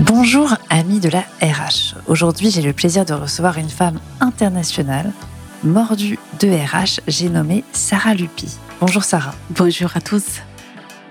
Bonjour 0.00 0.56
amis 0.70 1.00
de 1.00 1.08
la 1.08 1.20
RH. 1.40 1.94
Aujourd'hui 2.06 2.50
j'ai 2.50 2.62
le 2.62 2.72
plaisir 2.72 3.04
de 3.04 3.12
recevoir 3.12 3.58
une 3.58 3.68
femme 3.68 4.00
internationale, 4.20 5.12
mordue 5.62 6.18
de 6.40 6.48
RH, 6.48 7.00
j'ai 7.06 7.28
nommé 7.28 7.64
Sarah 7.72 8.14
Lupi. 8.14 8.48
Bonjour 8.80 9.04
Sarah. 9.04 9.34
Bonjour 9.50 9.90
à 9.94 10.00
tous. 10.00 10.24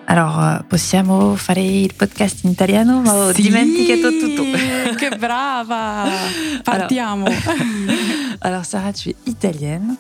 Alors, 0.08 0.42
eh, 0.44 0.64
possiamo 0.68 1.36
fare 1.38 1.62
il 1.64 1.94
podcast 1.94 2.44
in 2.44 2.50
italiano? 2.52 3.00
Ma 3.02 3.14
ho 3.14 3.34
Sì, 3.34 3.44
dimenticato 3.44 4.10
tutto. 4.10 4.44
Che 4.98 5.16
brava! 5.18 6.06
Partiamo. 6.64 7.28
Alors, 8.42 8.66
Sarah, 8.66 8.92
tu 8.92 9.10
es 9.10 9.16
italienne. 9.26 9.96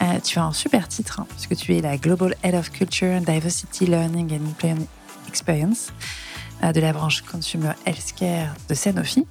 Euh, 0.00 0.18
tu 0.20 0.40
as 0.40 0.44
un 0.46 0.52
super 0.52 0.88
titre, 0.88 1.20
hein, 1.20 1.26
puisque 1.28 1.54
tu 1.54 1.72
es 1.74 1.80
la 1.80 1.96
Global 1.96 2.34
Head 2.42 2.56
of 2.56 2.70
Culture, 2.72 3.20
Diversity, 3.20 3.86
Learning 3.86 4.32
and 4.32 4.46
Employment 4.48 4.88
Experience 5.28 5.90
euh, 5.90 6.31
de 6.70 6.80
la 6.80 6.92
branche 6.92 7.22
Consumer 7.22 7.72
Healthcare 7.84 8.54
de 8.68 8.74
Sanofi. 8.74 9.26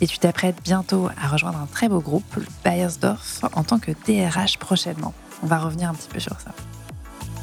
Et 0.00 0.06
tu 0.08 0.18
t'apprêtes 0.18 0.56
bientôt 0.64 1.08
à 1.22 1.28
rejoindre 1.28 1.58
un 1.58 1.66
très 1.66 1.88
beau 1.88 2.00
groupe, 2.00 2.38
Bayersdorf, 2.64 3.44
en 3.52 3.62
tant 3.62 3.78
que 3.78 3.92
DRH 4.06 4.58
prochainement. 4.58 5.14
On 5.42 5.46
va 5.46 5.58
revenir 5.58 5.88
un 5.88 5.94
petit 5.94 6.08
peu 6.08 6.18
sur 6.18 6.38
ça. 6.40 6.52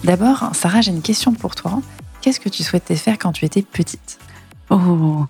D'abord, 0.03 0.49
Sarah, 0.53 0.81
j'ai 0.81 0.91
une 0.91 1.01
question 1.01 1.33
pour 1.33 1.55
toi. 1.55 1.81
Qu'est-ce 2.21 2.39
que 2.39 2.49
tu 2.49 2.63
souhaitais 2.63 2.95
faire 2.95 3.17
quand 3.17 3.31
tu 3.31 3.45
étais 3.45 3.61
petite? 3.61 4.19
Oh. 4.69 5.25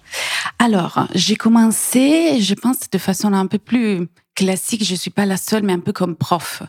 Alors, 0.59 1.07
j'ai 1.13 1.35
commencé, 1.35 2.41
je 2.41 2.53
pense, 2.53 2.89
de 2.89 2.97
façon 2.97 3.33
un 3.33 3.47
peu 3.47 3.57
plus 3.57 4.07
classique. 4.35 4.83
Je 4.83 4.95
suis 4.95 5.11
pas 5.11 5.25
la 5.25 5.37
seule, 5.37 5.63
mais 5.63 5.73
un 5.73 5.79
peu 5.79 5.93
comme 5.93 6.15
prof. 6.15 6.63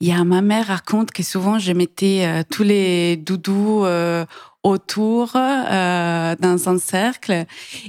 Il 0.00 0.08
y 0.08 0.12
a 0.12 0.22
ma 0.22 0.42
mère 0.42 0.68
raconte 0.68 1.10
que 1.10 1.24
souvent 1.24 1.58
je 1.58 1.72
mettais 1.72 2.22
euh, 2.24 2.42
tous 2.48 2.62
les 2.62 3.16
doudous 3.16 3.84
euh, 3.84 4.24
autour 4.62 5.32
euh, 5.36 6.34
dans 6.40 6.68
un 6.68 6.78
cercle 6.78 7.44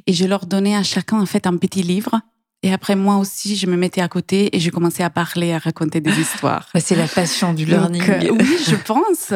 et 0.08 0.14
je 0.14 0.26
leur 0.26 0.46
donnais 0.46 0.76
à 0.76 0.84
chacun 0.84 1.20
en 1.20 1.26
fait 1.26 1.48
un 1.48 1.58
petit 1.58 1.84
livre. 1.84 2.20
Et 2.62 2.74
après 2.74 2.96
moi 2.96 3.18
aussi, 3.18 3.56
je 3.56 3.68
me 3.68 3.78
mettais 3.78 4.02
à 4.02 4.08
côté 4.10 4.56
et 4.56 4.60
je 4.60 4.70
commençais 4.70 5.04
à 5.04 5.10
parler, 5.10 5.54
à 5.54 5.60
raconter 5.60 6.02
des 6.02 6.20
histoires. 6.20 6.68
C'est 6.80 6.96
la 6.96 7.08
passion 7.08 7.54
du 7.54 7.66
Donc, 7.66 7.92
learning. 7.94 8.30
euh, 8.32 8.38
oui, 8.38 8.58
je 8.68 8.76
pense. 8.76 9.34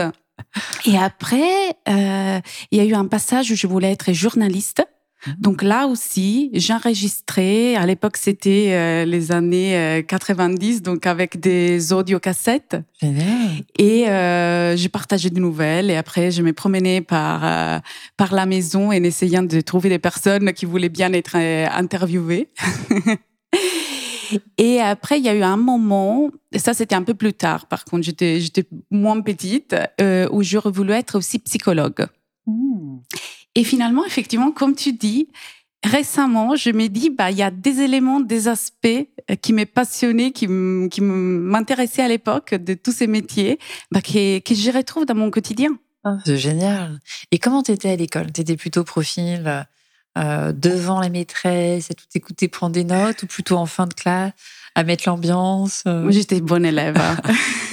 Et 0.86 0.98
après, 0.98 1.78
euh, 1.88 2.40
il 2.72 2.78
y 2.78 2.81
a 2.81 2.86
eu 2.86 2.94
un 2.94 3.06
passage 3.08 3.52
où 3.52 3.56
je 3.56 3.66
voulais 3.68 3.92
être 3.92 4.12
journaliste. 4.14 4.84
Mhm. 5.27 5.35
Donc 5.39 5.61
là 5.63 5.88
aussi, 5.88 6.49
j'enregistrais. 6.53 7.75
À 7.75 7.85
l'époque, 7.85 8.17
c'était 8.17 8.69
euh, 8.71 9.05
les 9.05 9.31
années 9.31 9.77
euh, 9.77 10.02
90, 10.02 10.81
donc 10.81 11.05
avec 11.05 11.39
des 11.39 11.93
audiocassettes. 11.93 12.77
Et 13.77 14.09
euh, 14.09 14.75
je 14.75 14.88
partageais 14.88 15.29
des 15.29 15.41
nouvelles. 15.41 15.89
Et 15.89 15.95
après, 15.95 16.31
je 16.31 16.41
me 16.41 16.53
promenais 16.53 17.01
par 17.01 17.41
euh, 17.44 17.79
par 18.17 18.33
la 18.33 18.45
maison 18.45 18.89
en 18.89 19.03
essayant 19.03 19.44
de 19.44 19.61
trouver 19.61 19.89
des 19.89 19.99
personnes 19.99 20.53
qui 20.53 20.66
voulaient 20.66 20.89
bien 20.89 21.13
être 21.13 21.35
euh, 21.35 21.67
interviewées. 21.71 22.49
Et 24.57 24.79
après, 24.79 25.19
il 25.19 25.25
y 25.25 25.29
a 25.29 25.35
eu 25.35 25.44
un 25.44 25.57
moment, 25.57 26.29
ça 26.55 26.73
c'était 26.73 26.95
un 26.95 27.03
peu 27.03 27.13
plus 27.13 27.33
tard, 27.33 27.67
par 27.67 27.85
contre, 27.85 28.03
j'étais 28.03 28.66
moins 28.89 29.21
petite, 29.21 29.75
euh, 30.01 30.27
où 30.31 30.41
j'aurais 30.44 30.71
voulu 30.71 30.91
être 30.94 31.17
aussi 31.17 31.39
psychologue. 31.39 32.07
Et 33.56 33.64
finalement, 33.64 34.06
effectivement, 34.06 34.52
comme 34.52 34.76
tu 34.76 34.94
dis, 34.94 35.28
récemment, 35.84 36.56
je 36.56 36.70
me 36.72 36.88
dis, 36.88 37.09
bah, 37.09 37.30
il 37.32 37.38
y 37.38 37.44
a 37.44 37.52
des 37.52 37.82
éléments, 37.82 38.20
des 38.20 38.48
aspects 38.48 38.88
euh, 38.88 39.36
qui 39.42 39.54
m'ont 39.54 39.66
passionné, 39.66 40.32
qui 40.32 40.48
m'intéressaient 40.48 42.04
à 42.04 42.08
l'époque 42.08 42.56
de 42.56 42.74
tous 42.74 42.92
ces 42.94 43.08
métiers, 43.08 43.59
bah, 43.92 44.02
que, 44.02 44.40
que 44.40 44.56
je 44.56 44.72
retrouve 44.72 45.06
dans 45.06 45.16
mon 45.16 45.30
quotidien. 45.30 45.78
Ah, 46.04 46.18
C'est 46.26 46.38
génial. 46.38 47.00
Et 47.31 47.40
comment 47.40 47.64
t'étais 47.64 47.90
à 47.92 47.96
l'école? 47.96 48.31
T'étais 48.31 48.58
plutôt 48.58 48.84
profil 48.84 49.66
euh, 50.18 50.52
devant 50.52 51.00
la 51.00 51.09
maîtresse, 51.09 51.92
à 51.92 51.94
tout 51.94 52.06
écouter, 52.16 52.48
prendre 52.48 52.74
des 52.74 52.84
notes, 52.84 53.24
ou 53.24 53.28
plutôt 53.28 53.58
en 53.58 53.66
fin 53.66 53.88
de 53.88 53.94
classe, 53.94 54.31
à 54.75 54.84
mettre 54.84 55.08
l'ambiance 55.08 55.84
euh, 55.88 56.09
j'étais 56.12 56.42
bonne 56.42 56.66
élève. 56.66 56.97
hein. 56.97 57.18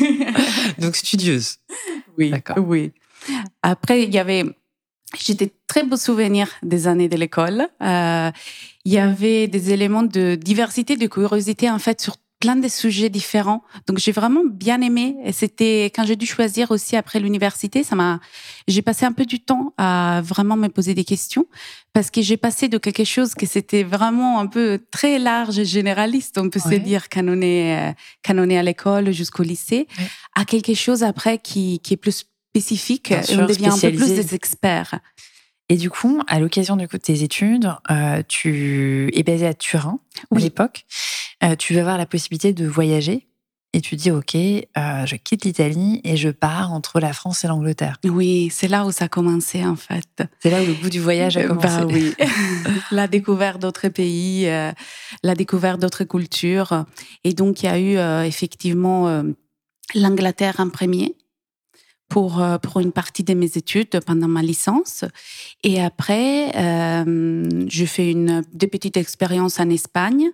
Donc 0.79 0.97
studieuse. 0.97 1.57
Oui, 2.19 2.31
D'accord. 2.31 2.59
oui. 2.59 2.93
Après, 3.63 4.03
il 4.05 4.15
y 4.15 4.19
avait, 4.19 4.45
j'ai 5.19 5.34
des 5.34 5.53
très 5.66 5.82
beaux 5.84 5.97
souvenirs 5.97 6.48
des 6.62 6.87
années 6.87 7.09
de 7.09 7.16
l'école. 7.16 7.66
Euh, 7.82 8.31
il 8.84 8.93
y 8.93 8.98
avait 8.98 9.48
des 9.48 9.72
éléments 9.72 10.03
de 10.04 10.37
diversité, 10.37 10.97
de 10.97 11.06
curiosité 11.06 11.69
en 11.71 11.78
fait 11.78 12.00
sur 12.00 12.16
plein 12.38 12.56
de 12.56 12.69
sujets 12.69 13.10
différents. 13.10 13.62
Donc 13.87 13.98
j'ai 13.98 14.12
vraiment 14.12 14.41
bien 14.50 14.81
aimé. 14.81 15.15
Et 15.26 15.32
c'était 15.32 15.84
quand 15.94 16.06
j'ai 16.06 16.16
dû 16.16 16.25
choisir 16.25 16.71
aussi 16.71 16.97
après 16.97 17.21
l'université, 17.21 17.82
ça 17.84 17.97
m'a, 17.97 18.19
j'ai 18.66 18.81
passé 18.81 19.04
un 19.04 19.12
peu 19.12 19.26
du 19.26 19.41
temps 19.41 19.75
à 19.76 20.22
vraiment 20.25 20.56
me 20.56 20.69
poser 20.69 20.94
des 20.94 21.04
questions 21.04 21.44
parce 21.92 22.10
que 22.10 22.22
j'ai 22.22 22.38
passé 22.38 22.69
de 22.69 22.78
quelque 22.78 23.04
chose 23.04 23.34
que 23.34 23.44
c'était 23.44 23.82
vraiment 23.82 24.38
un 24.41 24.47
peu 24.47 24.81
très 24.91 25.19
large 25.19 25.59
et 25.59 25.66
généraliste, 25.66 26.38
on 26.38 26.48
peut 26.48 26.60
Ouais. 26.65 26.77
se 26.77 26.81
dire 26.81 27.10
quand 27.10 27.27
on 27.28 27.42
est 27.42 27.77
euh, 27.77 27.92
quand 28.25 28.38
on 28.38 28.48
est 28.48 28.56
à 28.56 28.62
l'école 28.62 29.12
jusqu'au 29.12 29.42
lycée, 29.42 29.87
Ouais. 29.98 30.06
à 30.34 30.47
quelque 30.47 30.72
chose 30.72 31.03
après 31.03 31.37
qui 31.37 31.78
qui 31.81 31.92
est 31.92 31.98
plus 31.98 32.25
spécifique 32.50 33.12
et 33.12 33.37
on 33.38 33.47
devient 33.47 33.69
un 33.69 33.78
peu 33.78 33.93
plus 33.93 34.15
des 34.15 34.34
experts. 34.34 34.99
Et 35.69 35.77
du 35.77 35.88
coup, 35.88 36.21
à 36.27 36.41
l'occasion 36.41 36.77
de 36.77 36.84
tes 36.84 37.22
études, 37.22 37.72
euh, 37.93 38.22
tu 38.27 39.09
es 39.15 39.22
basé 39.22 39.47
à 39.47 39.55
Turin 39.55 40.00
à 40.19 40.34
Oui. 40.34 40.43
l'époque. 40.43 40.84
Euh, 41.44 41.55
tu 41.55 41.75
vas 41.75 41.81
avoir 41.83 41.97
la 41.97 42.06
possibilité 42.06 42.53
de 42.53 42.66
voyager. 42.66 43.28
Et 43.72 43.81
tu 43.81 43.94
dis, 43.94 44.10
OK, 44.10 44.34
euh, 44.34 45.06
je 45.06 45.15
quitte 45.15 45.44
l'Italie 45.44 46.00
et 46.03 46.16
je 46.16 46.28
pars 46.28 46.72
entre 46.72 46.99
la 46.99 47.12
France 47.12 47.44
et 47.44 47.47
l'Angleterre. 47.47 47.99
Oui, 48.05 48.49
c'est 48.50 48.66
là 48.66 48.84
où 48.84 48.91
ça 48.91 49.05
a 49.05 49.09
commencé 49.09 49.65
en 49.65 49.77
fait. 49.77 50.25
C'est 50.41 50.50
là 50.50 50.60
où 50.60 50.66
le 50.66 50.75
goût 50.75 50.89
du 50.91 50.99
voyage 50.99 51.37
a 51.37 51.44
commencé. 51.44 51.69
Bah 51.69 51.87
oui. 51.87 52.15
la 52.91 53.06
découverte 53.06 53.60
d'autres 53.62 53.87
pays, 53.87 54.47
la 55.22 55.34
découverte 55.37 55.78
d'autres 55.81 56.03
cultures. 56.03 56.84
Et 57.22 57.33
donc, 57.33 57.62
il 57.62 57.66
y 57.66 57.69
a 57.69 57.78
eu 57.78 58.27
effectivement 58.27 59.22
l'Angleterre 59.94 60.56
en 60.59 60.69
premier 60.69 61.15
pour, 62.10 62.43
euh, 62.43 62.59
pour 62.59 62.81
une 62.81 62.93
partie 62.93 63.25
de 63.25 63.32
mes 63.32 63.56
études 63.56 64.00
pendant 64.04 64.28
ma 64.28 64.43
licence. 64.43 65.04
Et 65.62 65.81
après, 65.81 66.54
euh, 66.56 67.48
je 67.69 67.84
fais 67.87 68.10
une, 68.10 68.43
des 68.53 68.66
petites 68.66 68.98
expériences 68.98 69.59
en 69.59 69.71
Espagne. 69.71 70.31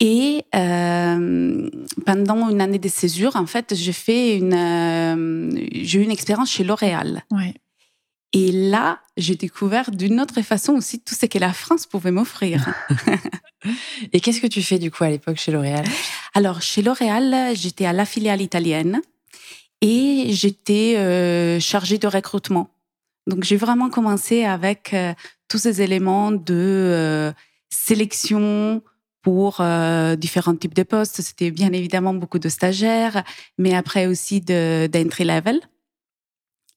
Et 0.00 0.44
euh, 0.54 1.68
pendant 2.06 2.48
une 2.48 2.60
année 2.60 2.78
de 2.78 2.88
césure, 2.88 3.34
en 3.34 3.46
fait, 3.46 3.74
j'ai 3.74 3.92
fait 3.92 4.36
une, 4.36 4.54
euh, 4.54 5.50
j'ai 5.72 5.98
eu 5.98 6.04
une 6.04 6.12
expérience 6.12 6.50
chez 6.50 6.62
L'Oréal. 6.62 7.24
Ouais. 7.32 7.54
Et 8.32 8.52
là, 8.52 9.00
j'ai 9.16 9.34
découvert 9.34 9.90
d'une 9.90 10.20
autre 10.20 10.40
façon 10.42 10.74
aussi 10.74 11.00
tout 11.00 11.16
ce 11.16 11.26
que 11.26 11.38
la 11.38 11.52
France 11.52 11.86
pouvait 11.86 12.12
m'offrir. 12.12 12.72
Et 14.12 14.20
qu'est-ce 14.20 14.40
que 14.40 14.46
tu 14.46 14.62
fais 14.62 14.78
du 14.78 14.92
coup 14.92 15.02
à 15.02 15.10
l'époque 15.10 15.38
chez 15.38 15.50
L'Oréal? 15.50 15.84
Alors, 16.34 16.62
chez 16.62 16.82
L'Oréal, 16.82 17.56
j'étais 17.56 17.86
à 17.86 17.92
la 17.92 18.04
filiale 18.04 18.42
italienne 18.42 19.00
et 19.80 20.26
j'étais 20.30 20.94
euh, 20.96 21.60
chargée 21.60 21.98
de 21.98 22.06
recrutement. 22.06 22.70
Donc, 23.26 23.44
j'ai 23.44 23.56
vraiment 23.56 23.90
commencé 23.90 24.44
avec 24.44 24.94
euh, 24.94 25.12
tous 25.48 25.58
ces 25.58 25.82
éléments 25.82 26.30
de 26.32 26.54
euh, 26.54 27.32
sélection 27.68 28.82
pour 29.22 29.60
euh, 29.60 30.16
différents 30.16 30.54
types 30.56 30.74
de 30.74 30.82
postes. 30.84 31.20
C'était 31.20 31.50
bien 31.50 31.72
évidemment 31.72 32.14
beaucoup 32.14 32.38
de 32.38 32.48
stagiaires, 32.48 33.24
mais 33.58 33.74
après 33.74 34.06
aussi 34.06 34.40
de- 34.40 34.88
d'entry 34.92 35.24
level. 35.24 35.60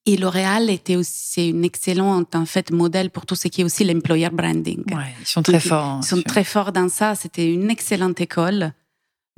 Et 0.07 0.17
L'Oréal 0.17 0.69
était 0.71 0.95
aussi 0.95 1.11
c'est 1.33 1.47
une 1.49 1.63
excellente 1.63 2.35
en 2.35 2.45
fait 2.47 2.71
modèle 2.71 3.11
pour 3.11 3.25
tout 3.27 3.35
ce 3.35 3.47
qui 3.47 3.61
est 3.61 3.63
aussi 3.63 3.83
l'employer 3.83 4.29
branding. 4.29 4.83
Ouais, 4.93 5.13
ils 5.21 5.27
sont 5.27 5.43
très 5.43 5.53
Donc, 5.53 5.61
forts. 5.61 5.85
hein, 5.85 5.99
Ils 6.01 6.07
sont 6.07 6.15
là-dessus. 6.17 6.27
très 6.27 6.43
forts 6.43 6.71
dans 6.71 6.89
ça. 6.89 7.13
C'était 7.15 7.53
une 7.53 7.69
excellente 7.69 8.19
école 8.19 8.73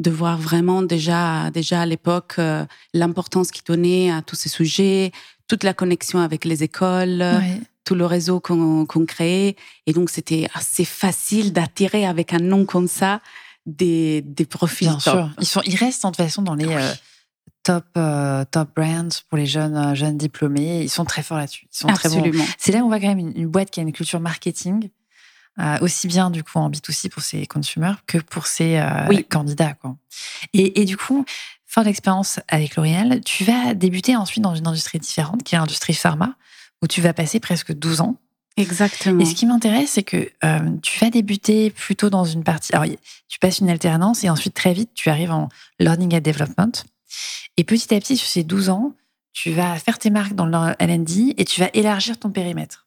de 0.03 0.11
voir 0.11 0.37
vraiment 0.37 0.81
déjà, 0.83 1.49
déjà 1.51 1.81
à 1.81 1.85
l'époque 1.85 2.35
euh, 2.37 2.65
l'importance 2.93 3.49
qu'ils 3.51 3.63
donnaient 3.63 4.11
à 4.11 4.21
tous 4.21 4.35
ces 4.35 4.49
sujets, 4.49 5.11
toute 5.47 5.63
la 5.63 5.73
connexion 5.73 6.19
avec 6.19 6.45
les 6.45 6.61
écoles, 6.63 7.21
Ouais. 7.21 7.59
tout 7.85 7.95
le 7.95 8.05
réseau 8.05 8.39
qu'on 8.39 8.85
qu'on 8.85 9.05
créait. 9.05 9.55
Et 9.87 9.93
donc, 9.93 10.09
c'était 10.09 10.47
assez 10.53 10.85
facile 10.85 11.53
d'attirer 11.53 12.05
avec 12.05 12.33
un 12.33 12.39
nom 12.53 12.65
comme 12.65 12.87
ça 12.87 13.21
des, 13.65 14.21
des 14.21 14.45
profils 14.45 14.87
Bien 14.87 14.97
top. 14.97 15.13
sûr. 15.13 15.29
Ils, 15.39 15.45
sont, 15.45 15.61
ils 15.65 15.75
restent 15.75 16.03
de 16.03 16.07
toute 16.09 16.17
façon 16.17 16.41
dans 16.41 16.55
les 16.55 16.65
Oui. 16.67 16.75
euh, 16.75 16.93
top, 17.63 17.85
euh, 17.97 18.43
top 18.51 18.69
brands 18.75 19.07
pour 19.29 19.37
les 19.37 19.45
jeunes, 19.45 19.77
euh, 19.77 19.95
jeunes 19.95 20.17
diplômés. 20.17 20.81
Ils 20.83 20.89
sont 20.89 21.05
très 21.05 21.23
forts 21.23 21.37
là-dessus. 21.37 21.67
Ils 21.73 21.77
sont 21.77 21.87
très 21.87 22.09
bons. 22.09 22.17
Absolument. 22.19 22.45
C'est 22.57 22.71
là 22.73 22.79
où 22.79 22.85
on 22.85 22.87
voit 22.89 22.99
quand 22.99 23.07
même 23.07 23.19
une, 23.19 23.33
une 23.37 23.47
boîte 23.47 23.69
qui 23.71 23.79
a 23.79 23.83
une 23.83 23.93
culture 23.93 24.19
marketing, 24.19 24.89
euh, 25.59 25.77
aussi 25.81 26.07
bien 26.07 26.29
du 26.29 26.43
coup 26.43 26.57
en 26.57 26.69
B2C 26.69 27.09
pour 27.09 27.21
ses 27.23 27.45
consumers 27.45 27.95
que 28.07 28.17
pour 28.17 28.47
ses 28.47 28.77
euh, 28.77 29.07
Oui. 29.09 29.25
candidats. 29.29 29.73
Quoi. 29.73 29.95
Et, 30.53 30.81
et 30.81 30.85
du 30.85 30.97
coup, 30.97 31.25
fin 31.65 31.83
d'expérience 31.83 32.39
avec 32.47 32.75
L'Oréal, 32.75 33.21
tu 33.25 33.43
vas 33.43 33.73
débuter 33.73 34.15
ensuite 34.15 34.43
dans 34.43 34.55
une 34.55 34.67
industrie 34.67 34.99
différente, 34.99 35.43
qui 35.43 35.55
est 35.55 35.57
l'industrie 35.57 35.93
pharma, 35.93 36.35
où 36.81 36.87
tu 36.87 37.01
vas 37.01 37.13
passer 37.13 37.39
presque 37.39 37.73
12 37.73 38.01
ans. 38.01 38.15
Exactement. 38.57 39.19
Et 39.19 39.25
ce 39.25 39.33
qui 39.33 39.45
m'intéresse, 39.47 39.91
c'est 39.91 40.03
que 40.03 40.29
euh, 40.43 40.59
tu 40.83 40.99
vas 40.99 41.09
débuter 41.09 41.71
plutôt 41.71 42.09
dans 42.11 42.25
une 42.25 42.43
partie. 42.43 42.71
Alors, 42.75 42.85
tu 43.27 43.39
passes 43.39 43.59
une 43.59 43.69
alternance 43.69 44.23
et 44.23 44.29
ensuite, 44.29 44.53
très 44.53 44.73
vite, 44.73 44.91
tu 44.93 45.09
arrives 45.09 45.31
en 45.31 45.49
Learning 45.79 46.15
and 46.15 46.19
Development. 46.21 46.71
Et 47.57 47.63
petit 47.63 47.93
à 47.95 47.99
petit, 47.99 48.17
sur 48.17 48.27
ces 48.27 48.43
12 48.43 48.69
ans, 48.69 48.93
tu 49.31 49.51
vas 49.51 49.75
faire 49.79 49.97
tes 49.97 50.11
marques 50.11 50.33
dans 50.35 50.45
le 50.45 50.73
LD 50.79 51.33
et 51.37 51.45
tu 51.45 51.59
vas 51.61 51.69
élargir 51.73 52.19
ton 52.19 52.29
périmètre. 52.29 52.82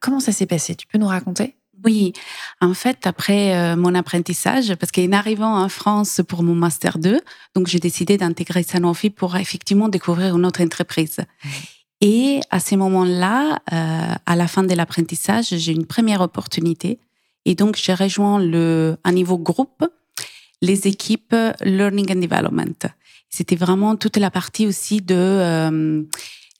Comment 0.00 0.20
ça 0.20 0.32
s'est 0.32 0.46
passé? 0.46 0.74
Tu 0.74 0.86
peux 0.86 0.98
nous 0.98 1.06
raconter? 1.06 1.56
Oui, 1.84 2.12
en 2.60 2.74
fait, 2.74 3.06
après 3.06 3.76
mon 3.76 3.94
apprentissage, 3.94 4.74
parce 4.74 4.90
qu'en 4.90 5.12
arrivant 5.12 5.62
en 5.62 5.68
France 5.68 6.20
pour 6.26 6.42
mon 6.42 6.54
master 6.54 6.98
2, 6.98 7.20
donc 7.54 7.68
j'ai 7.68 7.78
décidé 7.78 8.16
d'intégrer 8.16 8.64
Sanofi 8.64 9.10
pour 9.10 9.36
effectivement 9.36 9.88
découvrir 9.88 10.36
une 10.36 10.44
autre 10.44 10.60
entreprise. 10.60 11.18
Mmh. 11.18 11.48
Et 12.00 12.40
à 12.50 12.58
ce 12.58 12.74
moment-là, 12.74 13.60
à 13.66 14.36
la 14.36 14.48
fin 14.48 14.64
de 14.64 14.74
l'apprentissage, 14.74 15.48
j'ai 15.50 15.72
une 15.72 15.86
première 15.86 16.20
opportunité. 16.20 16.98
Et 17.44 17.54
donc, 17.54 17.76
j'ai 17.76 17.94
rejoint 17.94 18.40
le, 18.40 18.96
un 19.04 19.12
niveau 19.12 19.38
groupe 19.38 19.84
les 20.60 20.86
équipes 20.86 21.34
Learning 21.62 22.12
and 22.12 22.20
Development. 22.20 22.90
C'était 23.30 23.56
vraiment 23.56 23.96
toute 23.96 24.16
la 24.16 24.30
partie 24.30 24.66
aussi 24.66 25.00
de 25.00 25.14
euh, 25.14 26.02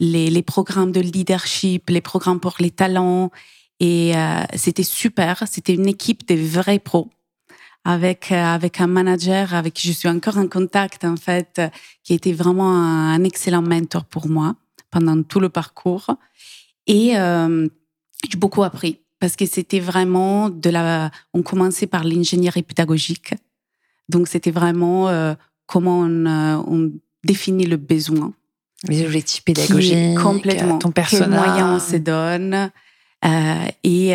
les, 0.01 0.31
les, 0.31 0.43
programmes 0.43 0.93
de 0.93 1.01
leadership, 1.01 1.91
les 1.91 2.01
programmes 2.01 2.41
pour 2.41 2.57
les 2.61 2.71
talents. 2.71 3.31
Et 3.81 4.17
euh, 4.17 4.43
c'était 4.55 4.83
super. 4.83 5.45
C'était 5.51 5.75
une 5.75 5.87
équipe 5.87 6.27
de 6.27 6.35
vrais 6.35 6.79
pros 6.79 7.11
avec 7.85 8.33
euh, 8.33 8.35
avec 8.35 8.81
un 8.81 8.87
manager 8.87 9.55
avec 9.55 9.75
qui 9.75 9.89
je 9.89 9.93
suis 9.93 10.09
encore 10.09 10.37
en 10.37 10.49
contact 10.49 11.05
en 11.05 11.17
fait, 11.17 11.61
qui 12.03 12.15
était 12.15 12.33
vraiment 12.33 12.73
un, 12.73 13.23
excellent 13.25 13.63
mentor 13.63 14.05
pour 14.05 14.29
moi 14.29 14.57
pendant 14.91 15.23
tout 15.23 15.41
le 15.41 15.49
parcours. 15.49 16.11
Et 16.87 17.13
j'ai 17.13 18.39
beaucoup 18.39 18.65
appris 18.65 19.01
parce 19.21 19.37
que 19.37 19.47
c'était 19.47 19.81
vraiment 19.81 20.49
de 20.49 20.71
la. 20.71 21.11
On 21.35 21.43
commençait 21.43 21.87
par 21.87 22.05
l'ingénierie 22.05 22.63
pédagogique 22.63 23.35
donc, 24.09 24.29
c'était 24.29 24.51
vraiment 24.51 25.09
euh, 25.09 25.35
comment 25.67 26.05
euh, 26.07 26.63
on, 26.67 26.93
définit 27.25 27.67
le 27.67 27.77
besoin. 27.77 28.33
Les 28.87 29.05
objectifs 29.05 29.43
pédagogiques, 29.43 30.17
complètement, 30.19 30.79
ton 30.79 30.93
personnage. 30.93 31.29
Quels 31.29 31.53
moyens 31.53 31.83
on 31.83 31.93
se 31.93 31.97
donne. 31.97 32.71
Euh, 33.25 33.67
et, 33.83 34.11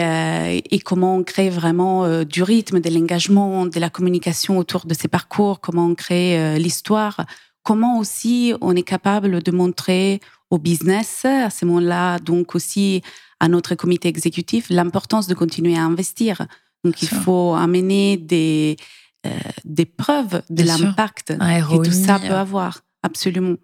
et, 0.76 0.80
comment 0.80 1.18
on 1.18 1.24
crée 1.24 1.50
vraiment 1.50 2.24
du 2.24 2.42
rythme, 2.42 2.80
de 2.80 2.90
l'engagement, 2.90 3.66
de 3.66 3.78
la 3.78 3.90
communication 3.90 4.58
autour 4.58 4.86
de 4.86 4.94
ces 4.94 5.10
parcours, 5.10 5.60
comment 5.60 5.88
on 5.88 5.96
crée 5.96 6.58
l'histoire, 6.58 7.26
comment 7.64 8.00
aussi 8.00 8.54
on 8.62 8.74
est 8.78 8.84
capable 8.84 9.44
de 9.44 9.52
montrer 9.52 10.22
au 10.50 10.58
business, 10.60 11.26
à 11.26 11.50
ce 11.50 11.66
moment-là, 11.66 12.20
donc 12.20 12.56
aussi 12.56 13.02
à 13.40 13.50
notre 13.50 13.76
comité 13.76 14.08
exécutif, 14.08 14.68
l'importance 14.70 15.28
de 15.28 15.34
continuer 15.34 15.76
à 15.76 15.82
investir. 15.82 16.46
Donc 16.84 17.02
il 17.02 17.08
faut 17.08 17.56
amener 17.56 18.18
des, 18.18 18.78
euh, 19.26 19.30
des 19.66 19.86
preuves 19.86 20.42
de 20.50 20.64
l'impact 20.64 21.38
que 21.38 21.84
tout 21.84 21.92
ça 21.92 22.20
peut 22.20 22.36
avoir. 22.36 22.82
Absolument. 23.04 23.56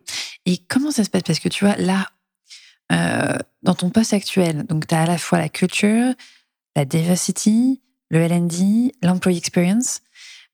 Et 0.45 0.57
comment 0.57 0.91
ça 0.91 1.03
se 1.03 1.09
passe? 1.09 1.23
Parce 1.23 1.39
que 1.39 1.49
tu 1.49 1.65
vois, 1.65 1.75
là, 1.77 2.07
euh, 2.91 3.37
dans 3.63 3.75
ton 3.75 3.89
poste 3.89 4.13
actuel, 4.13 4.63
donc 4.65 4.87
tu 4.87 4.95
as 4.95 5.01
à 5.01 5.05
la 5.05 5.17
fois 5.17 5.37
la 5.37 5.49
culture, 5.49 6.13
la 6.75 6.85
diversity, 6.85 7.81
le 8.09 8.25
LD, 8.25 8.93
l'employee 9.01 9.37
experience. 9.37 10.01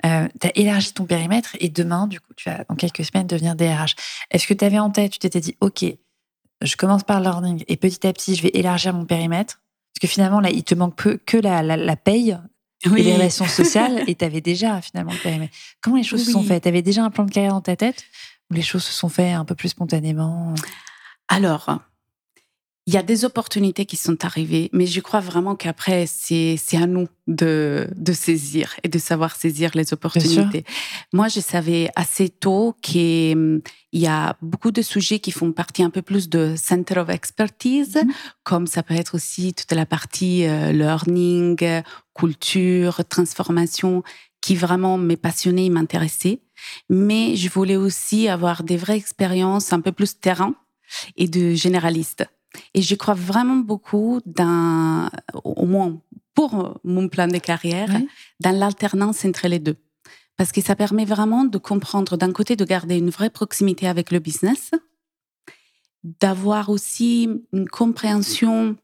Euh, 0.05 0.27
tu 0.39 0.47
as 0.47 0.51
élargi 0.55 0.93
ton 0.93 1.05
périmètre 1.05 1.55
et 1.59 1.69
demain, 1.69 2.07
du 2.07 2.19
coup, 2.19 2.33
tu 2.35 2.49
vas 2.49 2.63
dans 2.69 2.75
quelques 2.75 3.05
semaines 3.05 3.27
devenir 3.27 3.55
DRH. 3.55 3.95
Est-ce 4.29 4.45
que 4.45 4.53
tu 4.53 4.65
avais 4.65 4.79
en 4.79 4.89
tête, 4.89 5.13
tu 5.13 5.19
t'étais 5.19 5.39
dit, 5.39 5.55
OK, 5.61 5.85
je 6.61 6.75
commence 6.75 7.03
par 7.03 7.19
le 7.19 7.23
learning 7.23 7.63
et 7.67 7.77
petit 7.77 8.05
à 8.05 8.13
petit, 8.13 8.35
je 8.35 8.43
vais 8.43 8.51
élargir 8.53 8.93
mon 8.93 9.05
périmètre? 9.05 9.61
Parce 9.93 10.01
que 10.01 10.07
finalement, 10.07 10.41
là, 10.41 10.49
il 10.49 10.63
te 10.63 10.75
manque 10.75 10.95
peu, 10.95 11.17
que 11.25 11.37
la, 11.37 11.63
la, 11.63 11.77
la 11.77 11.95
paye 11.95 12.37
oui. 12.85 12.99
et 12.99 13.03
les 13.03 13.13
relations 13.13 13.45
sociales, 13.45 14.03
et 14.07 14.15
tu 14.15 14.25
avais 14.25 14.41
déjà 14.41 14.81
finalement 14.81 15.13
le 15.13 15.19
périmètre. 15.19 15.55
Comment 15.81 15.95
les 15.95 16.03
choses 16.03 16.25
se 16.25 16.31
sont 16.31 16.43
faites? 16.43 16.63
Tu 16.63 16.69
avais 16.69 16.81
déjà 16.81 17.03
un 17.03 17.09
plan 17.09 17.23
de 17.23 17.31
carrière 17.31 17.53
dans 17.53 17.61
ta 17.61 17.77
tête? 17.77 18.03
Les 18.51 18.61
choses 18.61 18.83
se 18.83 18.93
sont 18.93 19.09
faites 19.09 19.35
un 19.35 19.45
peu 19.45 19.55
plus 19.55 19.69
spontanément? 19.69 20.53
Alors, 21.27 21.79
il 22.87 22.93
y 22.93 22.97
a 22.97 23.03
des 23.03 23.25
opportunités 23.25 23.87
qui 23.87 23.97
sont 23.97 24.23
arrivées, 24.23 24.69
mais 24.71 24.85
je 24.85 25.01
crois 25.01 25.19
vraiment 25.19 25.55
qu'après, 25.55 26.05
c'est, 26.05 26.55
c'est 26.63 26.77
à 26.77 26.85
nous 26.85 27.07
de, 27.25 27.87
de 27.95 28.13
saisir 28.13 28.75
et 28.83 28.89
de 28.89 28.99
savoir 28.99 29.35
saisir 29.35 29.71
les 29.73 29.91
opportunités. 29.91 30.63
Moi, 31.11 31.27
je 31.27 31.39
savais 31.39 31.89
assez 31.95 32.29
tôt 32.29 32.75
qu'il 32.83 33.35
hum, 33.35 33.61
y 33.91 34.05
a 34.05 34.37
beaucoup 34.43 34.69
de 34.69 34.83
sujets 34.83 35.17
qui 35.17 35.31
font 35.31 35.51
partie 35.51 35.81
un 35.81 35.89
peu 35.89 36.03
plus 36.03 36.29
de 36.29 36.53
center 36.55 36.99
of 36.99 37.09
expertise, 37.09 37.95
mm-hmm. 37.95 38.11
comme 38.43 38.67
ça 38.67 38.83
peut 38.83 38.93
être 38.93 39.15
aussi 39.15 39.55
toute 39.55 39.71
la 39.71 39.87
partie 39.87 40.45
euh, 40.45 40.71
learning, 40.71 41.81
culture, 42.13 43.03
transformation, 43.09 44.03
qui 44.45 44.55
vraiment 44.55 44.99
m'est 44.99 45.17
passionnée 45.17 45.65
et 45.65 45.69
m'intéressait. 45.71 46.39
Mais 46.87 47.35
je 47.35 47.49
voulais 47.49 47.77
aussi 47.77 48.27
avoir 48.27 48.61
des 48.61 48.77
vraies 48.77 48.95
expériences 48.95 49.73
un 49.73 49.81
peu 49.81 49.91
plus 49.91 50.19
terrain 50.19 50.53
et 51.17 51.27
de 51.27 51.55
généraliste. 51.55 52.27
Et 52.75 52.83
je 52.83 52.93
crois 52.93 53.15
vraiment 53.15 53.55
beaucoup 53.55 54.21
dans, 54.27 55.09
au 55.43 55.65
moins 55.65 55.99
pour 56.35 56.79
mon 56.83 57.09
plan 57.09 57.27
de 57.27 57.39
carrière, 57.39 57.89
dans 58.39 58.55
l'alternance 58.55 59.25
entre 59.25 59.47
les 59.47 59.57
deux. 59.57 59.77
Parce 60.37 60.51
que 60.51 60.61
ça 60.61 60.75
permet 60.75 61.05
vraiment 61.05 61.45
de 61.45 61.57
comprendre, 61.57 62.15
d'un 62.15 62.31
côté, 62.31 62.55
de 62.55 62.65
garder 62.65 62.97
une 62.97 63.09
vraie 63.09 63.31
proximité 63.31 63.87
avec 63.87 64.11
le 64.11 64.19
business, 64.19 64.69
d'avoir 66.03 66.69
aussi 66.69 67.29
une 67.51 67.67
compréhension 67.67 68.77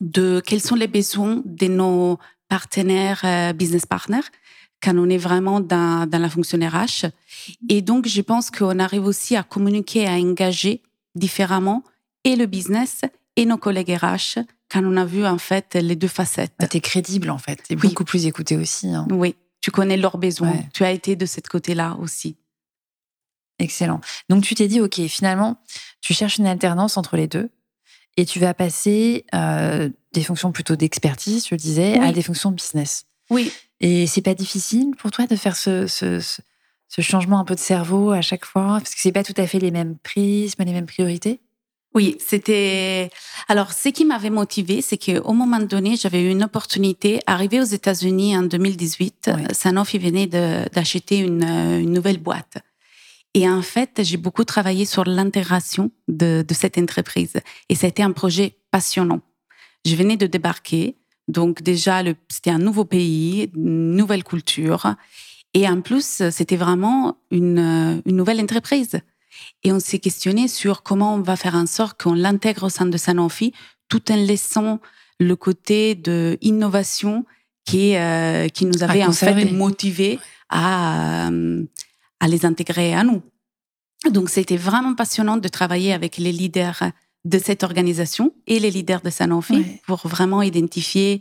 de 0.00 0.40
quels 0.46 0.60
sont 0.60 0.76
les 0.76 0.86
besoins 0.86 1.42
de 1.44 1.66
nos 1.66 2.18
partenaires, 2.48 3.22
euh, 3.24 3.52
business 3.52 3.86
partners, 3.86 4.28
quand 4.84 4.96
on 4.98 5.08
est 5.08 5.18
vraiment 5.18 5.60
dans, 5.60 6.08
dans 6.08 6.18
la 6.18 6.28
fonction 6.28 6.58
RH. 6.58 7.06
Et 7.70 7.80
donc, 7.80 8.06
je 8.06 8.20
pense 8.20 8.50
qu'on 8.50 8.78
arrive 8.78 9.06
aussi 9.06 9.34
à 9.34 9.42
communiquer, 9.42 10.06
à 10.06 10.12
engager 10.12 10.82
différemment 11.14 11.82
et 12.24 12.36
le 12.36 12.46
business 12.46 13.00
et 13.36 13.46
nos 13.46 13.56
collègues 13.56 13.96
RH 13.96 14.40
quand 14.70 14.84
on 14.84 14.96
a 14.96 15.04
vu 15.04 15.24
en 15.24 15.38
fait 15.38 15.74
les 15.74 15.96
deux 15.96 16.08
facettes. 16.08 16.52
Bah, 16.58 16.66
tu 16.66 16.76
es 16.76 16.80
crédible 16.80 17.30
en 17.30 17.38
fait, 17.38 17.60
es 17.70 17.76
beaucoup 17.76 18.04
plus 18.04 18.26
écouté 18.26 18.56
aussi. 18.56 18.88
Hein. 18.88 19.06
Oui, 19.10 19.36
tu 19.60 19.70
connais 19.70 19.96
leurs 19.96 20.18
besoins, 20.18 20.56
tu 20.72 20.84
as 20.84 20.90
été 20.90 21.16
de 21.16 21.26
ce 21.26 21.40
côté-là 21.40 21.96
aussi. 22.00 22.36
Excellent. 23.58 24.00
Donc 24.28 24.42
tu 24.42 24.54
t'es 24.54 24.66
dit, 24.66 24.80
OK, 24.80 25.00
finalement, 25.06 25.56
tu 26.00 26.12
cherches 26.12 26.38
une 26.38 26.46
alternance 26.46 26.96
entre 26.96 27.16
les 27.16 27.28
deux 27.28 27.50
et 28.16 28.26
tu 28.26 28.40
vas 28.40 28.52
passer 28.52 29.24
euh, 29.34 29.88
des 30.12 30.22
fonctions 30.22 30.52
plutôt 30.52 30.76
d'expertise, 30.76 31.46
je 31.46 31.54
le 31.54 31.58
disais, 31.58 31.98
à 31.98 32.12
des 32.12 32.22
fonctions 32.22 32.50
business. 32.50 33.06
Oui. 33.30 33.52
Et 33.84 34.06
c'est 34.06 34.22
pas 34.22 34.32
difficile 34.32 34.92
pour 34.96 35.10
toi 35.10 35.26
de 35.26 35.36
faire 35.36 35.56
ce, 35.56 35.86
ce, 35.86 36.18
ce, 36.88 37.02
changement 37.02 37.38
un 37.38 37.44
peu 37.44 37.54
de 37.54 37.60
cerveau 37.60 38.12
à 38.12 38.22
chaque 38.22 38.46
fois? 38.46 38.78
Parce 38.78 38.94
que 38.94 39.00
c'est 39.00 39.12
pas 39.12 39.22
tout 39.22 39.34
à 39.36 39.46
fait 39.46 39.58
les 39.58 39.70
mêmes 39.70 39.98
prismes, 40.02 40.64
les 40.64 40.72
mêmes 40.72 40.86
priorités? 40.86 41.40
Oui, 41.94 42.16
c'était. 42.18 43.10
Alors, 43.46 43.74
ce 43.74 43.90
qui 43.90 44.06
m'avait 44.06 44.30
motivé, 44.30 44.80
c'est 44.80 44.96
qu'au 44.96 45.34
moment 45.34 45.60
donné, 45.60 45.96
j'avais 45.96 46.22
eu 46.22 46.30
une 46.30 46.42
opportunité. 46.42 47.20
Arrivé 47.26 47.60
aux 47.60 47.64
États-Unis 47.64 48.34
en 48.38 48.44
2018, 48.44 49.30
Sanofi 49.52 49.98
venait 49.98 50.28
d'acheter 50.28 51.18
une, 51.18 51.44
une, 51.44 51.92
nouvelle 51.92 52.18
boîte. 52.18 52.56
Et 53.34 53.46
en 53.46 53.60
fait, 53.60 54.00
j'ai 54.02 54.16
beaucoup 54.16 54.44
travaillé 54.44 54.86
sur 54.86 55.04
l'intégration 55.04 55.90
de, 56.08 56.42
de, 56.48 56.54
cette 56.54 56.78
entreprise. 56.78 57.34
Et 57.68 57.74
ça 57.74 57.86
a 57.86 57.90
été 57.90 58.02
un 58.02 58.12
projet 58.12 58.56
passionnant. 58.70 59.20
Je 59.84 59.94
venais 59.94 60.16
de 60.16 60.26
débarquer. 60.26 60.96
Donc, 61.28 61.62
déjà, 61.62 62.02
c'était 62.28 62.50
un 62.50 62.58
nouveau 62.58 62.84
pays, 62.84 63.50
une 63.54 63.96
nouvelle 63.96 64.24
culture. 64.24 64.94
Et 65.54 65.68
en 65.68 65.80
plus, 65.80 66.22
c'était 66.30 66.56
vraiment 66.56 67.16
une, 67.30 68.02
une 68.04 68.16
nouvelle 68.16 68.40
entreprise. 68.40 69.00
Et 69.62 69.72
on 69.72 69.80
s'est 69.80 69.98
questionné 69.98 70.48
sur 70.48 70.82
comment 70.82 71.14
on 71.14 71.20
va 71.22 71.36
faire 71.36 71.54
en 71.54 71.66
sorte 71.66 72.02
qu'on 72.02 72.14
l'intègre 72.14 72.64
au 72.64 72.68
sein 72.68 72.86
de 72.86 72.96
Sanofi 72.96 73.52
tout 73.88 74.12
en 74.12 74.16
laissant 74.16 74.80
le 75.20 75.36
côté 75.36 75.94
de 75.94 76.38
innovation 76.40 77.24
qui, 77.64 77.96
euh, 77.96 78.48
qui 78.48 78.66
nous 78.66 78.82
avait 78.82 79.04
en 79.04 79.12
fait 79.12 79.50
motivé 79.52 80.18
à, 80.48 81.28
euh, 81.28 81.64
à 82.20 82.28
les 82.28 82.44
intégrer 82.44 82.94
à 82.94 83.04
nous. 83.04 83.22
Donc 84.10 84.28
c'était 84.28 84.56
vraiment 84.56 84.94
passionnant 84.94 85.38
de 85.38 85.48
travailler 85.48 85.92
avec 85.92 86.18
les 86.18 86.32
leaders 86.32 86.82
de 87.24 87.38
cette 87.38 87.62
organisation 87.62 88.32
et 88.46 88.58
les 88.58 88.70
leaders 88.70 89.00
de 89.00 89.10
Sanofi 89.10 89.64
pour 89.86 90.06
vraiment 90.06 90.42
identifier 90.42 91.20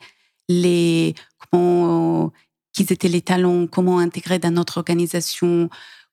les 0.49 1.15
comment 1.51 2.31
qui 2.73 2.83
étaient 2.83 3.07
les 3.07 3.21
talents, 3.21 3.67
comment 3.67 3.99
intégrer 3.99 4.39
dans 4.39 4.51
notre 4.51 4.77
organisation, 4.77 5.69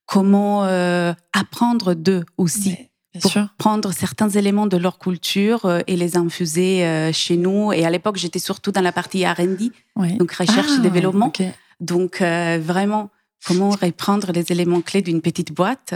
comment 0.07 0.65
euh, 0.65 1.13
apprendre 1.33 1.95
d'eux 1.95 2.25
aussi. 2.37 2.77
pour 3.23 3.33
prendre 3.59 3.93
certains 3.93 4.29
éléments 4.29 4.67
de 4.67 4.77
leur 4.77 4.99
culture 4.99 5.65
euh, 5.65 5.81
et 5.87 5.97
les 5.97 6.17
infuser 6.17 6.85
euh, 6.85 7.13
chez 7.13 7.37
nous. 7.37 7.73
Et 7.73 7.85
à 7.85 7.91
l'époque, 7.91 8.17
j'étais 8.17 8.39
surtout 8.39 8.71
dans 8.73 8.83
la 8.83 8.93
partie 8.93 9.27
R&D, 9.27 9.73
donc 10.19 10.33
recherche 10.33 10.71
et 10.71 10.77
ah, 10.79 10.81
développement. 10.81 11.33
Donc 11.81 12.21
vraiment, 12.21 13.09
comment 13.47 13.71
reprendre 13.71 14.33
les 14.33 14.53
éléments 14.53 14.83
clés 14.83 15.01
d'une 15.01 15.23
petite 15.23 15.53
boîte 15.53 15.95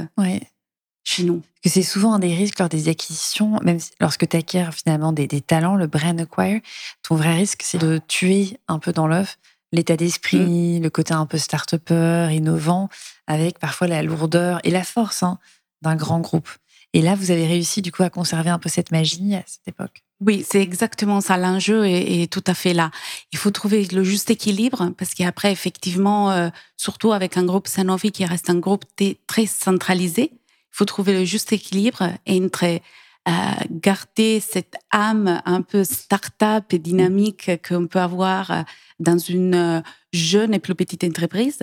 chez 1.04 1.22
nous. 1.22 1.42
Que 1.62 1.70
c'est 1.70 1.82
souvent 1.82 2.14
un 2.14 2.18
des 2.18 2.34
risques 2.34 2.58
lors 2.58 2.68
des 2.68 2.88
acquisitions, 2.88 3.58
même 3.62 3.78
lorsque 4.00 4.28
tu 4.28 4.36
acquiers 4.36 4.68
finalement 4.72 5.12
des, 5.12 5.26
des, 5.26 5.40
talents, 5.40 5.76
le 5.76 5.86
brain 5.86 6.18
acquire, 6.18 6.60
ton 7.02 7.14
vrai 7.14 7.34
risque, 7.34 7.62
c'est 7.62 7.78
de 7.78 8.00
tuer 8.08 8.58
un 8.68 8.78
peu 8.78 8.92
dans 8.92 9.06
l'œuf 9.06 9.38
l'état 9.74 9.96
d'esprit, 9.96 10.78
mm. 10.78 10.82
le 10.82 10.90
côté 10.90 11.12
un 11.12 11.26
peu 11.26 11.38
start-upper, 11.38 12.28
innovant, 12.32 12.88
avec 13.26 13.58
parfois 13.58 13.88
la 13.88 14.02
lourdeur 14.02 14.60
et 14.64 14.70
la 14.70 14.84
force 14.84 15.22
hein, 15.22 15.38
d'un 15.82 15.96
grand 15.96 16.20
groupe. 16.20 16.48
Et 16.92 17.02
là, 17.02 17.16
vous 17.16 17.32
avez 17.32 17.46
réussi 17.46 17.82
du 17.82 17.90
coup 17.90 18.04
à 18.04 18.10
conserver 18.10 18.50
un 18.50 18.60
peu 18.60 18.68
cette 18.68 18.92
magie 18.92 19.34
à 19.34 19.42
cette 19.46 19.66
époque. 19.66 20.04
Oui, 20.20 20.46
c'est 20.48 20.62
exactement 20.62 21.20
ça. 21.20 21.36
L'enjeu 21.36 21.84
est, 21.86 22.32
tout 22.32 22.44
à 22.46 22.54
fait 22.54 22.72
là. 22.72 22.92
Il 23.32 23.38
faut 23.38 23.50
trouver 23.50 23.84
le 23.86 24.04
juste 24.04 24.30
équilibre 24.30 24.92
parce 24.96 25.12
qu'après, 25.12 25.50
effectivement, 25.50 26.30
euh, 26.30 26.50
surtout 26.76 27.12
avec 27.12 27.36
un 27.36 27.44
groupe 27.44 27.66
Sanofi 27.66 28.12
qui 28.12 28.24
reste 28.24 28.48
un 28.48 28.58
groupe 28.58 28.84
très 29.26 29.46
centralisé, 29.46 30.30
faut 30.74 30.84
trouver 30.84 31.12
le 31.12 31.24
juste 31.24 31.52
équilibre 31.52 32.10
entre 32.28 32.64
euh, 32.64 33.30
garder 33.70 34.40
cette 34.40 34.74
âme 34.90 35.40
un 35.44 35.62
peu 35.62 35.84
start-up 35.84 36.64
et 36.72 36.78
dynamique 36.78 37.50
qu'on 37.66 37.86
peut 37.86 38.00
avoir 38.00 38.50
euh, 38.50 38.62
dans 38.98 39.18
une 39.18 39.82
jeune 40.12 40.52
et 40.54 40.58
plus 40.58 40.74
petite 40.74 41.04
entreprise 41.04 41.60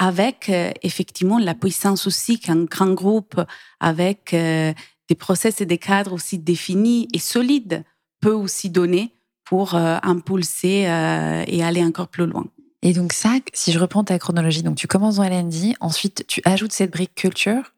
avec 0.00 0.48
effectivement 0.82 1.40
la 1.40 1.56
puissance 1.56 2.06
aussi 2.06 2.38
qu'un 2.38 2.64
grand 2.66 2.92
groupe 2.92 3.40
avec 3.80 4.32
des 4.32 5.14
process 5.18 5.60
et 5.60 5.66
des 5.66 5.78
cadres 5.78 6.12
aussi 6.12 6.38
définis 6.38 7.08
et 7.12 7.18
solides 7.18 7.82
peut 8.20 8.32
aussi 8.32 8.70
donner 8.70 9.18
pour 9.48 9.74
euh, 9.74 9.96
impulser 10.02 10.86
euh, 10.88 11.42
et 11.46 11.64
aller 11.64 11.82
encore 11.82 12.08
plus 12.08 12.26
loin. 12.26 12.46
Et 12.82 12.92
donc 12.92 13.12
ça, 13.12 13.30
si 13.54 13.72
je 13.72 13.78
reprends 13.78 14.04
ta 14.04 14.18
chronologie, 14.18 14.62
donc 14.62 14.76
tu 14.76 14.86
commences 14.86 15.16
dans 15.16 15.24
LND, 15.24 15.74
ensuite 15.80 16.26
tu 16.28 16.42
ajoutes 16.44 16.72
cette 16.72 16.92
brique 16.92 17.14
culture. 17.14 17.72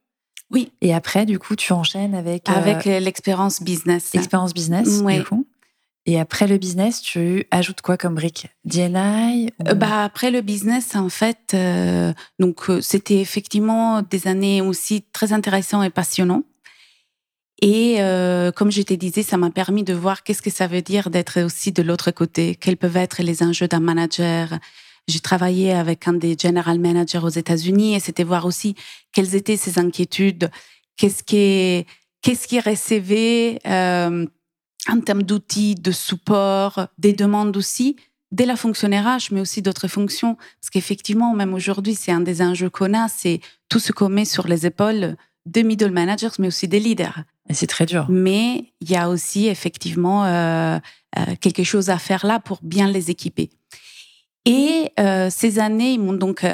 Oui. 0.50 0.72
Et 0.80 0.94
après, 0.94 1.26
du 1.26 1.38
coup, 1.38 1.56
tu 1.56 1.72
enchaînes 1.72 2.14
avec... 2.14 2.48
Euh, 2.48 2.54
avec 2.54 2.84
l'expérience 2.84 3.62
business. 3.62 4.14
Expérience 4.14 4.54
business, 4.54 5.02
du 5.02 5.24
coup. 5.24 5.46
Et 6.06 6.18
après 6.18 6.46
le 6.46 6.56
business, 6.56 7.02
tu 7.02 7.44
ajoutes 7.50 7.82
quoi 7.82 7.96
comme 7.96 8.14
brique? 8.14 8.48
DNI 8.64 9.50
bah 9.76 10.02
Après 10.02 10.30
le 10.30 10.40
business, 10.40 10.96
en 10.96 11.10
fait, 11.10 11.54
donc 12.38 12.62
c'était 12.80 13.20
effectivement 13.20 14.02
des 14.02 14.26
années 14.26 14.62
aussi 14.62 15.02
très 15.12 15.32
intéressantes 15.32 15.84
et 15.84 15.90
passionnantes. 15.90 16.44
Et 17.62 17.96
euh, 18.00 18.52
comme 18.52 18.72
je 18.72 18.82
te 18.82 18.94
disais, 18.94 19.22
ça 19.22 19.36
m'a 19.36 19.50
permis 19.50 19.84
de 19.84 19.92
voir 19.92 20.22
qu'est-ce 20.22 20.42
que 20.42 20.50
ça 20.50 20.66
veut 20.66 20.82
dire 20.82 21.10
d'être 21.10 21.42
aussi 21.42 21.72
de 21.72 21.82
l'autre 21.82 22.10
côté, 22.10 22.54
quels 22.54 22.76
peuvent 22.76 22.96
être 22.96 23.22
les 23.22 23.42
enjeux 23.42 23.68
d'un 23.68 23.80
manager. 23.80 24.58
J'ai 25.10 25.20
travaillé 25.20 25.72
avec 25.72 26.08
un 26.08 26.14
des 26.14 26.36
general 26.40 26.78
managers 26.78 27.18
aux 27.18 27.28
États-Unis 27.28 27.94
et 27.94 28.00
c'était 28.00 28.24
voir 28.24 28.46
aussi 28.46 28.74
quelles 29.12 29.34
étaient 29.34 29.56
ses 29.56 29.78
inquiétudes, 29.78 30.50
qu'est-ce 30.96 31.22
qui 31.22 31.86
qu'est-ce 32.22 32.46
qui 32.48 32.60
recevait 32.60 33.58
euh, 33.66 34.26
en 34.88 35.00
termes 35.00 35.22
d'outils, 35.22 35.74
de 35.74 35.90
support, 35.90 36.86
des 36.98 37.12
demandes 37.12 37.56
aussi 37.56 37.96
dès 38.32 38.46
la 38.46 38.56
fonction 38.56 38.88
RH, 38.88 39.32
mais 39.32 39.40
aussi 39.40 39.62
d'autres 39.62 39.88
fonctions. 39.88 40.36
Parce 40.60 40.70
qu'effectivement, 40.72 41.34
même 41.34 41.54
aujourd'hui, 41.54 41.94
c'est 41.94 42.12
un 42.12 42.20
des 42.20 42.42
enjeux 42.42 42.70
qu'on 42.70 42.94
a, 42.94 43.08
c'est 43.08 43.40
tout 43.68 43.80
ce 43.80 43.92
qu'on 43.92 44.08
met 44.08 44.24
sur 44.24 44.46
les 44.46 44.66
épaules 44.66 45.16
de 45.46 45.62
middle 45.62 45.90
managers, 45.90 46.28
mais 46.38 46.46
aussi 46.46 46.68
des 46.68 46.80
leaders. 46.80 47.24
Et 47.48 47.54
c'est 47.54 47.66
très 47.66 47.86
dur. 47.86 48.06
Mais 48.08 48.72
il 48.80 48.90
y 48.90 48.96
a 48.96 49.08
aussi 49.08 49.48
effectivement 49.48 50.24
euh, 50.24 50.78
euh, 51.18 51.34
quelque 51.40 51.64
chose 51.64 51.90
à 51.90 51.98
faire 51.98 52.24
là 52.24 52.38
pour 52.38 52.60
bien 52.62 52.88
les 52.88 53.10
équiper. 53.10 53.50
Et 54.44 54.90
euh, 54.98 55.28
ces 55.30 55.58
années, 55.58 55.92
ils 55.92 56.00
m'ont 56.00 56.12
donc 56.12 56.46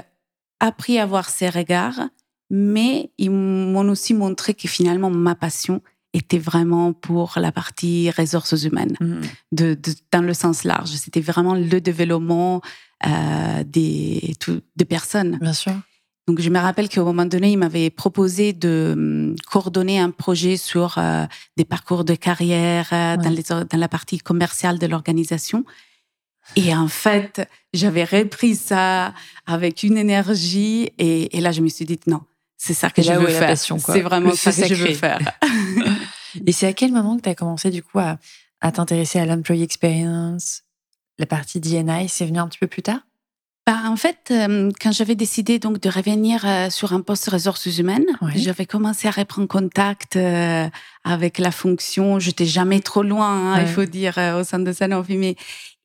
appris 0.61 0.99
à 0.99 1.05
avoir 1.05 1.28
ces 1.28 1.49
regards, 1.49 2.09
mais 2.50 3.11
ils 3.19 3.31
m'ont 3.31 3.88
aussi 3.88 4.14
montré 4.14 4.55
que 4.55 4.69
finalement 4.69 5.11
ma 5.11 5.35
passion 5.35 5.83
était 6.12 6.38
vraiment 6.38 6.93
pour 6.93 7.35
la 7.37 7.52
partie 7.52 8.11
ressources 8.11 8.62
humaines, 8.62 8.97
mmh. 9.00 9.21
de, 9.52 9.78
dans 10.12 10.23
le 10.23 10.33
sens 10.33 10.64
large. 10.64 10.90
C'était 10.90 11.21
vraiment 11.21 11.55
le 11.55 11.81
développement 11.81 12.62
des, 13.66 14.35
des 14.76 14.85
personnes. 14.87 15.38
Bien 15.40 15.52
sûr. 15.52 15.75
Donc, 16.28 16.40
je 16.40 16.50
me 16.50 16.59
rappelle 16.59 16.88
qu'au 16.88 17.05
moment 17.05 17.25
donné, 17.25 17.52
il 17.52 17.57
m'avait 17.57 17.88
proposé 17.88 18.52
de 18.52 18.95
hum, 18.97 19.37
coordonner 19.49 20.00
un 20.00 20.11
projet 20.11 20.57
sur 20.57 20.99
euh, 20.99 21.25
des 21.57 21.64
parcours 21.64 22.05
de 22.05 22.14
carrière 22.16 22.88
euh, 22.93 23.16
dans, 23.16 23.31
les, 23.31 23.45
dans 23.45 23.78
la 23.78 23.88
partie 23.88 24.19
commerciale 24.19 24.78
de 24.81 24.87
l'organisation. 24.87 25.64
Et 26.55 26.75
en 26.75 26.88
fait, 26.88 27.49
j'avais 27.75 28.05
repris 28.05 28.55
ça 28.55 29.12
avec 29.47 29.83
une 29.83 29.99
énergie. 29.99 30.91
Et, 30.99 31.41
là, 31.41 31.53
je 31.53 31.61
me 31.61 31.69
suis 31.69 31.85
dit, 31.85 31.99
non, 32.07 32.21
c'est 32.57 32.75
ça 32.75 32.91
que 32.91 33.03
je 33.03 33.12
veux 33.12 33.26
faire. 33.26 33.59
C'est 33.59 34.00
vraiment 34.03 34.35
ça 34.35 34.53
que 34.53 34.75
je 34.75 34.87
veux 34.87 34.95
faire. 34.95 35.19
et 36.47 36.53
c'est 36.53 36.67
à 36.67 36.73
quel 36.73 36.93
moment 36.93 37.17
que 37.17 37.23
tu 37.23 37.29
as 37.29 37.35
commencé, 37.35 37.71
du 37.71 37.83
coup, 37.83 37.99
à, 37.99 38.19
à 38.61 38.73
t'intéresser 38.73 39.19
à 39.19 39.26
l'employee 39.26 39.62
experience 39.62 40.62
La 41.19 41.26
partie 41.26 41.61
DNI, 41.61 42.09
c'est 42.09 42.26
venu 42.26 42.38
un 42.38 42.49
petit 42.49 42.59
peu 42.59 42.67
plus 42.67 42.83
tard? 42.83 43.00
Bah, 43.67 43.81
en 43.87 43.97
fait, 43.97 44.29
euh, 44.31 44.71
quand 44.81 44.93
j'avais 44.93 45.17
décidé 45.17 45.59
donc 45.59 45.81
de 45.81 45.88
revenir 45.88 46.45
euh, 46.47 46.71
sur 46.71 46.93
un 46.93 47.00
poste 47.00 47.29
ressources 47.29 47.67
humaines, 47.79 48.07
j'avais 48.37 48.65
commencé 48.65 49.09
à 49.09 49.11
reprendre 49.11 49.49
contact 49.49 50.15
euh, 50.15 50.69
avec 51.03 51.38
la 51.38 51.50
fonction. 51.50 52.21
J'étais 52.21 52.45
jamais 52.45 52.79
trop 52.79 53.03
loin, 53.03 53.55
hein, 53.55 53.61
il 53.61 53.67
faut 53.67 53.85
dire, 53.85 54.19
au 54.38 54.45
sein 54.45 54.61
de 54.61 54.73
Sanofi. 54.73 55.17
Mais 55.17 55.35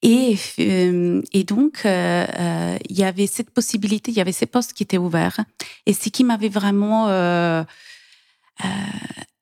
et 0.01 0.35
et 0.57 1.43
donc 1.43 1.81
il 1.85 2.97
y 2.97 3.03
avait 3.03 3.27
cette 3.27 3.51
possibilité, 3.51 4.11
il 4.11 4.17
y 4.17 4.21
avait 4.21 4.31
ces 4.31 4.45
postes 4.47 4.73
qui 4.73 4.83
étaient 4.83 4.97
ouverts. 4.97 5.39
Et 5.85 5.93
ce 5.93 6.09
qui 6.09 6.23
m'avait 6.23 6.49
vraiment 6.49 7.07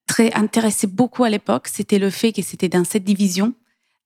très 0.07 0.33
intéressé 0.33 0.87
beaucoup 0.87 1.23
à 1.23 1.29
l'époque, 1.29 1.67
c'était 1.67 1.99
le 1.99 2.09
fait 2.09 2.33
que 2.33 2.41
c'était 2.41 2.69
dans 2.69 2.83
cette 2.83 3.03
division 3.03 3.53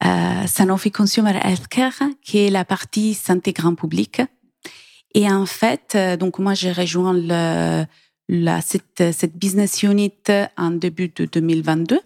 euh, 0.05 0.47
Sanofi 0.47 0.91
Consumer 0.91 1.39
Healthcare, 1.41 2.03
qui 2.21 2.39
est 2.39 2.49
la 2.49 2.65
partie 2.65 3.13
santé 3.13 3.53
grand 3.53 3.73
public. 3.73 4.21
Et 5.13 5.31
en 5.31 5.45
fait, 5.45 5.93
euh, 5.95 6.17
donc 6.17 6.39
moi, 6.39 6.53
j'ai 6.53 6.71
rejoint 6.71 7.15
cette, 8.61 9.13
cette, 9.13 9.37
business 9.37 9.83
unit 9.83 10.11
en 10.57 10.71
début 10.71 11.11
de 11.15 11.25
2022. 11.25 12.01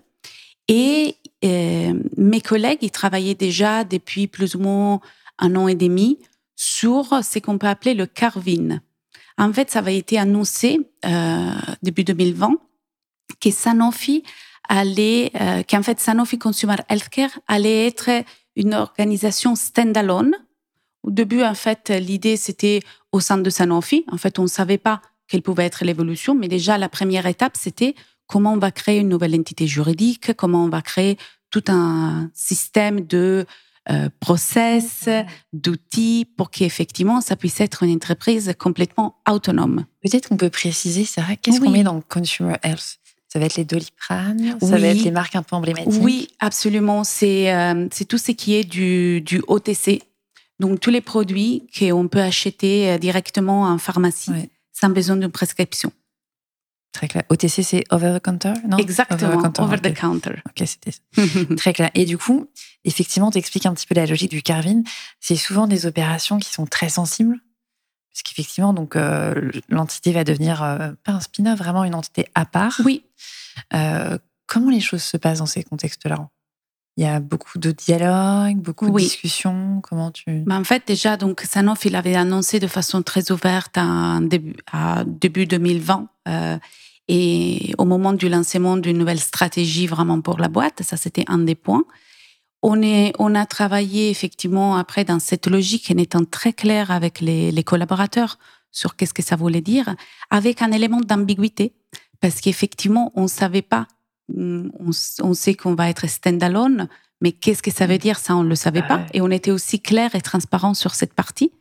Et 0.68 1.16
euh, 1.46 1.94
mes 2.18 2.42
collègues, 2.42 2.80
ils 2.82 2.92
travaillaient 2.92 3.36
déjà 3.36 3.84
depuis 3.84 4.28
plus 4.28 4.56
ou 4.56 4.60
moins 4.60 5.00
un 5.40 5.56
an 5.56 5.68
et 5.68 5.76
demi 5.76 6.20
sur 6.56 7.24
ce 7.24 7.40
qu'on 7.40 7.58
peut 7.58 7.68
appeler 7.68 7.94
le 7.94 8.06
Carvin. 8.08 8.80
En 9.38 9.54
fait, 9.54 9.70
ça 9.70 9.80
avait 9.80 9.98
été 9.98 10.18
annoncé 10.18 10.80
euh, 11.06 11.52
début 11.84 12.04
2020 12.04 12.56
que 13.40 13.52
Sanofi 13.52 14.24
allait, 14.68 15.32
euh, 15.40 15.62
qu'en 15.70 15.84
fait 15.84 16.00
Sanofi 16.00 16.40
Consumer 16.40 16.78
Healthcare 16.90 17.40
allait 17.48 17.86
être 17.86 18.10
une 18.56 18.74
organisation 18.74 19.56
standalone. 19.56 20.34
Au 21.04 21.12
début, 21.12 21.44
en 21.44 21.54
fait, 21.54 21.90
l'idée 21.90 22.36
c'était 22.36 22.80
au 23.12 23.20
sein 23.20 23.38
de 23.38 23.50
Sanofi. 23.52 24.06
En 24.12 24.18
fait, 24.18 24.40
on 24.40 24.44
ne 24.44 24.48
savait 24.48 24.80
pas 24.80 25.02
quelle 25.28 25.44
pouvait 25.44 25.66
être 25.66 25.86
l'évolution, 25.86 26.34
mais 26.34 26.48
déjà 26.48 26.80
la 26.80 26.90
première 26.90 27.28
étape 27.28 27.56
c'était 27.56 27.94
comment 28.28 28.54
on 28.54 28.58
va 28.58 28.72
créer 28.72 29.00
une 29.00 29.10
nouvelle 29.10 29.36
entité 29.36 29.68
juridique, 29.68 30.34
comment 30.36 30.66
on 30.66 30.70
va 30.70 30.82
créer 30.82 31.18
tout 31.50 31.64
un 31.68 32.30
système 32.34 33.02
de 33.02 33.46
euh, 33.90 34.10
process, 34.20 35.08
d'outils 35.54 36.28
pour 36.36 36.52
qu'effectivement 36.52 37.22
ça 37.22 37.38
puisse 37.38 37.62
être 37.62 37.84
une 37.84 37.96
entreprise 37.96 38.54
complètement 38.60 39.16
autonome? 39.30 39.86
Peut-être 40.04 40.30
qu'on 40.30 40.38
peut 40.38 40.50
préciser, 40.50 41.06
Sarah, 41.06 41.36
qu'est-ce 41.38 41.60
qu'on 41.60 41.70
met 41.70 41.84
dans 41.84 42.02
Consumer 42.02 42.56
Health? 42.64 43.00
Ça 43.30 43.40
va 43.40 43.46
être 43.46 43.58
les 43.58 43.66
doliprane, 43.66 44.58
ça 44.62 44.78
va 44.78 44.88
être 44.88 45.04
les 45.04 45.12
marques 45.12 45.36
un 45.36 45.44
peu 45.44 45.56
emblématiques. 45.56 46.02
Oui, 46.02 46.30
absolument. 46.40 47.04
C'est 47.04 47.54
euh, 47.54 47.88
tout 48.08 48.18
ce 48.18 48.32
qui 48.32 48.56
est 48.56 48.64
du, 48.64 49.22
du 49.22 49.42
OTC. 49.48 50.02
Donc, 50.60 50.80
tous 50.80 50.90
les 50.90 51.02
produits 51.02 51.68
qu'on 51.78 52.08
peut 52.08 52.22
acheter 52.22 52.90
euh, 52.90 52.98
directement 52.98 53.64
en 53.64 53.78
pharmacie 53.78 54.32
sans 54.72 54.90
besoin 54.90 55.18
d'une 55.18 55.32
prescription. 55.32 55.92
Très 56.98 57.08
clair. 57.08 57.24
OTC, 57.30 57.62
c'est 57.62 57.84
over 57.92 58.18
the 58.18 58.24
counter, 58.24 58.54
non? 58.68 58.78
Exactement, 58.78 59.54
over 59.60 59.80
the 59.80 59.94
counter. 59.94 60.42
Ok, 60.48 60.66
c'était 60.66 60.98
très 61.56 61.72
clair. 61.72 61.92
Et 61.94 62.06
du 62.06 62.18
coup, 62.18 62.50
effectivement, 62.86 63.30
tu 63.30 63.38
expliques 63.38 63.68
un 63.68 63.74
petit 63.76 63.86
peu 63.86 63.94
la 63.94 64.08
logique 64.08 64.32
du 64.32 64.42
Carvin. 64.42 64.82
C'est 65.20 65.36
souvent 65.36 65.68
des 65.68 65.86
opérations 65.86 66.40
qui 66.40 66.50
sont 66.50 66.66
très 66.66 66.90
sensibles 66.90 67.38
parce 68.12 68.24
qu'effectivement, 68.24 68.74
donc 68.74 68.96
euh, 68.96 69.52
l'entité 69.70 70.12
va 70.12 70.24
devenir 70.24 70.64
euh, 70.64 70.90
pas 71.04 71.12
un 71.12 71.20
spin-off, 71.20 71.60
vraiment 71.60 71.84
une 71.84 71.94
entité 71.94 72.26
à 72.34 72.46
part. 72.46 72.82
Oui. 72.84 73.04
Euh, 73.76 74.18
comment 74.48 74.72
les 74.72 74.80
choses 74.80 75.04
se 75.04 75.18
passent 75.18 75.38
dans 75.38 75.46
ces 75.46 75.62
contextes-là? 75.62 76.28
Il 76.96 77.04
y 77.04 77.08
a 77.08 77.20
beaucoup 77.20 77.60
de 77.60 77.70
dialogues, 77.70 78.58
beaucoup 78.58 78.90
de 78.90 78.98
discussions. 78.98 79.82
Comment 79.84 80.10
tu 80.10 80.40
bah, 80.48 80.56
En 80.56 80.64
fait, 80.64 80.82
déjà, 80.88 81.16
donc 81.16 81.42
Sanofi 81.42 81.92
l'avait 81.92 82.16
annoncé 82.16 82.60
de 82.60 82.66
façon 82.66 83.04
très 83.04 83.32
ouverte 83.32 83.78
en 83.78 84.22
début, 84.22 84.56
à 84.72 85.04
début 85.06 85.46
2020. 85.46 86.08
Et 87.08 87.74
au 87.78 87.86
moment 87.86 88.14
du 88.14 88.30
lancement 88.30 88.78
d'une 88.78 88.98
nouvelle 88.98 89.20
stratégie 89.20 89.88
vraiment 89.88 90.22
pour 90.22 90.40
la 90.40 90.50
boîte, 90.50 90.84
ça 90.84 90.98
c'était 90.98 91.26
un 91.28 91.40
des 91.40 91.56
points. 91.56 91.84
On, 92.64 92.82
est, 92.82 93.14
on 93.20 93.36
a 93.36 93.46
travaillé 93.46 94.10
effectivement 94.10 94.78
après 94.78 95.06
dans 95.06 95.20
cette 95.20 95.48
logique 95.48 95.92
en 95.94 95.98
étant 95.98 96.26
très 96.26 96.54
clair 96.54 96.92
avec 96.92 97.22
les, 97.22 97.52
les 97.52 97.64
collaborateurs 97.64 98.38
sur 98.72 98.96
qu'est-ce 98.96 99.14
que 99.14 99.24
ça 99.24 99.36
voulait 99.36 99.62
dire, 99.62 99.96
avec 100.30 100.62
un 100.62 100.72
élément 100.72 101.02
d'ambiguïté, 101.02 101.74
parce 102.20 102.42
qu'effectivement, 102.42 103.12
on 103.16 103.24
ne 103.24 103.28
savait 103.28 103.62
pas, 103.62 103.88
mm, 104.30 104.70
on, 104.80 104.90
on 105.24 105.34
sait 105.34 105.56
qu'on 105.56 105.76
va 105.76 105.90
être 105.90 106.08
standalone, 106.08 106.88
mais 107.22 107.32
qu'est-ce 107.32 107.64
que 107.64 107.72
ça 107.72 107.88
veut 107.88 107.98
dire, 107.98 108.20
ça, 108.20 108.36
on 108.36 108.44
ne 108.44 108.50
le 108.50 108.56
savait 108.56 108.84
pas. 108.84 109.06
Et 109.14 109.22
on 109.22 109.32
était 109.32 109.52
aussi 109.52 109.82
clair 109.82 110.14
et 110.14 110.22
transparent 110.22 110.74
sur 110.74 110.94
cette 110.94 111.14
partie. 111.14 111.52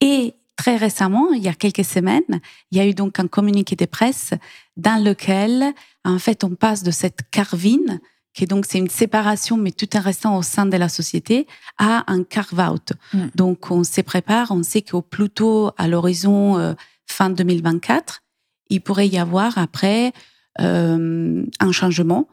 Et 0.00 0.34
très 0.58 0.76
récemment, 0.76 1.32
il 1.32 1.42
y 1.42 1.48
a 1.48 1.54
quelques 1.54 1.84
semaines, 1.84 2.40
il 2.70 2.78
y 2.78 2.80
a 2.80 2.86
eu 2.86 2.92
donc 2.92 3.18
un 3.20 3.28
communiqué 3.28 3.76
de 3.76 3.86
presse 3.86 4.34
dans 4.76 5.02
lequel, 5.02 5.72
en 6.04 6.18
fait, 6.18 6.42
on 6.44 6.50
passe 6.56 6.82
de 6.82 6.90
cette 6.90 7.30
carvine, 7.30 8.00
qui 8.34 8.44
est 8.44 8.48
donc 8.48 8.66
c'est 8.66 8.78
une 8.78 8.90
séparation, 8.90 9.56
mais 9.56 9.70
tout 9.70 9.96
en 9.96 10.00
restant 10.00 10.36
au 10.36 10.42
sein 10.42 10.66
de 10.66 10.76
la 10.76 10.88
société, 10.88 11.46
à 11.78 12.04
un 12.12 12.24
carve-out. 12.24 12.92
Mm. 13.14 13.26
Donc, 13.36 13.70
on 13.70 13.84
se 13.84 14.00
prépare, 14.00 14.50
on 14.50 14.64
sait 14.64 14.82
qu'au 14.82 15.00
plus 15.00 15.30
tôt, 15.30 15.70
à 15.78 15.86
l'horizon 15.86 16.58
euh, 16.58 16.74
fin 17.06 17.30
2024, 17.30 18.22
il 18.70 18.80
pourrait 18.80 19.08
y 19.08 19.16
avoir 19.16 19.58
après 19.58 20.12
euh, 20.60 21.44
un 21.60 21.72
changement 21.72 22.28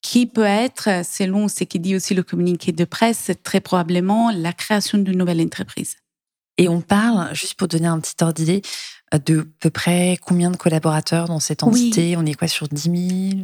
qui 0.00 0.24
peut 0.24 0.44
être, 0.44 1.04
selon 1.04 1.46
ce 1.48 1.64
qui 1.64 1.78
dit 1.78 1.94
aussi 1.94 2.14
le 2.14 2.22
communiqué 2.22 2.72
de 2.72 2.86
presse, 2.86 3.30
très 3.42 3.60
probablement 3.60 4.30
la 4.30 4.54
création 4.54 4.96
d'une 4.96 5.18
nouvelle 5.18 5.42
entreprise. 5.42 5.96
Et 6.60 6.68
on 6.68 6.82
parle, 6.82 7.34
juste 7.34 7.54
pour 7.54 7.68
donner 7.68 7.86
un 7.86 7.98
petit 7.98 8.14
ordre 8.20 8.34
d'idée, 8.34 8.60
de 9.24 9.48
peu 9.60 9.70
près 9.70 10.18
combien 10.22 10.50
de 10.50 10.56
collaborateurs 10.56 11.26
dans 11.26 11.40
cette 11.40 11.62
entité? 11.62 12.16
On 12.18 12.26
est 12.26 12.34
quoi 12.34 12.48
sur 12.48 12.68
10 12.68 12.82
000 12.82 12.94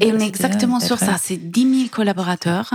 Et 0.02 0.12
on 0.12 0.20
est 0.20 0.26
exactement 0.26 0.80
sur 0.80 0.98
ça, 0.98 1.16
c'est 1.20 1.38
10 1.38 1.78
000 1.78 1.88
collaborateurs. 1.90 2.74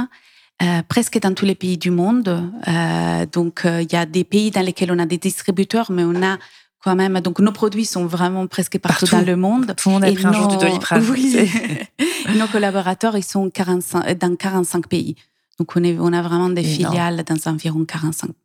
Euh, 0.64 0.82
presque 0.88 1.20
dans 1.20 1.34
tous 1.34 1.46
les 1.46 1.56
pays 1.56 1.78
du 1.78 1.90
monde. 1.90 2.52
Euh, 2.68 3.26
donc, 3.32 3.66
euh, 3.66 3.82
il 3.82 3.92
y 3.92 3.96
a 3.96 4.06
des 4.06 4.24
pays 4.24 4.52
dans 4.52 4.62
lesquels 4.62 4.92
on 4.92 5.00
a 5.00 5.08
des 5.08 5.18
distributeurs, 5.18 5.92
mais 5.92 6.04
on 6.04 6.22
a 6.22 6.38
quand 6.84 6.96
même. 6.96 7.20
Donc, 7.20 7.40
nos 7.40 7.52
produits 7.52 7.86
sont 7.86 8.06
vraiment 8.06 8.46
presque 8.46 8.78
partout, 8.78 9.08
dans 9.08 9.22
le 9.22 9.36
monde. 9.36 9.74
Tout 9.76 9.90
le 9.90 9.94
monde 9.94 10.04
a 10.04 10.12
pris 10.12 10.26
un 10.26 10.34
jour 10.34 10.48
du 10.48 10.58
Doliprane. 10.58 11.04
Oui. 11.10 11.50
nos 12.38 12.48
collaborateurs, 12.48 13.18
ils 13.18 13.24
sont 13.24 13.50
45, 13.50 14.18
dans 14.20 14.36
45 14.36 14.88
pays. 14.88 15.16
Donc, 15.60 15.76
on, 15.76 15.84
est, 15.84 15.98
on 16.00 16.14
a 16.14 16.22
vraiment 16.22 16.50
des 16.50 16.64
filiales 16.64 17.24
dans 17.24 17.52
environ 17.52 17.84
45 17.84 18.28
pays. 18.28 18.36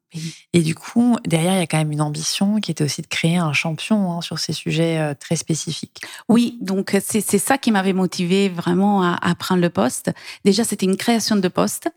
Et 0.53 0.63
du 0.63 0.75
coup, 0.75 1.17
derrière, 1.27 1.55
il 1.55 1.59
y 1.59 1.63
a 1.63 1.67
quand 1.67 1.79
même 1.79 1.93
une 1.93 2.01
ambition 2.01 2.61
qui 2.61 2.71
était 2.71 2.85
aussi 2.85 3.03
de 3.03 3.07
créer 3.07 3.37
un 3.37 3.53
champion 3.53 4.13
hein, 4.13 4.21
sur 4.21 4.39
ces 4.39 4.53
sujets 4.53 4.99
euh, 4.99 5.15
très 5.15 5.37
spécifiques. 5.37 6.01
Oui, 6.29 6.59
donc 6.61 6.97
c'est 7.03 7.39
ça 7.39 7.59
qui 7.59 7.71
m'avait 7.71 7.93
motivé 7.93 8.49
vraiment 8.49 9.03
à, 9.03 9.19
à, 9.21 9.35
prendre 9.35 9.61
le 9.61 9.71
poste. 9.71 10.13
Déjà, 10.45 10.65
c'était 10.65 10.87
une 10.87 10.97
création 10.97 11.37
de 11.37 11.49
poste. 11.49 11.91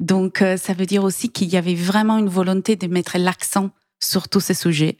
Donc, 0.00 0.42
euh, 0.42 0.56
ça 0.56 0.74
veut 0.74 0.86
dire 0.86 1.02
aussi 1.02 1.30
qu'il 1.30 1.48
y 1.48 1.56
avait 1.56 1.74
vraiment 1.74 2.18
une 2.18 2.28
volonté 2.28 2.76
de 2.76 2.86
mettre 2.86 3.18
l'accent 3.18 3.70
sur 4.00 4.28
tous 4.28 4.40
ces 4.40 4.54
sujets. 4.54 4.98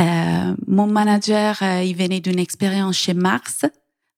Euh, 0.00 0.54
mon 0.66 0.86
manager, 0.86 1.58
euh, 1.62 1.82
il 1.82 1.96
venait 1.96 2.20
d'une 2.20 2.38
expérience 2.38 2.96
chez 2.96 3.14
Mars, 3.14 3.64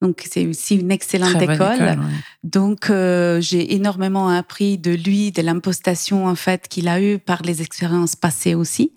donc 0.05 0.23
c'est 0.31 0.47
aussi 0.47 0.77
une 0.77 0.91
excellente 0.91 1.41
école. 1.41 1.99
Donc 2.43 2.91
euh, 2.91 3.41
j'ai 3.41 3.75
énormément 3.75 4.29
appris 4.29 4.77
de 4.77 4.91
lui, 4.91 5.33
de 5.33 5.41
l'impostation 5.41 6.27
en 6.27 6.35
fait 6.35 6.69
qu'il 6.69 6.89
a 6.89 7.01
eu 7.01 7.19
par 7.19 7.41
les 7.41 7.63
expériences 7.63 8.15
passées 8.15 8.55
aussi. 8.55 8.93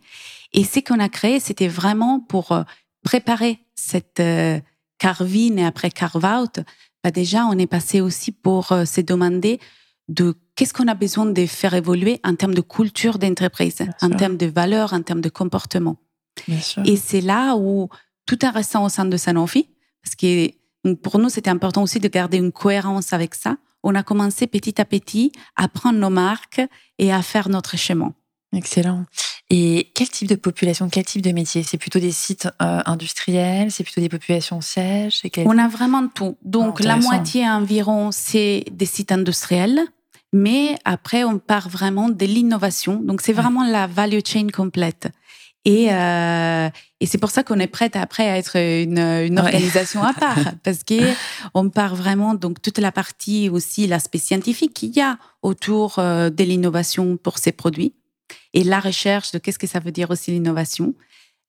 Et 0.52 0.66
ce 0.66 0.82
qu'on 0.82 1.00
a 1.00 1.08
créé, 1.08 1.40
c'était 1.40 1.70
vraiment 1.70 2.20
pour 2.20 2.52
euh, 2.52 2.64
préparer 3.04 3.60
cette 3.74 4.20
euh, 4.20 4.60
carve-in 4.98 5.56
et 5.56 5.66
après 5.66 5.92
carve-out. 5.92 6.60
Bah 7.04 7.12
déjà, 7.12 7.46
on 7.46 7.58
est 7.58 7.68
passé 7.68 8.02
aussi 8.02 8.34
pour 8.34 8.74
euh, 8.74 8.84
se 8.84 9.00
demander 9.00 9.62
de 10.10 10.36
qu'est-ce 10.56 10.74
qu'on 10.74 10.90
a 10.90 10.94
besoin 10.94 11.26
de 11.26 11.46
faire 11.46 11.74
évoluer 11.74 12.20
en 12.26 12.36
termes 12.36 12.54
de 12.54 12.62
culture 12.62 13.18
d'entreprise, 13.18 13.78
en 14.02 14.10
termes 14.10 14.36
de 14.36 14.48
valeurs, 14.48 14.92
en 14.92 15.02
termes 15.02 15.22
de 15.22 15.30
comportement. 15.30 15.96
Et 16.86 16.98
c'est 16.98 17.22
là 17.22 17.56
où, 17.56 17.90
tout 18.26 18.44
en 18.44 18.52
restant 18.52 18.84
au 18.86 18.90
sein 18.90 19.06
de 19.06 19.18
Sanofi, 19.18 19.70
parce 20.02 20.16
que 20.16 20.50
pour 20.96 21.20
nous, 21.20 21.30
c'était 21.30 21.50
important 21.50 21.84
aussi 21.84 22.00
de 22.00 22.08
garder 22.08 22.38
une 22.38 22.52
cohérence 22.52 23.14
avec 23.14 23.36
ça, 23.36 23.58
on 23.84 23.96
a 23.96 24.04
commencé 24.04 24.48
petit 24.48 24.80
à 24.82 24.86
petit 24.86 25.32
à 25.56 25.68
prendre 25.68 26.00
nos 26.00 26.10
marques 26.10 26.62
et 26.98 27.12
à 27.12 27.22
faire 27.22 27.50
notre 27.50 27.78
chemin. 27.78 28.14
Excellent. 28.54 29.06
Et 29.50 29.92
quel 29.94 30.10
type 30.10 30.28
de 30.28 30.36
population, 30.36 30.90
quel 30.90 31.06
type 31.06 31.22
de 31.22 31.32
métier? 31.32 31.64
C'est 31.64 31.78
plutôt 31.78 32.00
des 32.00 32.12
sites 32.12 32.50
euh, 32.62 32.82
industriels, 32.86 33.72
c'est 33.72 33.84
plutôt 33.84 34.02
des 34.02 34.10
populations 34.10 34.62
sièges? 34.62 35.22
On 35.46 35.58
a 35.58 35.68
vraiment 35.68 36.08
tout. 36.08 36.38
Donc 36.44 36.82
la 36.82 36.98
moitié 36.98 37.48
environ, 37.48 38.12
c'est 38.12 38.66
des 38.72 38.86
sites 38.86 39.12
industriels. 39.12 39.82
Mais 40.34 40.78
après, 40.84 41.24
on 41.24 41.40
part 41.40 41.70
vraiment 41.70 42.10
de 42.10 42.26
l'innovation. 42.26 43.00
Donc, 43.02 43.22
c'est 43.22 43.32
vraiment 43.34 43.66
la 43.66 43.88
value 43.88 44.20
chain 44.26 44.48
complète. 44.54 45.08
Et, 45.68 45.90
euh, 45.92 46.70
et 47.02 47.06
c'est 47.06 47.18
pour 47.18 47.30
ça 47.30 47.44
qu'on 47.44 47.60
est 47.60 47.68
prête 47.68 47.98
après 47.98 48.30
à 48.30 48.38
être 48.38 48.56
une, 48.56 49.00
une 49.00 49.38
organisation 49.38 50.02
à 50.02 50.14
part, 50.14 50.38
parce 50.64 50.86
que 50.86 51.14
on 51.54 51.70
part 51.70 51.94
vraiment 51.94 52.36
donc 52.36 52.62
toute 52.62 52.78
la 52.78 52.94
partie 52.94 53.50
aussi 53.50 53.86
l'aspect 53.86 54.18
scientifique 54.18 54.74
qu'il 54.74 54.96
y 54.96 55.02
a 55.02 55.18
autour 55.42 56.00
euh, 56.00 56.30
de 56.30 56.44
l'innovation 56.46 57.18
pour 57.18 57.38
ces 57.38 57.52
produits. 57.52 57.94
Et 58.54 58.64
la 58.64 58.80
recherche 58.80 59.34
de 59.34 59.40
qu'est-ce 59.40 59.60
que 59.60 59.68
ça 59.68 59.80
veut 59.80 59.92
dire 59.92 60.10
aussi 60.10 60.32
l'innovation. 60.32 60.96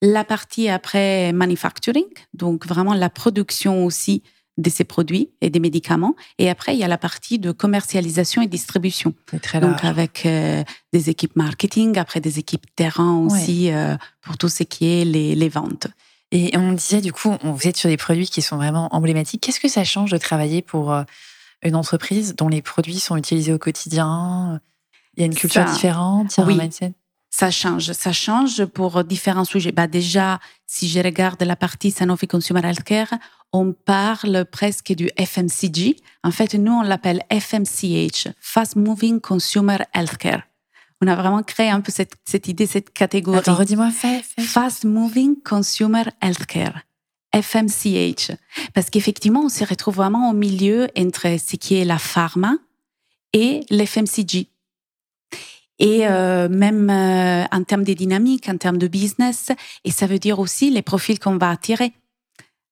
La 0.02 0.24
partie 0.24 0.68
après 0.68 1.32
manufacturing, 1.32 2.08
donc 2.34 2.66
vraiment 2.66 2.94
la 2.94 3.10
production 3.10 3.84
aussi 3.84 4.24
de 4.58 4.70
ces 4.70 4.84
produits 4.84 5.30
et 5.40 5.50
des 5.50 5.60
médicaments. 5.60 6.14
Et 6.38 6.50
après, 6.50 6.74
il 6.74 6.78
y 6.78 6.84
a 6.84 6.88
la 6.88 6.98
partie 6.98 7.38
de 7.38 7.52
commercialisation 7.52 8.42
et 8.42 8.48
distribution. 8.48 9.14
Très 9.40 9.60
Donc 9.60 9.84
avec 9.84 10.26
euh, 10.26 10.64
des 10.92 11.08
équipes 11.08 11.36
marketing, 11.36 11.96
après 11.96 12.20
des 12.20 12.38
équipes 12.38 12.66
terrain 12.74 13.16
aussi 13.18 13.70
euh, 13.70 13.96
pour 14.20 14.36
tout 14.36 14.48
ce 14.48 14.64
qui 14.64 14.86
est 14.86 15.04
les, 15.04 15.34
les, 15.34 15.48
ventes. 15.48 15.86
Et 16.32 16.56
on 16.58 16.72
disait 16.72 17.00
du 17.00 17.12
coup, 17.12 17.34
vous 17.42 17.68
êtes 17.68 17.76
sur 17.76 17.88
des 17.88 17.96
produits 17.96 18.28
qui 18.28 18.42
sont 18.42 18.56
vraiment 18.56 18.88
emblématiques. 18.94 19.42
Qu'est-ce 19.42 19.60
que 19.60 19.68
ça 19.68 19.84
change 19.84 20.10
de 20.10 20.18
travailler 20.18 20.60
pour 20.60 20.92
euh, 20.92 21.04
une 21.62 21.76
entreprise 21.76 22.34
dont 22.34 22.48
les 22.48 22.60
produits 22.60 22.98
sont 22.98 23.16
utilisés 23.16 23.52
au 23.52 23.58
quotidien? 23.58 24.60
Il 25.16 25.20
y 25.20 25.22
a 25.22 25.26
une 25.26 25.34
culture 25.34 25.64
différente, 25.64 26.36
il 26.36 26.40
y 26.40 26.42
a 26.42 26.46
un 26.46 26.56
mindset? 26.56 26.92
Ça 27.30 27.50
change. 27.50 27.92
Ça 27.92 28.12
change 28.12 28.64
pour 28.64 29.04
différents 29.04 29.44
sujets. 29.44 29.70
Bah 29.70 29.86
déjà, 29.86 30.40
si 30.66 30.88
je 30.88 30.98
regarde 30.98 31.42
la 31.42 31.56
partie 31.56 31.90
Sanofi 31.90 32.26
Consumer 32.26 32.62
Healthcare, 32.64 33.12
on 33.52 33.72
parle 33.72 34.44
presque 34.44 34.92
du 34.92 35.10
FMCG. 35.16 35.96
En 36.22 36.30
fait, 36.30 36.54
nous, 36.54 36.72
on 36.72 36.82
l'appelle 36.82 37.22
FMCH, 37.30 38.28
Fast 38.40 38.76
Moving 38.76 39.20
Consumer 39.20 39.78
Healthcare. 39.94 40.42
On 41.00 41.06
a 41.06 41.14
vraiment 41.14 41.42
créé 41.42 41.70
un 41.70 41.80
peu 41.80 41.92
cette, 41.92 42.14
cette 42.24 42.48
idée, 42.48 42.66
cette 42.66 42.90
catégorie. 42.90 43.38
Attends, 43.38 43.54
redis-moi, 43.54 43.90
Fast 44.40 44.84
Moving 44.84 45.36
Consumer 45.42 46.04
Healthcare. 46.20 46.82
FMCH. 47.34 48.32
Parce 48.74 48.90
qu'effectivement, 48.90 49.42
on 49.44 49.48
se 49.48 49.64
retrouve 49.64 49.96
vraiment 49.96 50.30
au 50.30 50.32
milieu 50.32 50.88
entre 50.98 51.38
ce 51.38 51.56
qui 51.56 51.76
est 51.76 51.84
la 51.84 51.98
pharma 51.98 52.56
et 53.32 53.60
l'FMCG. 53.70 54.48
Et 55.78 56.08
euh, 56.08 56.48
même 56.48 56.90
euh, 56.90 57.44
en 57.52 57.62
termes 57.62 57.84
de 57.84 57.92
dynamique, 57.92 58.48
en 58.48 58.56
termes 58.56 58.78
de 58.78 58.88
business, 58.88 59.52
et 59.84 59.92
ça 59.92 60.06
veut 60.06 60.18
dire 60.18 60.40
aussi 60.40 60.70
les 60.70 60.82
profils 60.82 61.20
qu'on 61.20 61.36
va 61.36 61.50
attirer 61.50 61.92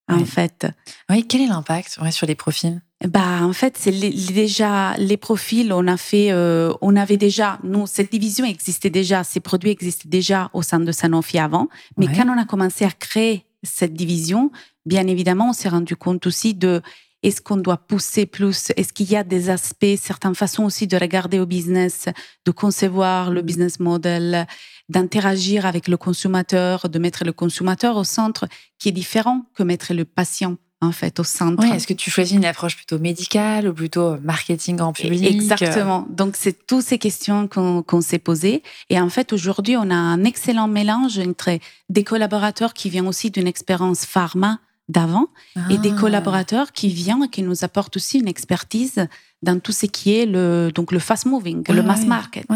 en 0.08 0.24
fait. 0.24 0.66
Oui, 1.10 1.26
quel 1.26 1.42
est 1.42 1.46
l'impact 1.46 1.98
sur 2.10 2.26
les 2.26 2.34
profils? 2.34 2.80
Bah, 3.06 3.42
en 3.42 3.52
fait, 3.52 3.76
c'est 3.76 3.92
déjà 3.92 4.94
les 4.96 5.16
profils. 5.16 5.72
On 5.72 5.86
a 5.86 5.96
fait, 5.96 6.32
euh, 6.32 6.72
on 6.80 6.96
avait 6.96 7.18
déjà, 7.18 7.58
nous, 7.62 7.86
cette 7.86 8.10
division 8.10 8.46
existait 8.46 8.90
déjà, 8.90 9.22
ces 9.22 9.40
produits 9.40 9.70
existaient 9.70 10.08
déjà 10.08 10.50
au 10.54 10.62
sein 10.62 10.80
de 10.80 10.90
Sanofi 10.92 11.38
avant. 11.38 11.68
Mais 11.98 12.06
quand 12.06 12.26
on 12.28 12.40
a 12.40 12.46
commencé 12.46 12.84
à 12.84 12.90
créer 12.90 13.44
cette 13.62 13.92
division, 13.92 14.50
bien 14.86 15.06
évidemment, 15.06 15.50
on 15.50 15.52
s'est 15.52 15.68
rendu 15.68 15.94
compte 15.94 16.26
aussi 16.26 16.54
de 16.54 16.80
est-ce 17.22 17.40
qu'on 17.40 17.56
doit 17.56 17.76
pousser 17.78 18.24
plus? 18.24 18.70
Est-ce 18.76 18.92
qu'il 18.92 19.10
y 19.10 19.16
a 19.16 19.24
des 19.24 19.50
aspects, 19.50 19.96
certaines 20.00 20.34
façons 20.34 20.64
aussi 20.64 20.86
de 20.86 20.96
regarder 20.96 21.38
au 21.38 21.46
business, 21.46 22.06
de 22.44 22.50
concevoir 22.50 23.30
le 23.30 23.42
business 23.42 23.80
model, 23.80 24.46
d'interagir 24.88 25.66
avec 25.66 25.88
le 25.88 25.96
consommateur, 25.96 26.88
de 26.88 26.98
mettre 26.98 27.24
le 27.24 27.32
consommateur 27.32 27.96
au 27.96 28.04
centre, 28.04 28.46
qui 28.78 28.88
est 28.90 28.92
différent 28.92 29.46
que 29.54 29.62
mettre 29.62 29.94
le 29.94 30.04
patient 30.04 30.56
en 30.80 30.92
fait 30.92 31.18
au 31.20 31.24
centre. 31.24 31.64
Est-ce 31.64 31.86
que 31.86 31.94
tu 31.94 32.10
choisis 32.10 32.36
une 32.36 32.44
approche 32.44 32.76
plutôt 32.76 32.98
médicale 32.98 33.68
ou 33.68 33.72
plutôt 33.72 34.18
marketing 34.20 34.80
en 34.80 34.92
public? 34.92 35.24
Exactement. 35.24 36.06
Donc 36.10 36.36
c'est 36.36 36.66
toutes 36.66 36.84
ces 36.84 36.98
questions 36.98 37.48
qu'on 37.48 38.00
s'est 38.00 38.18
posées. 38.18 38.62
Et 38.90 39.00
en 39.00 39.08
fait 39.08 39.32
aujourd'hui 39.32 39.76
on 39.76 39.90
a 39.90 39.94
un 39.94 40.24
excellent 40.24 40.68
mélange 40.68 41.18
entre 41.18 41.58
des 41.88 42.04
collaborateurs 42.04 42.74
qui 42.74 42.90
viennent 42.90 43.08
aussi 43.08 43.30
d'une 43.30 43.46
expérience 43.46 44.04
pharma 44.04 44.60
d'avant 44.88 45.26
et 45.68 45.78
des 45.78 45.90
ah. 45.92 46.00
collaborateurs 46.00 46.72
qui 46.72 46.88
viennent 46.88 47.24
et 47.24 47.28
qui 47.28 47.42
nous 47.42 47.64
apportent 47.64 47.96
aussi 47.96 48.18
une 48.18 48.28
expertise 48.28 49.08
dans 49.46 49.58
tout 49.58 49.72
ce 49.72 49.86
qui 49.86 50.14
est 50.14 50.26
le 50.26 50.70
donc 50.74 50.92
le 50.92 50.98
fast 50.98 51.24
moving, 51.24 51.64
le 51.66 51.82
mass 51.82 52.04
market. 52.04 52.46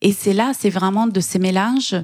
et 0.00 0.12
c'est 0.12 0.32
là, 0.32 0.52
c'est 0.58 0.70
vraiment 0.70 1.06
de 1.06 1.20
ces 1.20 1.38
mélanges 1.38 1.94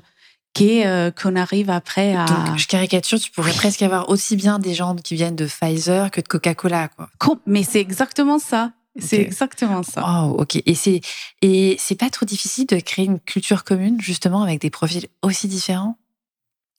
euh, 0.62 1.10
qu'on 1.10 1.36
arrive 1.36 1.70
après 1.70 2.14
à. 2.14 2.24
Donc, 2.24 2.58
je 2.58 2.66
caricature, 2.66 3.20
tu 3.20 3.30
pourrais 3.30 3.52
presque 3.52 3.82
avoir 3.82 4.08
aussi 4.08 4.36
bien 4.36 4.58
des 4.58 4.74
gens 4.74 4.94
qui 4.96 5.14
viennent 5.14 5.36
de 5.36 5.46
Pfizer 5.46 6.10
que 6.10 6.20
de 6.20 6.26
Coca-Cola, 6.26 6.88
quoi. 6.88 7.08
Mais 7.46 7.62
c'est 7.62 7.80
exactement 7.80 8.38
ça. 8.38 8.72
C'est 8.98 9.20
exactement 9.20 9.82
ça. 9.82 10.24
Ok. 10.24 10.56
Et 10.64 10.74
c'est 10.74 11.02
et 11.42 11.76
c'est 11.78 11.96
pas 11.96 12.08
trop 12.08 12.24
difficile 12.24 12.66
de 12.66 12.80
créer 12.80 13.04
une 13.04 13.20
culture 13.20 13.64
commune 13.64 14.00
justement 14.00 14.42
avec 14.42 14.60
des 14.60 14.70
profils 14.70 15.06
aussi 15.22 15.48
différents? 15.48 15.98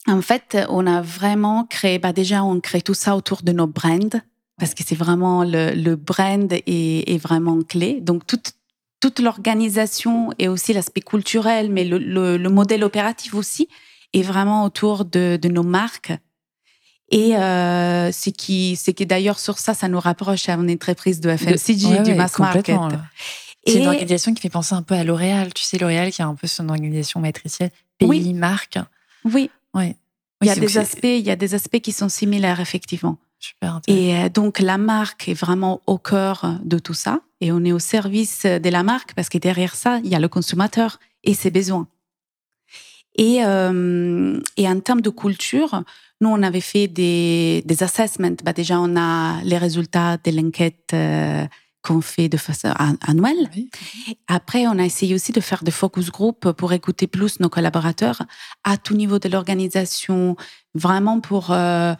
En 0.08 0.22
fait, 0.22 0.58
on 0.70 0.88
a 0.88 1.02
vraiment 1.02 1.66
créé, 1.66 2.00
bah 2.00 2.14
déjà, 2.14 2.44
on 2.44 2.60
crée 2.62 2.82
tout 2.82 2.94
ça 2.94 3.16
autour 3.16 3.44
de 3.44 3.52
nos 3.52 3.68
brands, 3.68 4.22
parce 4.60 4.74
que 4.74 4.84
c'est 4.86 4.96
vraiment 4.96 5.44
le, 5.44 5.72
le 5.72 5.96
brand 5.96 6.52
est, 6.52 6.64
est, 6.66 7.18
vraiment 7.18 7.62
clé. 7.62 8.00
Donc, 8.02 8.26
toute, 8.26 8.54
toute 9.00 9.20
l'organisation 9.20 10.32
et 10.40 10.48
aussi 10.48 10.74
l'aspect 10.74 11.02
culturel, 11.02 11.72
mais 11.72 11.84
le, 11.84 11.98
le, 11.98 12.38
le, 12.38 12.50
modèle 12.50 12.84
opératif 12.84 13.36
aussi, 13.36 13.68
est 14.14 14.24
vraiment 14.24 14.64
autour 14.64 15.06
de, 15.06 15.38
de 15.42 15.50
nos 15.50 15.64
marques. 15.64 16.14
Et 17.10 17.38
euh, 17.38 18.12
ce 18.12 18.30
qui, 18.30 18.76
c'est 18.76 18.94
que 18.94 19.04
d'ailleurs 19.04 19.40
sur 19.40 19.60
ça, 19.60 19.74
ça 19.74 19.88
nous 19.88 20.00
rapproche 20.00 20.50
à 20.50 20.54
une 20.54 20.72
entreprise 20.72 21.22
de 21.22 21.36
FMCG, 21.36 22.04
du 22.04 22.16
mass 22.16 22.38
market. 22.40 22.76
C'est 23.66 23.80
une 23.80 23.88
organisation 23.88 24.34
qui 24.34 24.42
fait 24.42 24.50
penser 24.50 24.76
un 24.76 24.82
peu 24.82 24.96
à 24.96 25.04
L'Oréal. 25.04 25.54
Tu 25.54 25.64
sais, 25.64 25.78
L'Oréal 25.78 26.12
qui 26.12 26.22
a 26.22 26.28
un 26.28 26.36
peu 26.36 26.48
son 26.48 26.70
organisation 26.70 27.20
matricielle, 27.20 27.72
pays, 27.98 28.08
oui. 28.10 28.34
marque. 28.34 28.80
Oui. 29.26 29.50
Oui. 29.74 29.96
il 30.42 30.48
y 30.48 30.52
a 30.52 30.56
des 30.56 30.78
aspects, 30.78 31.04
il 31.04 31.26
y 31.26 31.32
a 31.32 31.36
des 31.36 31.54
aspects 31.54 31.80
qui 31.80 31.92
sont 31.92 32.10
similaires 32.10 32.60
effectivement. 32.60 33.18
Super 33.40 33.82
et 33.88 34.16
euh, 34.16 34.30
donc 34.30 34.60
la 34.60 34.78
marque 34.78 35.30
est 35.30 35.34
vraiment 35.34 35.82
au 35.86 35.98
cœur 35.98 36.60
de 36.64 36.80
tout 36.80 36.96
ça 36.96 37.22
et 37.40 37.52
on 37.52 37.64
est 37.64 37.72
au 37.72 37.80
service 37.80 38.46
de 38.46 38.70
la 38.70 38.84
marque 38.84 39.14
parce 39.14 39.30
que 39.30 39.38
derrière 39.38 39.76
ça, 39.76 40.00
il 40.04 40.10
y 40.10 40.16
a 40.16 40.20
le 40.20 40.28
consommateur 40.28 41.00
et 41.24 41.34
ses 41.34 41.52
besoins. 41.52 41.88
Et, 43.18 43.44
euh, 43.44 44.40
et 44.58 44.68
en 44.68 44.80
termes 44.80 45.02
de 45.02 45.10
culture, 45.10 45.84
nous, 46.22 46.30
on 46.30 46.42
avait 46.44 46.62
fait 46.62 46.88
des, 46.88 47.64
des 47.66 47.84
assessments. 47.84 48.36
Bah, 48.44 48.54
déjà, 48.54 48.80
on 48.80 48.96
a 48.96 49.42
les 49.44 49.58
résultats 49.58 50.18
de 50.18 50.32
l'enquête 50.32 50.92
euh, 50.94 51.46
qu'on 51.82 52.02
fait 52.02 52.30
de 52.30 52.38
façon 52.38 52.70
annuelle. 53.08 53.50
Après, 54.28 54.68
on 54.68 54.78
a 54.78 54.84
essayé 54.84 55.16
aussi 55.16 55.32
de 55.32 55.40
faire 55.42 55.64
des 55.64 55.72
focus 55.72 56.12
group 56.12 56.52
pour 56.52 56.74
écouter 56.74 57.08
plus 57.08 57.40
nos 57.40 57.50
collaborateurs 57.50 58.22
à 58.64 58.78
tout 58.78 58.96
niveau 58.96 59.20
de 59.20 59.30
l'organisation, 59.30 60.36
vraiment 60.76 61.20
pour 61.20 61.52
euh, 61.52 61.94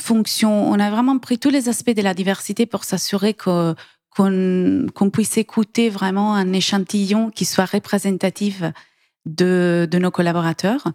fonction. 0.00 0.70
On 0.70 0.78
a 0.78 0.90
vraiment 0.90 1.18
pris 1.18 1.38
tous 1.38 1.50
les 1.50 1.68
aspects 1.68 1.94
de 1.94 2.02
la 2.02 2.14
diversité 2.14 2.66
pour 2.66 2.84
s'assurer 2.84 3.34
qu'on 3.34 5.10
puisse 5.12 5.36
écouter 5.36 5.88
vraiment 5.88 6.34
un 6.34 6.52
échantillon 6.52 7.30
qui 7.30 7.44
soit 7.44 7.66
représentatif 7.66 8.62
de, 9.24 9.88
nos 9.92 10.10
collaborateurs. 10.10 10.88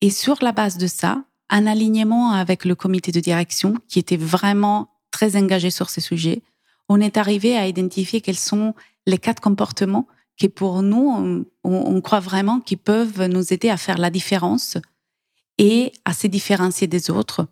Et 0.00 0.10
sur 0.10 0.38
la 0.42 0.52
base 0.52 0.78
de 0.78 0.86
ça, 0.86 1.24
un 1.50 1.66
alignement 1.66 2.32
avec 2.32 2.64
le 2.64 2.74
comité 2.74 3.12
de 3.12 3.20
direction 3.20 3.74
qui 3.88 3.98
était 3.98 4.16
vraiment 4.16 4.88
très 5.10 5.36
engagé 5.36 5.70
sur 5.70 5.90
ces 5.90 6.00
sujets, 6.00 6.42
on 6.88 7.00
est 7.00 7.16
arrivé 7.16 7.56
à 7.56 7.66
identifier 7.66 8.20
quels 8.20 8.38
sont 8.38 8.74
les 9.06 9.18
quatre 9.18 9.40
comportements 9.40 10.06
qui, 10.36 10.48
pour 10.48 10.82
nous, 10.82 11.44
on, 11.64 12.00
croit 12.00 12.20
vraiment 12.20 12.60
qu'ils 12.60 12.78
peuvent 12.78 13.26
nous 13.26 13.52
aider 13.52 13.68
à 13.68 13.76
faire 13.76 13.98
la 13.98 14.10
différence 14.10 14.78
et 15.58 15.92
à 16.04 16.14
se 16.14 16.26
différencier 16.26 16.86
des 16.86 17.10
autres 17.10 17.46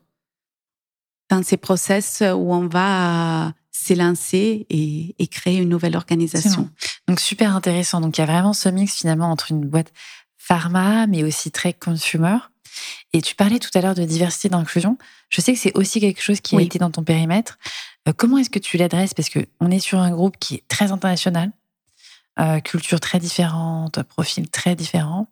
dans 1.29 1.43
ces 1.43 1.57
process 1.57 2.23
où 2.23 2.55
on 2.55 2.67
va 2.69 3.53
s'élancer 3.71 4.67
et, 4.71 5.15
et 5.19 5.27
créer 5.29 5.59
une 5.59 5.69
nouvelle 5.69 5.97
organisation. 5.97 6.69
Donc 7.07 7.21
super 7.21 7.55
intéressant. 7.55 8.01
Donc 8.01 8.19
il 8.19 8.21
y 8.21 8.25
a 8.25 8.27
vraiment 8.27 8.53
ce 8.53 8.69
mix 8.69 8.95
finalement 8.95 9.31
entre 9.31 9.53
une 9.53 9.67
boîte 9.67 9.93
pharma, 10.37 11.07
mais 11.07 11.23
aussi 11.23 11.51
très 11.51 11.73
consumer. 11.73 12.39
Et 13.13 13.23
tu 13.23 13.35
parlais 13.35 13.59
tout 13.59 13.71
à 13.75 13.81
l'heure 13.81 13.95
de 13.95 14.05
diversité 14.05 14.49
d'inclusion. 14.49 14.99
Je 15.31 15.41
sais 15.41 15.53
que 15.53 15.59
c'est 15.59 15.77
aussi 15.77 16.01
quelque 16.01 16.23
chose 16.23 16.41
qui 16.41 16.57
a 16.57 16.61
été 16.61 16.79
dans 16.79 16.91
ton 16.91 17.03
périmètre. 17.03 17.59
Euh, 18.07 18.13
comment 18.17 18.39
est-ce 18.39 18.51
que 18.51 18.59
tu 18.59 18.77
l'adresses? 18.77 19.15
Parce 19.15 19.31
qu'on 19.31 19.71
est 19.71 19.79
sur 19.81 19.99
un 19.99 20.11
groupe 20.11 20.37
qui 20.39 20.57
est 20.57 20.65
très 20.69 20.93
international, 20.93 21.53
euh, 22.39 22.61
culture 22.61 23.01
très 23.01 23.19
différente, 23.19 24.03
profil 24.05 24.49
très 24.49 24.75
différent. 24.75 25.27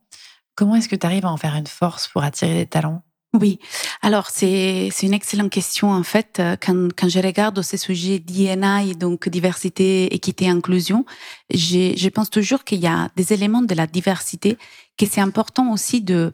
Comment 0.55 0.77
est-ce 0.77 0.89
que 0.89 0.97
tu 0.97 1.07
arrives 1.07 1.27
à 1.27 1.31
en 1.31 1.37
faire 1.37 1.55
une 1.55 1.67
force 1.67 2.09
pour 2.09 2.23
attirer 2.23 2.55
des 2.55 2.67
talents? 2.67 3.03
Oui, 3.41 3.59
alors 4.03 4.29
c'est 4.31 4.91
une 5.03 5.15
excellente 5.15 5.51
question 5.51 5.91
en 5.91 6.03
fait. 6.03 6.39
Euh, 6.39 6.57
quand, 6.61 6.89
quand 6.97 7.09
je 7.09 7.19
regarde 7.21 7.61
ces 7.63 7.77
sujets 7.77 8.19
d'INI, 8.19 8.97
donc 8.97 9.29
diversité, 9.29 10.15
équité, 10.15 10.49
inclusion, 10.49 11.05
je 11.51 12.09
pense 12.09 12.31
toujours 12.31 12.65
qu'il 12.65 12.81
y 12.81 12.87
a 12.87 13.11
des 13.17 13.33
éléments 13.33 13.63
de 13.63 13.75
la 13.75 13.87
diversité 13.87 14.59
que 14.97 15.07
c'est 15.07 15.21
important 15.21 15.73
aussi 15.73 16.01
de 16.01 16.33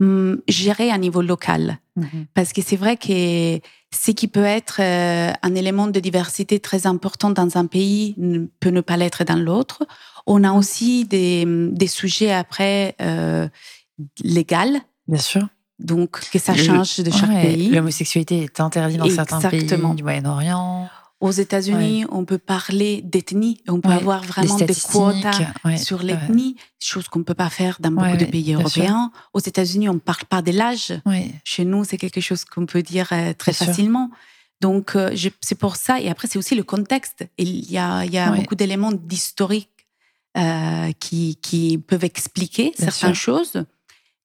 hum, 0.00 0.40
gérer 0.48 0.90
à 0.90 0.98
niveau 0.98 1.22
local. 1.22 1.78
Mhm. 1.96 2.26
Parce 2.34 2.52
que 2.52 2.62
c'est 2.62 2.76
vrai 2.76 2.96
que 2.96 3.60
ce 3.90 4.10
qui 4.10 4.28
peut 4.28 4.44
être 4.44 4.80
euh, 4.80 5.32
un 5.42 5.54
élément 5.54 5.88
de 5.88 6.00
diversité 6.00 6.60
très 6.60 6.86
important 6.86 7.30
dans 7.30 7.56
un 7.56 7.66
pays 7.66 8.14
peut 8.60 8.70
ne 8.70 8.80
pas 8.80 8.96
l'être 8.96 9.24
dans 9.24 9.38
l'autre. 9.38 9.86
On 10.26 10.44
a 10.44 10.52
aussi 10.52 11.04
des, 11.04 11.44
des 11.46 11.86
sujets 11.86 12.32
après 12.32 12.94
euh, 13.00 13.48
légaux. 14.22 14.78
Bien 15.06 15.18
sûr 15.18 15.48
donc, 15.78 16.28
que 16.30 16.38
ça 16.38 16.54
change 16.54 16.98
de 16.98 17.10
chaque 17.10 17.30
pays. 17.30 17.68
L'homosexualité 17.70 18.42
est 18.42 18.60
interdite 18.60 18.98
dans 18.98 19.08
certains 19.08 19.40
pays 19.40 19.64
du 19.64 20.02
Moyen-Orient. 20.02 20.88
Aux 21.20 21.32
États-Unis, 21.32 22.04
on 22.10 22.24
peut 22.24 22.38
parler 22.38 23.02
d'ethnie, 23.02 23.60
on 23.66 23.80
peut 23.80 23.90
avoir 23.90 24.22
vraiment 24.22 24.56
des 24.56 24.74
quotas 24.74 25.40
sur 25.76 26.02
l'ethnie, 26.02 26.56
chose 26.80 27.08
qu'on 27.08 27.20
ne 27.20 27.24
peut 27.24 27.34
pas 27.34 27.50
faire 27.50 27.78
dans 27.80 27.90
beaucoup 27.90 28.16
de 28.16 28.24
pays 28.24 28.54
européens. 28.54 29.10
Aux 29.32 29.40
États-Unis, 29.40 29.88
on 29.88 29.94
ne 29.94 29.98
parle 29.98 30.24
pas 30.28 30.42
de 30.42 30.52
l'âge. 30.52 30.92
Chez 31.44 31.64
nous, 31.64 31.84
c'est 31.84 31.96
quelque 31.98 32.20
chose 32.20 32.44
qu'on 32.44 32.66
peut 32.66 32.82
dire 32.82 33.08
euh, 33.12 33.32
très 33.34 33.52
facilement. 33.52 34.10
Donc, 34.60 34.96
euh, 34.96 35.14
c'est 35.40 35.54
pour 35.54 35.76
ça. 35.76 36.00
Et 36.00 36.08
après, 36.08 36.26
c'est 36.26 36.38
aussi 36.38 36.54
le 36.54 36.64
contexte. 36.64 37.26
Il 37.38 37.70
y 37.70 37.78
a, 37.78 38.04
il 38.04 38.12
y 38.12 38.18
a 38.18 38.32
beaucoup 38.32 38.56
d'éléments 38.56 38.92
d'historique 38.92 39.70
euh, 40.36 40.92
qui, 40.98 41.36
qui 41.36 41.78
peuvent 41.78 42.04
expliquer 42.04 42.72
certaines 42.76 43.14
choses. 43.14 43.64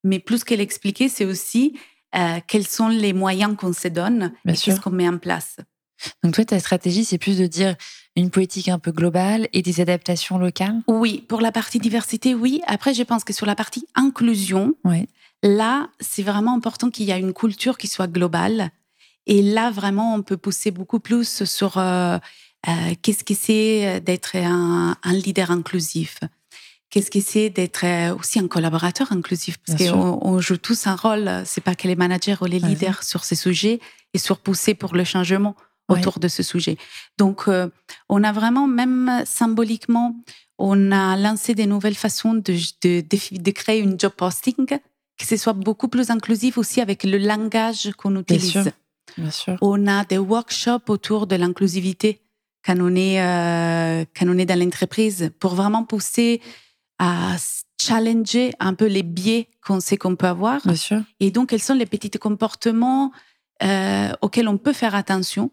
Mais 0.03 0.19
plus 0.19 0.43
qu'elle 0.43 0.61
expliquer, 0.61 1.09
c'est 1.09 1.25
aussi 1.25 1.77
euh, 2.15 2.39
quels 2.47 2.67
sont 2.67 2.89
les 2.89 3.13
moyens 3.13 3.55
qu'on 3.55 3.73
se 3.73 3.87
donne 3.87 4.33
et 4.47 4.53
qu'est-ce 4.53 4.79
qu'on 4.79 4.91
met 4.91 5.07
en 5.07 5.17
place. 5.17 5.57
Donc 6.23 6.33
toi, 6.33 6.45
ta 6.45 6.59
stratégie, 6.59 7.05
c'est 7.05 7.17
plus 7.17 7.37
de 7.37 7.47
dire 7.47 7.75
une 8.15 8.29
politique 8.29 8.69
un 8.69 8.77
peu 8.77 8.91
globale 8.91 9.47
et 9.53 9.61
des 9.61 9.79
adaptations 9.81 10.37
locales? 10.37 10.81
Oui, 10.87 11.23
pour 11.27 11.41
la 11.41 11.51
partie 11.51 11.79
diversité, 11.79 12.35
oui. 12.35 12.61
Après, 12.67 12.93
je 12.93 13.03
pense 13.03 13.23
que 13.23 13.33
sur 13.33 13.45
la 13.45 13.55
partie 13.55 13.87
inclusion, 13.95 14.75
là, 15.41 15.89
c'est 15.99 16.23
vraiment 16.23 16.53
important 16.53 16.89
qu'il 16.89 17.05
y 17.05 17.11
ait 17.11 17.19
une 17.19 17.33
culture 17.33 17.77
qui 17.77 17.87
soit 17.87 18.07
globale. 18.07 18.69
Et 19.25 19.41
là, 19.41 19.71
vraiment, 19.71 20.13
on 20.13 20.21
peut 20.21 20.37
pousser 20.37 20.71
beaucoup 20.71 20.99
plus 20.99 21.45
sur 21.45 21.77
euh, 21.77 22.17
euh, 22.67 22.71
qu'est-ce 23.01 23.23
que 23.23 23.33
c'est 23.33 24.01
d'être 24.01 24.35
un, 24.35 24.97
un, 25.01 25.13
leader 25.13 25.49
inclusif 25.49 26.19
qu'est-ce 26.93 27.09
que 27.09 27.21
c'est 27.21 27.49
d'être 27.49 27.85
euh, 27.85 28.15
aussi 28.15 28.37
un 28.37 28.47
collaborateur 28.47 29.11
inclusif? 29.11 29.57
Parce 29.65 29.89
qu'on 29.89 30.19
on 30.21 30.39
joue 30.39 30.57
tous 30.57 30.85
un 30.85 30.95
rôle. 30.95 31.27
C'est 31.43 31.63
pas 31.63 31.73
que 31.73 31.87
les 31.87 31.95
managers 31.95 32.35
ou 32.39 32.45
les 32.45 32.59
leaders 32.59 33.01
sur 33.01 33.23
ces 33.23 33.35
sujets 33.35 33.79
et 34.13 34.19
sur 34.19 34.37
pousser 34.37 34.75
pour 34.75 34.93
le 34.95 35.03
changement 35.03 35.55
autour 35.89 36.19
de 36.19 36.27
ce 36.27 36.43
sujet. 36.43 36.77
Donc, 37.17 37.43
euh, 37.47 37.67
on 38.09 38.23
a 38.23 38.31
vraiment, 38.31 38.67
même 38.67 39.23
symboliquement, 39.25 40.15
on 40.59 40.91
a 40.91 41.17
lancé 41.17 41.55
des 41.55 41.65
nouvelles 41.65 41.95
façons 41.95 42.35
de, 42.35 42.53
de, 42.83 43.01
de, 43.01 43.51
créer 43.51 43.79
une 43.79 43.99
job 43.99 44.13
posting, 44.15 44.65
que 44.65 45.25
ce 45.25 45.35
soit 45.35 45.53
beaucoup 45.53 45.87
plus 45.87 46.09
inclusif 46.11 46.57
aussi 46.57 46.79
avec 46.79 47.03
le 47.03 47.17
langage 47.17 47.91
qu'on 47.97 48.15
utilise. 48.19 48.71
Bien 49.17 49.31
sûr. 49.31 49.57
On 49.61 49.87
a 49.87 50.05
des 50.05 50.19
workshops 50.19 50.89
autour 50.89 51.27
de 51.27 51.35
l'inclusivité 51.35 52.21
quand 52.65 52.77
on 52.79 52.95
est, 52.95 53.21
euh, 53.21 54.05
quand 54.15 54.27
on 54.27 54.37
est 54.37 54.45
dans 54.45 54.59
l'entreprise 54.59 55.31
pour 55.39 55.53
vraiment 55.53 55.83
pousser 55.83 56.39
à 56.99 57.35
challenger 57.81 58.53
un 58.59 58.73
peu 58.73 58.85
les 58.85 59.03
biais 59.03 59.49
qu'on 59.65 59.79
sait 59.79 59.97
qu'on 59.97 60.15
peut 60.15 60.27
avoir. 60.27 60.61
Bien 60.65 60.75
sûr. 60.75 61.01
Et 61.19 61.31
donc, 61.31 61.49
quels 61.49 61.61
sont 61.61 61.73
les 61.73 61.85
petits 61.85 62.09
comportements 62.11 63.11
euh, 63.61 64.11
auxquels 64.21 64.47
on 64.47 64.57
peut 64.57 64.73
faire 64.73 64.95
attention 64.95 65.51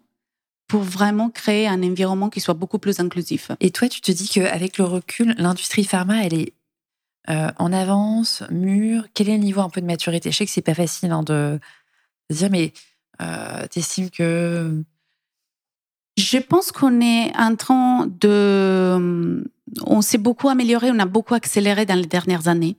pour 0.67 0.83
vraiment 0.83 1.31
créer 1.31 1.67
un 1.67 1.83
environnement 1.83 2.31
qui 2.31 2.41
soit 2.41 2.55
beaucoup 2.55 2.79
plus 2.79 3.01
inclusif. 3.01 3.51
Et 3.59 3.73
toi, 3.73 3.89
tu 3.89 4.01
te 4.01 4.13
dis 4.13 4.29
qu'avec 4.29 4.79
le 4.79 4.85
recul, 4.85 5.35
l'industrie 5.37 5.85
pharma, 5.85 6.25
elle 6.25 6.35
est 6.35 6.55
euh, 7.29 7.51
en 7.59 7.73
avance, 7.73 8.45
mûre. 8.51 9.05
Quel 9.13 9.29
est 9.29 9.37
le 9.37 9.43
niveau 9.43 9.61
un 9.61 9.69
peu 9.69 9.81
de 9.81 9.87
maturité? 9.87 10.31
Je 10.31 10.37
sais 10.37 10.47
que 10.47 10.53
c'est 10.53 10.63
pas 10.63 10.75
facile 10.75 11.11
hein, 11.11 11.25
de, 11.25 11.59
dire, 12.31 12.51
mais 12.51 12.73
euh, 13.21 13.67
tu 13.71 13.81
estimes 13.81 14.11
que 14.11 14.85
je 16.17 16.39
pense 16.39 16.73
qu'on 16.73 17.01
est 17.01 17.33
en 17.37 17.57
train 17.57 18.07
de... 18.21 19.45
On 19.87 20.01
s'est 20.03 20.19
beaucoup 20.19 20.49
amélioré, 20.49 20.91
on 20.91 20.99
a 20.99 21.07
beaucoup 21.07 21.35
accéléré 21.35 21.87
dans 21.87 21.95
les 21.95 22.07
dernières 22.07 22.49
années. 22.49 22.77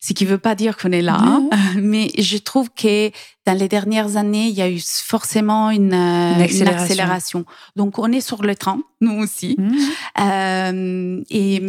Ce 0.00 0.12
qui 0.12 0.24
ne 0.24 0.30
veut 0.30 0.38
pas 0.38 0.54
dire 0.54 0.76
qu'on 0.76 0.92
est 0.92 1.00
là, 1.00 1.16
hein. 1.18 1.48
mais 1.76 2.10
je 2.18 2.36
trouve 2.36 2.68
que 2.70 3.10
dans 3.46 3.56
les 3.56 3.68
dernières 3.68 4.18
années, 4.18 4.48
il 4.48 4.54
y 4.54 4.60
a 4.60 4.68
eu 4.68 4.78
forcément 4.78 5.70
une, 5.70 5.94
une, 5.94 6.68
accélération. 6.68 7.46
Donc, 7.74 7.98
on 7.98 8.12
est 8.12 8.20
sur 8.20 8.42
le 8.42 8.54
train, 8.54 8.80
nous 9.00 9.18
aussi. 9.22 9.56
Mmh. 9.58 9.76
Euh, 10.20 11.22
et 11.30 11.62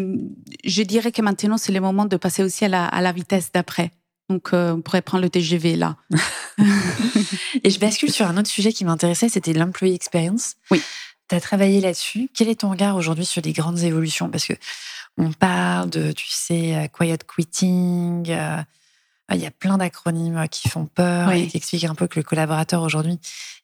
je 0.65 0.81
dirais 0.81 1.13
que 1.13 1.21
maintenant, 1.21 1.57
c'est 1.57 1.71
le 1.71 1.79
moment 1.79 2.03
de 2.03 2.17
passer 2.17 2.43
aussi 2.43 2.65
à 2.65 2.67
la, 2.67 2.85
à 2.85 3.01
la 3.01 3.13
vitesse 3.13 3.51
d'après. 3.53 3.91
Donc, 4.29 4.53
euh, 4.53 4.73
on 4.73 4.81
pourrait 4.81 5.01
prendre 5.01 5.23
le 5.23 5.29
TGV 5.29 5.75
là. 5.75 5.97
et 7.63 7.69
je 7.69 7.79
bascule 7.79 8.11
sur 8.11 8.27
un 8.27 8.37
autre 8.37 8.49
sujet 8.49 8.73
qui 8.73 8.85
m'intéressait, 8.85 9.29
c'était 9.29 9.53
l'employee 9.53 9.93
experience. 9.93 10.55
Oui. 10.71 10.81
Tu 11.29 11.35
as 11.35 11.41
travaillé 11.41 11.81
là-dessus. 11.81 12.29
Quel 12.33 12.49
est 12.49 12.61
ton 12.61 12.71
regard 12.71 12.95
aujourd'hui 12.95 13.25
sur 13.25 13.41
les 13.41 13.53
grandes 13.53 13.79
évolutions? 13.79 14.29
Parce 14.29 14.45
que 14.45 14.53
on 15.17 15.31
parle 15.31 15.89
de, 15.89 16.11
tu 16.11 16.27
sais, 16.29 16.75
euh, 16.75 16.87
quiet 16.87 17.17
quitting. 17.17 18.29
Euh, 18.31 18.61
il 19.31 19.37
y 19.37 19.45
a 19.45 19.51
plein 19.51 19.77
d'acronymes 19.77 20.47
qui 20.49 20.69
font 20.69 20.85
peur 20.85 21.31
et 21.31 21.47
qui 21.47 21.57
expliquent 21.57 21.85
un 21.85 21.95
peu 21.95 22.07
que 22.07 22.19
le 22.19 22.23
collaborateur 22.23 22.83
aujourd'hui, 22.83 23.19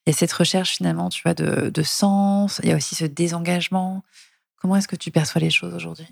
il 0.06 0.12
y 0.12 0.16
a 0.16 0.18
cette 0.18 0.34
recherche 0.34 0.78
finalement, 0.78 1.10
tu 1.10 1.22
vois, 1.24 1.36
de, 1.36 1.70
de 1.70 1.84
sens. 1.84 2.60
Il 2.64 2.70
y 2.70 2.72
a 2.72 2.76
aussi 2.76 2.96
ce 2.96 3.06
désengagement. 3.06 4.04
Comment 4.60 4.76
est-ce 4.78 4.88
que 4.88 4.96
tu 4.96 5.12
perçois 5.12 5.40
les 5.40 5.52
choses 5.52 5.76
aujourd'hui? 5.76 6.08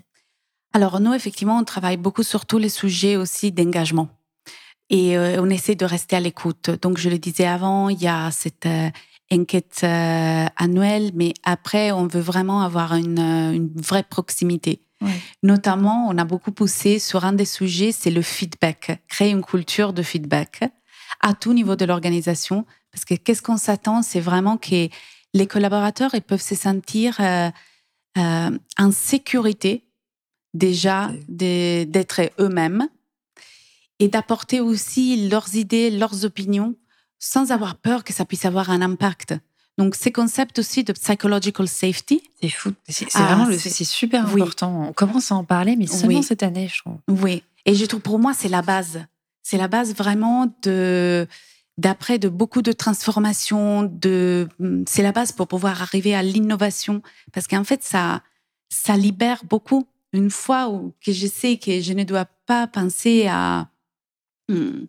Alors 0.72 1.00
nous, 1.00 1.14
effectivement, 1.14 1.58
on 1.58 1.64
travaille 1.64 1.96
beaucoup 1.96 2.22
sur 2.22 2.46
tous 2.46 2.58
les 2.58 2.68
sujets 2.68 3.16
aussi 3.16 3.50
d'engagement 3.50 4.08
Et 4.90 5.16
on 5.16 5.48
essaie 5.48 5.76
de 5.76 5.84
rester 5.84 6.16
à 6.16 6.20
l'écoute. 6.20 6.70
Donc, 6.82 6.98
je 6.98 7.08
le 7.08 7.18
disais 7.18 7.46
avant, 7.46 7.88
il 7.88 8.02
y 8.02 8.08
a 8.08 8.30
cette 8.32 8.66
enquête 9.32 9.84
annuelle, 9.84 11.12
mais 11.14 11.32
après, 11.44 11.92
on 11.92 12.08
veut 12.08 12.20
vraiment 12.20 12.62
avoir 12.62 12.94
une, 12.96 13.20
une 13.20 13.70
vraie 13.76 14.02
proximité. 14.02 14.82
Notamment, 15.42 16.08
on 16.08 16.18
a 16.18 16.24
beaucoup 16.24 16.52
poussé 16.52 16.98
sur 16.98 17.24
un 17.24 17.32
des 17.32 17.44
sujets, 17.44 17.92
c'est 17.92 18.10
le 18.10 18.22
feedback, 18.22 19.02
créer 19.08 19.30
une 19.30 19.44
culture 19.44 19.92
de 19.92 20.02
feedback 20.02 20.64
à 21.20 21.34
tout 21.34 21.52
niveau 21.52 21.76
de 21.76 21.84
l'organisation. 21.84 22.66
Parce 22.92 23.04
que 23.04 23.14
qu'est-ce 23.14 23.42
qu'on 23.42 23.56
s'attend, 23.56 24.02
c'est 24.02 24.20
vraiment 24.20 24.56
que 24.56 24.88
les 25.32 25.46
collaborateurs 25.46 26.14
ils 26.14 26.22
peuvent 26.22 26.42
se 26.42 26.54
sentir 26.54 27.16
euh, 27.20 27.50
euh, 28.18 28.58
en 28.78 28.90
sécurité 28.90 29.84
déjà 30.54 31.10
d'être 31.28 32.20
eux-mêmes 32.40 32.88
et 34.00 34.08
d'apporter 34.08 34.60
aussi 34.60 35.28
leurs 35.28 35.54
idées, 35.54 35.90
leurs 35.90 36.24
opinions 36.24 36.74
sans 37.20 37.52
avoir 37.52 37.76
peur 37.76 38.02
que 38.02 38.12
ça 38.12 38.24
puisse 38.24 38.46
avoir 38.46 38.70
un 38.70 38.80
impact. 38.80 39.34
Donc, 39.78 39.94
ces 39.94 40.10
concepts 40.10 40.58
aussi 40.58 40.84
de 40.84 40.92
psychological 40.92 41.68
safety. 41.68 42.22
C'est 42.42 42.48
fou. 42.48 42.72
C'est 42.88 43.06
ah, 43.14 43.22
vraiment 43.22 43.46
c'est 43.56 43.84
super 43.84 44.26
important. 44.26 44.88
On 44.88 44.92
commence 44.92 45.30
à 45.30 45.36
en 45.36 45.44
parler, 45.44 45.76
mais 45.76 45.86
seulement 45.86 46.22
cette 46.22 46.42
année, 46.42 46.68
je 46.72 46.80
trouve. 46.80 46.96
Oui. 47.08 47.42
Et 47.66 47.74
je 47.74 47.84
trouve 47.86 48.00
pour 48.00 48.18
moi, 48.18 48.32
c'est 48.34 48.48
la 48.48 48.62
base. 48.62 49.04
C'est 49.42 49.58
la 49.58 49.68
base 49.68 49.94
vraiment 49.94 50.52
de 50.62 51.26
d'après 51.78 52.18
de 52.18 52.28
beaucoup 52.28 52.62
de 52.62 52.72
transformations. 52.72 53.82
De 53.84 54.48
c'est 54.86 55.02
la 55.02 55.12
base 55.12 55.32
pour 55.32 55.46
pouvoir 55.46 55.80
arriver 55.82 56.14
à 56.14 56.22
l'innovation 56.22 57.02
parce 57.32 57.46
qu'en 57.46 57.64
fait, 57.64 57.82
ça 57.82 58.22
ça 58.68 58.96
libère 58.96 59.44
beaucoup. 59.48 59.86
Une 60.12 60.30
fois 60.30 60.68
où, 60.68 60.92
que 61.04 61.12
je 61.12 61.26
sais 61.26 61.56
que 61.56 61.80
je 61.80 61.92
ne 61.92 62.04
dois 62.04 62.26
pas 62.46 62.66
penser 62.66 63.28
à 63.28 63.68
hmm, 64.52 64.86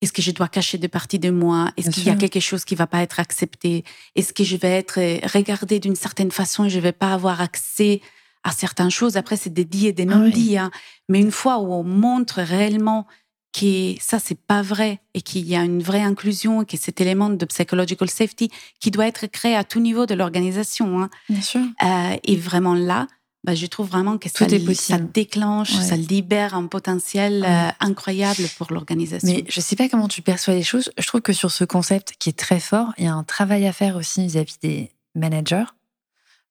est-ce 0.00 0.12
que 0.12 0.22
je 0.22 0.30
dois 0.30 0.48
cacher 0.48 0.78
des 0.78 0.88
parties 0.88 1.18
de 1.18 1.30
moi? 1.30 1.72
Est-ce 1.76 1.90
qu'il 1.90 2.04
y 2.04 2.10
a 2.10 2.14
quelque 2.14 2.40
chose 2.40 2.64
qui 2.64 2.74
va 2.74 2.86
pas 2.86 3.02
être 3.02 3.20
accepté? 3.20 3.84
Est-ce 4.16 4.32
que 4.32 4.44
je 4.44 4.56
vais 4.56 4.70
être 4.70 4.98
euh, 4.98 5.18
regardée 5.34 5.78
d'une 5.78 5.96
certaine 5.96 6.30
façon 6.30 6.64
et 6.64 6.70
je 6.70 6.80
vais 6.80 6.92
pas 6.92 7.12
avoir 7.12 7.40
accès 7.42 8.00
à 8.42 8.52
certaines 8.52 8.90
choses? 8.90 9.18
Après, 9.18 9.36
c'est 9.36 9.52
des 9.52 9.66
dits 9.66 9.88
et 9.88 9.92
des 9.92 10.06
ah 10.10 10.16
non-dits. 10.16 10.56
Hein. 10.56 10.70
Mais 11.10 11.20
une 11.20 11.30
fois 11.30 11.58
où 11.58 11.72
on 11.72 11.84
montre 11.84 12.40
réellement 12.40 13.06
que 13.52 13.94
ça, 14.00 14.18
c'est 14.18 14.40
pas 14.40 14.62
vrai 14.62 15.00
et 15.12 15.20
qu'il 15.20 15.46
y 15.46 15.54
a 15.54 15.64
une 15.64 15.82
vraie 15.82 16.02
inclusion 16.02 16.62
et 16.62 16.66
que 16.66 16.78
cet 16.78 17.00
élément 17.00 17.28
de 17.28 17.44
psychological 17.44 18.08
safety 18.08 18.48
qui 18.80 18.90
doit 18.90 19.06
être 19.06 19.26
créé 19.26 19.54
à 19.54 19.64
tout 19.64 19.80
niveau 19.80 20.06
de 20.06 20.14
l'organisation 20.14 21.02
hein, 21.02 21.10
Bien 21.28 21.42
sûr. 21.42 21.60
Euh, 21.82 22.16
est 22.24 22.36
vraiment 22.36 22.74
là, 22.74 23.06
bah, 23.42 23.54
je 23.54 23.64
trouve 23.66 23.88
vraiment 23.88 24.18
que 24.18 24.28
ça, 24.28 24.46
ça 24.74 24.98
déclenche, 24.98 25.72
ça 25.72 25.96
libère 25.96 26.54
un 26.54 26.66
potentiel 26.66 27.44
euh, 27.44 27.70
incroyable 27.80 28.42
pour 28.58 28.70
l'organisation. 28.70 29.26
Mais 29.26 29.44
je 29.48 29.60
ne 29.60 29.62
sais 29.62 29.76
pas 29.76 29.88
comment 29.88 30.08
tu 30.08 30.20
perçois 30.20 30.52
les 30.52 30.62
choses. 30.62 30.92
Je 30.98 31.06
trouve 31.06 31.22
que 31.22 31.32
sur 31.32 31.50
ce 31.50 31.64
concept 31.64 32.14
qui 32.18 32.28
est 32.28 32.38
très 32.38 32.60
fort, 32.60 32.92
il 32.98 33.04
y 33.04 33.08
a 33.08 33.14
un 33.14 33.24
travail 33.24 33.66
à 33.66 33.72
faire 33.72 33.96
aussi 33.96 34.22
vis-à-vis 34.26 34.58
des 34.60 34.90
managers 35.14 35.64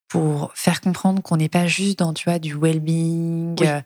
pour 0.07 0.51
faire 0.55 0.81
comprendre 0.81 1.21
qu'on 1.21 1.37
n'est 1.37 1.49
pas 1.49 1.67
juste 1.67 1.99
dans 1.99 2.11
tu 2.13 2.27
vois, 2.27 2.39
du 2.39 2.55
well-being, 2.55 3.63
euh, 3.63 3.81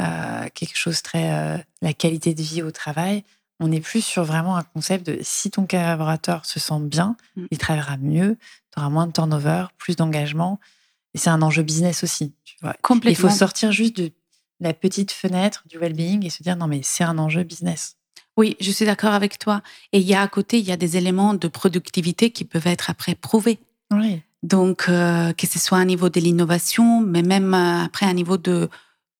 euh, 0.00 0.48
quelque 0.52 0.76
chose 0.76 1.02
très. 1.02 1.64
la 1.82 1.92
qualité 1.92 2.34
de 2.34 2.42
vie 2.42 2.62
au 2.62 2.72
travail. 2.72 3.22
On 3.60 3.70
est 3.70 3.80
plus 3.80 4.04
sur 4.04 4.24
vraiment 4.24 4.56
un 4.56 4.62
concept 4.62 5.06
de 5.06 5.18
si 5.22 5.50
ton 5.50 5.66
collaborateur 5.66 6.46
se 6.46 6.58
sent 6.58 6.80
bien, 6.80 7.16
mm. 7.36 7.44
il 7.52 7.58
travaillera 7.58 7.96
mieux, 7.98 8.38
tu 8.72 8.80
auras 8.80 8.88
moins 8.88 9.06
de 9.06 9.12
turnover, 9.12 9.66
plus 9.78 9.94
d'engagement. 9.94 10.58
Et 11.14 11.18
c'est 11.18 11.30
un 11.30 11.42
enjeu 11.42 11.62
business 11.62 12.04
aussi. 12.04 12.34
Tu 12.44 12.56
vois. 12.62 12.74
Complètement. 12.82 13.28
Il 13.28 13.30
faut 13.30 13.36
sortir 13.36 13.72
juste 13.72 13.96
de 13.96 14.12
la 14.60 14.74
petite 14.74 15.10
fenêtre 15.10 15.64
du 15.68 15.78
well-being 15.78 16.24
et 16.24 16.30
se 16.30 16.42
dire 16.42 16.56
non, 16.56 16.66
mais 16.66 16.80
c'est 16.82 17.04
un 17.04 17.18
enjeu 17.18 17.42
business. 17.42 17.96
Oui, 18.36 18.56
je 18.60 18.70
suis 18.70 18.84
d'accord 18.84 19.12
avec 19.12 19.38
toi. 19.38 19.62
Et 19.92 19.98
il 19.98 20.06
y 20.06 20.14
a 20.14 20.22
à 20.22 20.28
côté, 20.28 20.58
il 20.58 20.64
y 20.64 20.72
a 20.72 20.76
des 20.76 20.96
éléments 20.96 21.34
de 21.34 21.48
productivité 21.48 22.30
qui 22.30 22.44
peuvent 22.44 22.66
être 22.66 22.90
après 22.90 23.14
prouvés. 23.14 23.58
Oui. 23.90 24.22
Donc, 24.42 24.88
euh, 24.88 25.32
que 25.32 25.46
ce 25.46 25.58
soit 25.58 25.78
à 25.78 25.84
niveau 25.84 26.08
de 26.08 26.20
l'innovation, 26.20 27.00
mais 27.00 27.22
même 27.22 27.52
euh, 27.52 27.84
après 27.84 28.06
à 28.06 28.12
niveau 28.12 28.38
de 28.38 28.68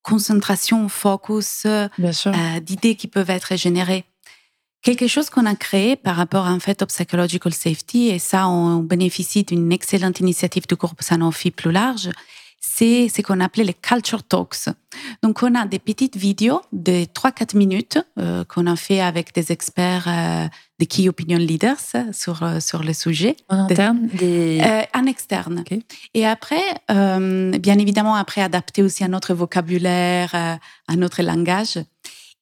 concentration, 0.02 0.88
focus, 0.88 1.66
euh, 1.66 1.88
d'idées 2.62 2.94
qui 2.94 3.06
peuvent 3.06 3.28
être 3.28 3.56
générées. 3.56 4.04
Quelque 4.82 5.06
chose 5.06 5.28
qu'on 5.28 5.44
a 5.44 5.54
créé 5.54 5.96
par 5.96 6.16
rapport 6.16 6.46
en 6.46 6.58
fait 6.58 6.82
au 6.82 6.86
psychological 6.86 7.52
safety, 7.52 8.08
et 8.08 8.18
ça, 8.18 8.48
on 8.48 8.78
bénéficie 8.78 9.44
d'une 9.44 9.70
excellente 9.72 10.20
initiative 10.20 10.66
du 10.66 10.74
groupe 10.74 11.02
Sanofi 11.02 11.50
plus 11.50 11.70
large, 11.70 12.10
c'est 12.60 13.08
ce 13.08 13.22
qu'on 13.22 13.40
appelait 13.40 13.64
les 13.64 13.74
culture 13.74 14.22
talks. 14.22 14.68
Donc, 15.22 15.42
on 15.42 15.54
a 15.54 15.66
des 15.66 15.78
petites 15.78 16.16
vidéos 16.16 16.60
de 16.72 17.04
3-4 17.04 17.56
minutes 17.56 17.98
euh, 18.18 18.44
qu'on 18.44 18.66
a 18.66 18.76
fait 18.76 19.00
avec 19.00 19.34
des 19.34 19.50
experts, 19.50 20.06
euh, 20.06 20.46
des 20.78 20.86
key 20.86 21.08
opinion 21.08 21.38
leaders 21.38 21.80
sur, 22.12 22.42
euh, 22.42 22.60
sur 22.60 22.82
le 22.82 22.92
sujet. 22.92 23.36
En 23.48 23.60
interne 23.60 24.08
des... 24.08 24.62
En 24.94 25.06
externe. 25.06 25.64
Et 26.12 26.26
après, 26.26 26.62
bien 26.88 27.78
évidemment, 27.78 28.14
après, 28.14 28.42
adapter 28.42 28.82
aussi 28.82 29.04
à 29.04 29.08
notre 29.08 29.32
vocabulaire, 29.32 30.34
à 30.34 30.96
notre 30.96 31.22
langage. 31.22 31.78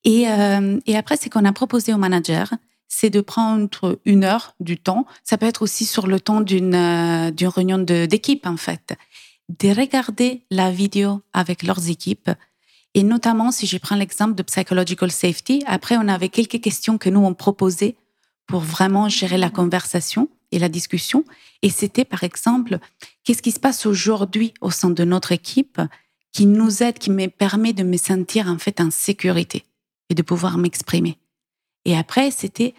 Et, 0.09 0.27
euh, 0.27 0.81
et 0.87 0.97
après, 0.97 1.19
ce 1.19 1.29
qu'on 1.29 1.45
a 1.45 1.53
proposé 1.53 1.93
au 1.93 1.99
manager, 1.99 2.55
c'est 2.89 3.11
de 3.11 3.21
prendre 3.21 4.01
une 4.07 4.25
heure 4.25 4.55
du 4.59 4.79
temps. 4.79 5.05
Ça 5.23 5.37
peut 5.37 5.45
être 5.45 5.61
aussi 5.61 5.85
sur 5.85 6.07
le 6.07 6.19
temps 6.19 6.41
d'une 6.41 6.75
euh, 6.75 7.31
d'une 7.31 7.49
réunion 7.49 7.77
d'équipe, 7.77 8.47
en 8.47 8.57
fait. 8.57 8.97
De 9.51 9.69
regarder 9.69 10.45
la 10.51 10.71
vidéo 10.71 11.21
avec 11.35 11.63
leurs 11.63 11.91
équipes. 11.91 12.31
Et 12.95 13.03
notamment, 13.03 13.53
si 13.53 13.67
je 13.67 13.77
prends 13.77 13.97
l'exemple 13.97 14.35
de 14.35 14.43
psychological 14.43 15.11
safety, 15.13 15.63
après, 15.67 15.99
on 15.99 16.09
avait 16.09 16.31
quelques 16.31 16.63
questions 16.63 16.97
que 16.97 17.11
nous, 17.11 17.21
on 17.21 17.35
proposait 17.35 17.95
pour 18.47 18.61
vraiment 18.61 19.11
gérer 19.11 19.37
la 19.37 19.51
conversation 19.51 20.31
et 20.53 20.59
la 20.59 20.71
discussion. 20.71 21.27
Et 21.61 21.69
c'était, 21.69 22.07
par 22.07 22.25
exemple, 22.25 22.79
qu'est-ce 23.25 23.43
qui 23.43 23.53
se 23.53 23.61
passe 23.61 23.85
aujourd'hui 23.85 24.55
au 24.63 24.71
sein 24.71 24.89
de 24.89 25.05
notre 25.05 25.33
équipe 25.33 25.83
qui 26.33 26.47
nous 26.47 26.83
aide, 26.83 26.99
qui 26.99 27.11
me 27.11 27.27
permet 27.27 27.75
de 27.75 27.83
me 27.83 27.99
sentir, 27.99 28.49
en 28.49 28.57
fait, 28.57 28.81
en 28.81 28.91
sécurité? 28.91 29.68
Et 30.09 30.15
de 30.15 30.23
pouvoir 30.23 30.59
m'exprimer. 30.59 31.19
Et 31.85 31.97
après, 31.97 32.31
c'était 32.31 32.75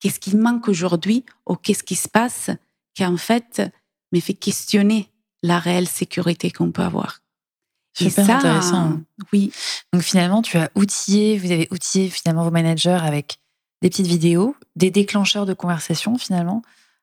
qu'est-ce 0.00 0.20
qui 0.20 0.36
manque 0.36 0.68
aujourd'hui 0.68 1.24
ou 1.46 1.54
qu'est-ce 1.54 1.84
qui 1.84 1.96
se 1.96 2.08
passe 2.08 2.50
qui 2.94 3.04
en 3.04 3.16
fait 3.16 3.62
me 4.12 4.20
fait 4.20 4.34
questionner 4.34 5.08
la 5.42 5.58
réelle 5.58 5.88
sécurité 5.88 6.50
qu'on 6.50 6.70
peut 6.70 6.82
avoir. 6.82 7.20
Super 7.94 8.30
intéressant. 8.36 9.00
Oui. 9.32 9.52
Donc 9.92 10.02
finalement, 10.02 10.42
tu 10.42 10.56
as 10.56 10.70
outillé, 10.74 11.38
vous 11.38 11.50
avez 11.50 11.68
outillé 11.70 12.08
finalement 12.08 12.44
vos 12.44 12.50
managers 12.50 12.98
avec 13.02 13.38
des 13.82 13.90
petites 13.90 14.06
vidéos, 14.06 14.56
des 14.76 14.90
déclencheurs 14.90 15.44
de 15.44 15.54
conversation 15.54 16.16
finalement, 16.16 16.62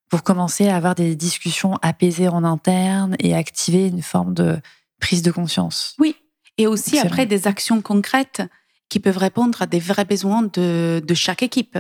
pour 0.10 0.24
commencer 0.24 0.67
à 0.67 0.76
avoir 0.76 0.95
des 0.95 1.15
discussions 1.15 1.76
apaisées 1.82 2.28
en 2.28 2.43
interne 2.43 3.15
et 3.19 3.36
activer 3.36 3.88
une 3.88 4.02
forme 4.02 4.34
de 4.34 4.60
prise 5.00 5.22
de 5.22 5.32
conscience. 5.32 5.95
Oui. 6.00 6.15
Et 6.58 6.67
aussi 6.67 6.98
après 6.98 7.26
des 7.26 7.48
actions 7.48 7.82
concrètes 7.82 8.41
qui 8.89 8.99
peuvent 8.99 9.17
répondre 9.17 9.62
à 9.62 9.65
des 9.65 9.80
vrais 9.80 10.06
besoins 10.06 10.43
de, 10.43 11.02
de 11.06 11.13
chaque 11.13 11.43
équipe. 11.43 11.78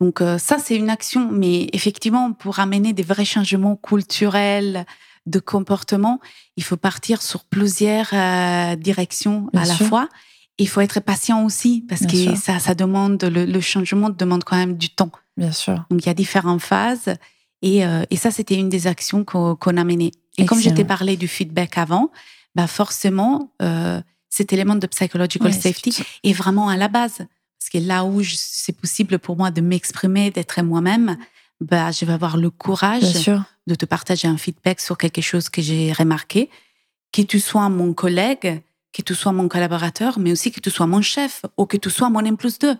Donc 0.00 0.20
euh, 0.20 0.36
ça, 0.38 0.58
c'est 0.58 0.74
une 0.74 0.90
action, 0.90 1.30
mais 1.30 1.68
effectivement, 1.72 2.32
pour 2.32 2.58
amener 2.58 2.92
des 2.92 3.04
vrais 3.04 3.24
changements 3.24 3.76
culturels, 3.76 4.84
de 5.26 5.38
comportement, 5.38 6.18
il 6.56 6.64
faut 6.64 6.76
partir 6.76 7.22
sur 7.22 7.44
plusieurs 7.44 8.08
euh, 8.12 8.74
directions 8.74 9.48
à 9.54 9.64
la 9.64 9.74
fois. 9.74 10.08
Il 10.58 10.68
faut 10.68 10.80
être 10.80 11.00
patient 11.00 11.44
aussi, 11.44 11.84
parce 11.88 12.04
que 12.04 12.34
ça, 12.34 12.58
ça 12.58 12.74
demande, 12.74 13.22
le, 13.22 13.60
changement 13.60 14.10
demande 14.10 14.42
quand 14.44 14.56
même 14.56 14.76
du 14.76 14.90
temps. 14.90 15.10
Bien 15.36 15.52
sûr. 15.52 15.84
Donc 15.90 16.02
il 16.02 16.06
y 16.06 16.10
a 16.10 16.14
différentes 16.14 16.60
phases. 16.60 17.14
Et, 17.62 17.86
euh, 17.86 18.02
et 18.10 18.16
ça, 18.16 18.32
c'était 18.32 18.56
une 18.56 18.68
des 18.68 18.88
actions 18.88 19.24
qu'on 19.24 19.76
a 19.76 19.84
menées. 19.84 20.10
Et 20.36 20.44
comme 20.44 20.60
je 20.60 20.70
t'ai 20.70 20.84
parlé 20.84 21.16
du 21.16 21.28
feedback 21.28 21.78
avant, 21.78 22.10
bah 22.54 22.66
forcément, 22.66 23.52
cet 24.32 24.52
élément 24.54 24.74
de 24.74 24.86
psychological 24.86 25.52
safety 25.52 26.02
est, 26.24 26.32
vraiment 26.32 26.70
à 26.70 26.78
la 26.78 26.88
base. 26.88 27.18
Parce 27.18 27.70
que 27.70 27.78
là 27.78 28.04
où 28.04 28.22
c'est 28.24 28.72
possible 28.72 29.18
pour 29.18 29.36
moi 29.36 29.50
de 29.50 29.60
m'exprimer, 29.60 30.30
d'être 30.30 30.62
moi-même, 30.62 31.18
bah, 31.60 31.90
je 31.90 32.06
vais 32.06 32.14
avoir 32.14 32.38
le 32.38 32.48
courage 32.48 33.28
de 33.66 33.74
te 33.74 33.84
partager 33.84 34.26
un 34.26 34.38
feedback 34.38 34.80
sur 34.80 34.96
quelque 34.96 35.20
chose 35.20 35.50
que 35.50 35.60
j'ai 35.60 35.92
remarqué, 35.92 36.48
que 37.12 37.20
tu 37.20 37.40
sois 37.40 37.68
mon 37.68 37.92
collègue, 37.92 38.62
que 38.94 39.02
tu 39.02 39.14
sois 39.14 39.32
mon 39.32 39.48
collaborateur, 39.48 40.18
mais 40.18 40.32
aussi 40.32 40.50
que 40.50 40.60
tu 40.60 40.70
sois 40.70 40.86
mon 40.86 41.02
chef 41.02 41.42
ou 41.58 41.66
que 41.66 41.76
tu 41.76 41.90
sois 41.90 42.08
mon 42.08 42.24
M 42.24 42.38
plus 42.38 42.58
2. 42.58 42.74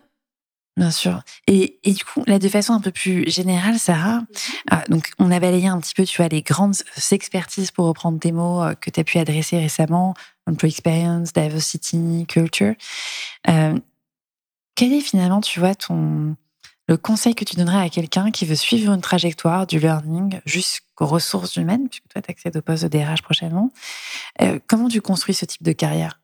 Bien 0.78 0.90
sûr. 0.90 1.20
Et, 1.46 1.78
et, 1.84 1.92
du 1.92 2.02
coup, 2.02 2.24
là, 2.26 2.38
de 2.38 2.48
façon 2.48 2.72
un 2.72 2.80
peu 2.80 2.90
plus 2.90 3.30
générale, 3.30 3.78
Sarah, 3.78 4.22
ah, 4.70 4.84
donc 4.88 5.10
on 5.18 5.30
a 5.30 5.38
balayé 5.38 5.68
un 5.68 5.78
petit 5.78 5.92
peu, 5.92 6.06
tu 6.06 6.16
vois, 6.16 6.28
les 6.28 6.40
grandes 6.40 6.76
expertises, 7.10 7.70
pour 7.70 7.84
reprendre 7.84 8.18
tes 8.18 8.32
mots, 8.32 8.62
euh, 8.62 8.74
que 8.74 8.88
tu 8.88 8.98
as 8.98 9.04
pu 9.04 9.18
adresser 9.18 9.58
récemment, 9.58 10.14
employee 10.46 10.72
experience, 10.72 11.32
diversity, 11.32 12.26
culture. 12.26 12.74
Euh, 13.48 13.78
quel 14.74 14.92
est 14.92 15.00
finalement, 15.00 15.40
tu 15.40 15.60
vois, 15.60 15.74
ton, 15.74 16.36
le 16.88 16.96
conseil 16.96 17.34
que 17.34 17.44
tu 17.44 17.56
donnerais 17.56 17.82
à 17.82 17.88
quelqu'un 17.88 18.30
qui 18.30 18.46
veut 18.46 18.56
suivre 18.56 18.92
une 18.92 19.00
trajectoire 19.00 19.66
du 19.66 19.78
learning 19.78 20.40
jusqu'aux 20.46 21.06
ressources 21.06 21.56
humaines, 21.56 21.88
puisque 21.88 22.08
toi, 22.08 22.22
tu 22.22 22.30
accèdes 22.30 22.56
au 22.56 22.62
poste 22.62 22.84
de 22.84 22.88
DRH 22.88 23.22
prochainement. 23.22 23.70
Euh, 24.40 24.58
comment 24.66 24.88
tu 24.88 25.00
construis 25.00 25.34
ce 25.34 25.44
type 25.44 25.62
de 25.62 25.72
carrière? 25.72 26.20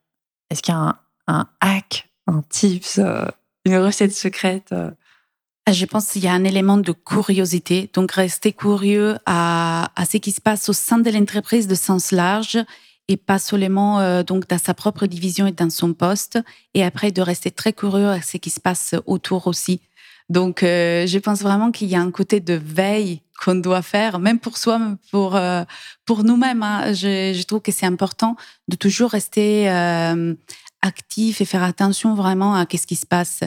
Est-ce 0.50 0.62
qu'il 0.62 0.74
y 0.74 0.76
a 0.76 0.98
un, 1.26 1.48
hack, 1.60 2.08
un 2.26 2.42
tips 2.48 3.00
une 3.64 3.76
recette 3.76 4.14
secrète 4.14 4.72
ah, 5.68 5.72
je 5.72 5.84
pense 5.84 6.12
qu'il 6.12 6.24
y 6.24 6.28
a 6.28 6.32
un 6.32 6.44
élément 6.44 6.78
de 6.78 6.92
curiosité, 6.92 7.90
donc 7.92 8.12
rester 8.12 8.54
curieux 8.54 9.18
à, 9.26 9.92
à 9.96 10.06
ce 10.06 10.16
qui 10.16 10.32
se 10.32 10.40
passe 10.40 10.70
au 10.70 10.72
sein 10.72 10.96
de 10.96 11.10
l'entreprise 11.10 11.68
de 11.68 11.74
sens 11.74 12.10
large 12.10 12.56
et 13.08 13.16
pas 13.16 13.38
seulement 13.38 14.00
euh, 14.00 14.22
donc 14.22 14.46
dans 14.48 14.58
sa 14.58 14.74
propre 14.74 15.06
division 15.06 15.46
et 15.46 15.52
dans 15.52 15.70
son 15.70 15.94
poste, 15.94 16.38
et 16.74 16.84
après 16.84 17.10
de 17.10 17.22
rester 17.22 17.50
très 17.50 17.72
curieux 17.72 18.08
à 18.08 18.20
ce 18.22 18.36
qui 18.36 18.50
se 18.50 18.60
passe 18.60 18.94
autour 19.06 19.46
aussi. 19.46 19.80
Donc, 20.28 20.62
euh, 20.62 21.06
je 21.06 21.18
pense 21.18 21.40
vraiment 21.40 21.72
qu'il 21.72 21.88
y 21.88 21.96
a 21.96 22.02
un 22.02 22.10
côté 22.10 22.40
de 22.40 22.52
veille 22.52 23.22
qu'on 23.42 23.54
doit 23.54 23.80
faire, 23.80 24.18
même 24.18 24.38
pour 24.38 24.58
soi, 24.58 24.78
pour 25.10 25.36
euh, 25.36 25.64
pour 26.04 26.22
nous-mêmes. 26.22 26.62
Hein. 26.62 26.92
Je, 26.92 27.32
je, 27.34 27.42
trouve 27.44 27.62
que 27.62 27.72
c'est 27.72 27.86
important 27.86 28.36
de 28.68 28.76
toujours 28.76 29.10
rester 29.10 29.68
actif 30.82 31.40
et 31.40 31.44
faire 31.44 31.62
attention 31.62 32.14
vraiment 32.14 32.54
à 32.54 32.66
qu'est-ce 32.66 32.86
qui 32.86 32.96
se 32.96 33.06
passe. 33.06 33.40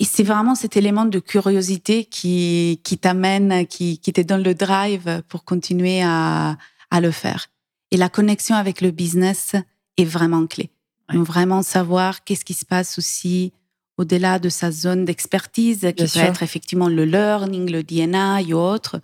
Et 0.00 0.04
c'est 0.04 0.22
vraiment 0.22 0.54
cet 0.54 0.76
élément 0.76 1.04
de 1.06 1.18
curiosité 1.18 2.04
qui, 2.04 2.80
qui 2.84 2.98
t'amène, 2.98 3.66
qui, 3.66 3.98
qui 3.98 4.12
te 4.12 4.20
donne 4.20 4.42
le 4.42 4.54
drive 4.54 5.22
pour 5.28 5.44
continuer 5.44 6.02
à, 6.02 6.56
à 6.90 7.00
le 7.00 7.10
faire. 7.10 7.48
Et 7.90 7.96
la 7.96 8.08
connexion 8.08 8.54
avec 8.54 8.80
le 8.80 8.90
business 8.90 9.54
est 9.96 10.04
vraiment 10.04 10.46
clé. 10.46 10.70
Donc 11.12 11.26
vraiment 11.26 11.62
savoir 11.62 12.24
qu'est-ce 12.24 12.44
qui 12.44 12.54
se 12.54 12.66
passe 12.66 12.98
aussi 12.98 13.52
au-delà 13.96 14.38
de 14.38 14.48
sa 14.48 14.70
zone 14.70 15.04
d'expertise, 15.04 15.80
qui 15.96 16.04
peut 16.04 16.20
être 16.20 16.42
effectivement 16.42 16.88
le 16.88 17.04
learning, 17.04 17.70
le 17.70 17.82
DNA 17.82 18.42
ou 18.42 18.54
autre, 18.54 19.00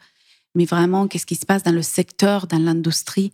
mais 0.54 0.66
vraiment 0.66 1.08
qu'est-ce 1.08 1.26
qui 1.26 1.34
se 1.34 1.46
passe 1.46 1.64
dans 1.64 1.72
le 1.72 1.82
secteur, 1.82 2.46
dans 2.46 2.60
l'industrie, 2.60 3.32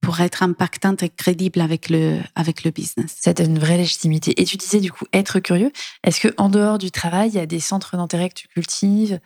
pour 0.00 0.20
être 0.20 0.42
impactante 0.42 1.02
et 1.02 1.10
crédible 1.10 1.60
avec 1.60 1.90
le, 1.90 2.18
avec 2.34 2.64
le 2.64 2.70
business. 2.70 3.16
Ça 3.20 3.34
donne 3.34 3.52
une 3.52 3.58
vraie 3.58 3.76
légitimité. 3.76 4.40
Et 4.40 4.44
tu 4.44 4.56
disais 4.56 4.80
du 4.80 4.90
coup 4.90 5.04
être 5.12 5.38
curieux. 5.38 5.70
Est-ce 6.02 6.20
que 6.20 6.34
en 6.38 6.48
dehors 6.48 6.78
du 6.78 6.90
travail, 6.90 7.28
il 7.28 7.34
y 7.34 7.40
a 7.40 7.46
des 7.46 7.60
centres 7.60 7.96
d'intérêt 7.96 8.28
que 8.30 8.34
tu 8.34 8.48
cultives, 8.48 9.20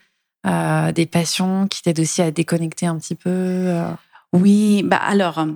euh, 0.47 0.93
des 0.93 1.07
passions 1.07 1.67
qui 1.67 1.83
t'aident 1.83 2.01
aussi 2.01 2.21
à 2.21 2.31
déconnecter 2.31 2.87
un 2.87 2.99
petit 2.99 3.15
peu 3.15 3.31
euh? 3.31 3.91
Oui, 4.33 4.83
bah 4.83 4.99
alors, 4.99 5.47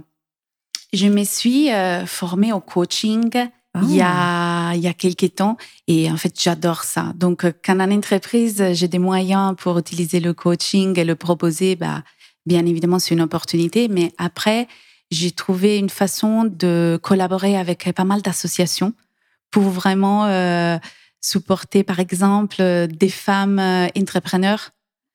je 0.93 1.07
me 1.07 1.25
suis 1.25 1.71
euh, 1.73 2.07
formée 2.07 2.53
au 2.53 2.61
coaching 2.61 3.31
il, 3.83 3.95
y 3.95 4.01
a, 4.01 4.71
ah. 4.71 4.73
il 4.75 4.81
y 4.81 4.89
a 4.89 4.93
quelques 4.93 5.37
temps 5.37 5.57
et 5.87 6.11
en 6.11 6.17
fait, 6.17 6.35
j'adore 6.41 6.83
ça. 6.83 7.13
Donc, 7.15 7.45
quand 7.65 7.79
en 7.79 7.91
entreprise, 7.93 8.65
j'ai 8.73 8.89
des 8.89 8.99
moyens 8.99 9.55
pour 9.57 9.79
utiliser 9.79 10.19
le 10.19 10.35
coaching 10.35 10.99
et 10.99 11.05
le 11.05 11.15
proposer, 11.15 11.77
bah, 11.77 12.03
bien 12.47 12.67
évidemment, 12.67 12.99
c'est 12.99 13.15
une 13.15 13.21
opportunité. 13.21 13.87
Mais 13.89 14.13
après, 14.19 14.67
j'ai 15.13 15.31
trouvé 15.31 15.79
une 15.79 15.91
façon 15.91 16.45
de 16.45 16.99
collaborer 17.01 17.57
avec 17.57 17.93
pas 17.95 18.05
mal 18.05 18.23
d'associations 18.23 18.93
pour 19.53 19.65
vraiment 19.65 20.27
euh, 20.27 20.79
supporter, 21.21 21.85
par 21.85 22.01
exemple, 22.01 22.57
des 22.89 23.09
femmes 23.09 23.59
euh, 23.59 23.87
entrepreneurs. 23.97 24.71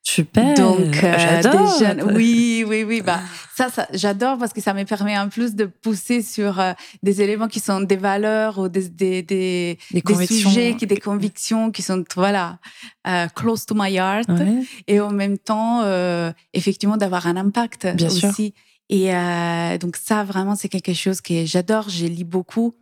Super. 0.08 0.54
Donc, 0.54 1.04
euh, 1.04 1.18
j'adore. 1.18 2.12
Oui, 2.14 2.64
oui, 2.68 2.84
oui. 2.84 3.02
Bah, 3.02 3.22
ça, 3.56 3.70
ça 3.70 3.88
j'adore 3.92 4.38
parce 4.38 4.54
que 4.54 4.62
ça 4.62 4.74
me 4.74 4.84
permet 4.84 5.18
en 5.18 5.30
plus 5.30 5.56
de 5.56 5.66
pousser 5.66 6.22
sur 6.22 6.60
euh, 6.60 6.74
des 7.04 7.22
éléments 7.22 7.48
qui 7.48 7.60
sont 7.60 7.82
des 7.82 7.96
valeurs 7.96 8.60
ou 8.60 8.70
des, 8.70 8.88
des, 8.88 9.24
des, 9.24 9.78
des, 9.92 10.26
sujets, 10.28 10.76
qui, 10.78 10.86
des 10.86 10.98
convictions 10.98 11.72
qui 11.72 11.82
sont, 11.82 12.04
voilà, 12.16 12.60
euh, 13.08 13.28
close 13.36 13.66
to 13.66 13.74
my 13.76 13.96
heart. 13.96 14.30
Et 14.88 15.00
en 15.00 15.12
même 15.12 15.38
temps, 15.38 15.84
effectivement, 16.54 16.98
d'avoir 16.98 17.28
un 17.28 17.36
impact 17.36 17.88
Bien 17.96 18.08
aussi. 18.08 18.20
Sûr. 18.20 18.52
Et 18.90 19.14
euh, 19.14 19.78
donc 19.78 19.96
ça, 19.96 20.24
vraiment, 20.24 20.56
c'est 20.56 20.70
quelque 20.70 20.94
chose 20.94 21.22
que 21.22 21.46
j'adore. 21.46 21.90
J'ai 21.90 22.10
lu 22.10 22.24
beaucoup. 22.24 22.76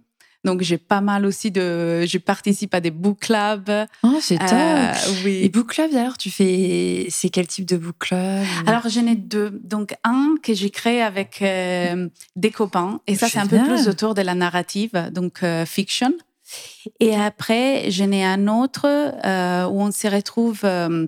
Donc 0.43 0.61
j'ai 0.61 0.77
pas 0.77 0.99
mal 1.01 1.25
aussi 1.25 1.51
de, 1.51 2.05
je 2.05 2.17
participe 2.17 2.73
à 2.73 2.81
des 2.81 2.91
book 2.91 3.19
clubs. 3.21 3.71
Oh, 4.03 4.17
c'est 4.19 4.37
top. 4.37 4.51
Euh, 4.51 4.91
oui. 5.23 5.39
Et 5.43 5.49
book 5.49 5.69
club 5.69 5.91
d'ailleurs, 5.91 6.17
tu 6.17 6.29
fais, 6.29 7.07
c'est 7.09 7.29
quel 7.29 7.47
type 7.47 7.65
de 7.65 7.77
book 7.77 7.95
club 7.99 8.45
Alors 8.67 8.89
j'en 8.89 9.07
ai 9.07 9.15
deux. 9.15 9.61
Donc 9.63 9.95
un 10.03 10.35
que 10.43 10.53
j'ai 10.53 10.69
créé 10.69 11.01
avec 11.01 11.41
euh, 11.41 12.09
des 12.35 12.51
copains 12.51 12.99
et 13.07 13.15
ça 13.15 13.29
c'est 13.29 13.39
un 13.39 13.47
peu 13.47 13.59
plus 13.59 13.87
autour 13.87 14.15
de 14.15 14.21
la 14.21 14.35
narrative, 14.35 15.09
donc 15.11 15.43
euh, 15.43 15.65
fiction. 15.65 16.13
Et 16.99 17.15
après 17.15 17.89
j'en 17.89 18.11
ai 18.11 18.23
un 18.23 18.47
autre 18.47 18.85
euh, 18.85 19.65
où 19.67 19.81
on 19.81 19.91
se 19.91 20.07
retrouve 20.07 20.61
euh, 20.65 21.07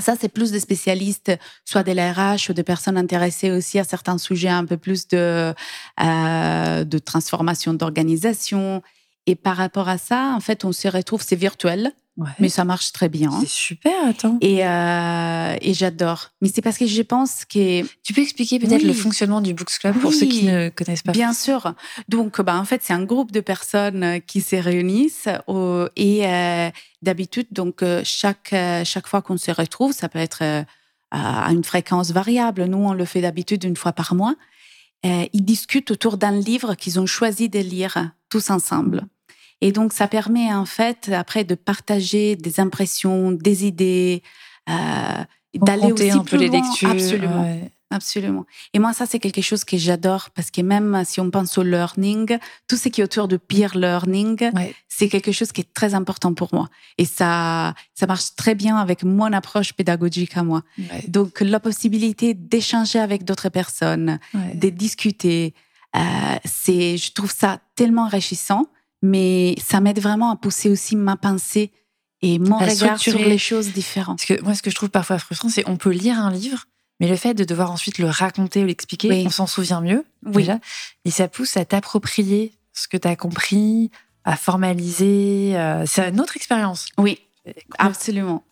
ça, 0.00 0.14
c'est 0.20 0.28
plus 0.28 0.50
des 0.50 0.60
spécialistes, 0.60 1.32
soit 1.64 1.82
de 1.84 1.92
l'RH 1.92 2.50
ou 2.50 2.52
des 2.52 2.64
personnes 2.64 2.96
intéressées 2.96 3.50
aussi 3.50 3.78
à 3.78 3.84
certains 3.84 4.18
sujets 4.18 4.48
un 4.48 4.64
peu 4.64 4.76
plus 4.76 5.06
de, 5.08 5.54
euh, 6.00 6.84
de 6.84 6.98
transformation 6.98 7.74
d'organisation. 7.74 8.82
Et 9.26 9.36
par 9.36 9.56
rapport 9.56 9.88
à 9.88 9.98
ça, 9.98 10.34
en 10.36 10.40
fait, 10.40 10.64
on 10.64 10.72
se 10.72 10.88
retrouve, 10.88 11.22
c'est 11.22 11.36
virtuel. 11.36 11.92
Mais 12.38 12.48
ça 12.48 12.64
marche 12.64 12.92
très 12.92 13.08
bien. 13.08 13.30
C'est 13.40 13.48
super, 13.48 13.92
attends. 14.06 14.38
Et, 14.40 14.64
euh, 14.64 15.56
et 15.60 15.74
j'adore. 15.74 16.30
Mais 16.40 16.48
c'est 16.48 16.62
parce 16.62 16.78
que 16.78 16.86
je 16.86 17.02
pense 17.02 17.44
que... 17.44 17.82
Tu 18.02 18.12
peux 18.12 18.20
expliquer 18.20 18.60
peut-être 18.60 18.84
le 18.84 18.92
fonctionnement 18.92 19.40
du 19.40 19.52
Books 19.52 19.78
Club 19.80 19.98
pour 19.98 20.12
ceux 20.12 20.26
qui 20.26 20.44
ne 20.44 20.68
connaissent 20.68 21.02
pas 21.02 21.12
Bien 21.12 21.32
sûr. 21.32 21.74
Donc, 22.08 22.40
bah, 22.40 22.56
en 22.56 22.64
fait, 22.64 22.82
c'est 22.84 22.92
un 22.92 23.04
groupe 23.04 23.32
de 23.32 23.40
personnes 23.40 24.20
qui 24.26 24.40
se 24.40 24.54
réunissent 24.54 25.28
au, 25.48 25.86
et 25.96 26.26
euh, 26.26 26.70
d'habitude, 27.04 27.46
donc, 27.52 27.82
euh, 27.82 28.02
chaque, 28.04 28.52
euh, 28.52 28.84
chaque 28.84 29.06
fois 29.06 29.22
qu'on 29.22 29.36
se 29.36 29.52
retrouve, 29.52 29.92
ça 29.92 30.08
peut 30.08 30.18
être 30.18 30.42
euh, 30.42 30.62
à 31.12 31.52
une 31.52 31.62
fréquence 31.62 32.10
variable. 32.10 32.64
Nous, 32.64 32.78
on 32.78 32.92
le 32.92 33.04
fait 33.04 33.20
d'habitude 33.20 33.62
une 33.62 33.76
fois 33.76 33.92
par 33.92 34.16
mois. 34.16 34.34
ils 35.04 35.44
discutent 35.44 35.92
autour 35.92 36.16
d'un 36.16 36.32
livre 36.32 36.74
qu'ils 36.74 36.98
ont 36.98 37.06
choisi 37.06 37.48
de 37.48 37.60
lire 37.60 38.10
tous 38.30 38.50
ensemble. 38.50 39.06
Et 39.64 39.72
donc, 39.72 39.94
ça 39.94 40.08
permet 40.08 40.52
en 40.52 40.66
fait 40.66 41.08
après 41.08 41.42
de 41.42 41.54
partager 41.54 42.36
des 42.36 42.60
impressions, 42.60 43.32
des 43.32 43.64
idées, 43.64 44.22
euh, 44.68 45.24
d'aller 45.54 45.90
aussi 45.90 46.10
un 46.10 46.22
peu 46.22 46.36
les 46.36 46.50
lectures. 46.50 46.90
Absolument. 46.90 47.60
Absolument. 47.90 48.44
Et 48.74 48.78
moi, 48.78 48.92
ça, 48.92 49.06
c'est 49.06 49.18
quelque 49.18 49.40
chose 49.40 49.64
que 49.64 49.78
j'adore 49.78 50.28
parce 50.34 50.50
que 50.50 50.60
même 50.60 51.02
si 51.06 51.18
on 51.18 51.30
pense 51.30 51.56
au 51.56 51.62
learning, 51.62 52.36
tout 52.68 52.76
ce 52.76 52.90
qui 52.90 53.00
est 53.00 53.04
autour 53.04 53.26
de 53.26 53.38
peer 53.38 53.74
learning, 53.74 54.50
c'est 54.86 55.08
quelque 55.08 55.32
chose 55.32 55.50
qui 55.50 55.62
est 55.62 55.72
très 55.72 55.94
important 55.94 56.34
pour 56.34 56.52
moi. 56.52 56.68
Et 56.98 57.06
ça, 57.06 57.72
ça 57.94 58.06
marche 58.06 58.34
très 58.36 58.54
bien 58.54 58.76
avec 58.76 59.02
mon 59.02 59.32
approche 59.32 59.72
pédagogique 59.72 60.36
à 60.36 60.42
moi. 60.42 60.62
Donc, 61.08 61.40
la 61.40 61.58
possibilité 61.58 62.34
d'échanger 62.34 62.98
avec 62.98 63.24
d'autres 63.24 63.48
personnes, 63.48 64.18
de 64.34 64.68
discuter, 64.68 65.54
euh, 65.96 66.00
c'est, 66.44 66.98
je 66.98 67.12
trouve 67.12 67.32
ça 67.32 67.60
tellement 67.76 68.04
enrichissant 68.04 68.66
mais 69.04 69.54
ça 69.62 69.80
m'aide 69.80 70.00
vraiment 70.00 70.30
à 70.30 70.36
pousser 70.36 70.70
aussi 70.70 70.96
ma 70.96 71.16
pensée 71.16 71.70
et 72.22 72.38
mon 72.38 72.56
regard 72.56 72.98
sur 72.98 73.18
les 73.18 73.36
choses 73.36 73.72
différentes. 73.72 74.18
Parce 74.18 74.40
que 74.40 74.42
moi, 74.42 74.54
ce 74.54 74.62
que 74.62 74.70
je 74.70 74.74
trouve 74.74 74.88
parfois 74.88 75.18
frustrant, 75.18 75.50
c'est 75.50 75.68
on 75.68 75.76
peut 75.76 75.90
lire 75.90 76.18
un 76.18 76.32
livre, 76.32 76.64
mais 77.00 77.08
le 77.08 77.16
fait 77.16 77.34
de 77.34 77.44
devoir 77.44 77.70
ensuite 77.70 77.98
le 77.98 78.08
raconter 78.08 78.62
ou 78.62 78.66
l'expliquer, 78.66 79.22
on 79.26 79.30
s'en 79.30 79.46
souvient 79.46 79.82
mieux 79.82 80.06
oui. 80.24 80.36
déjà, 80.36 80.58
et 81.04 81.10
ça 81.10 81.28
pousse 81.28 81.58
à 81.58 81.66
t'approprier 81.66 82.54
ce 82.72 82.88
que 82.88 82.96
tu 82.96 83.06
as 83.06 83.14
compris, 83.14 83.90
à 84.24 84.36
formaliser. 84.36 85.52
Euh, 85.54 85.84
c'est 85.86 86.08
une 86.08 86.18
autre 86.18 86.38
expérience. 86.38 86.86
Oui, 86.96 87.18
absolument. 87.78 88.42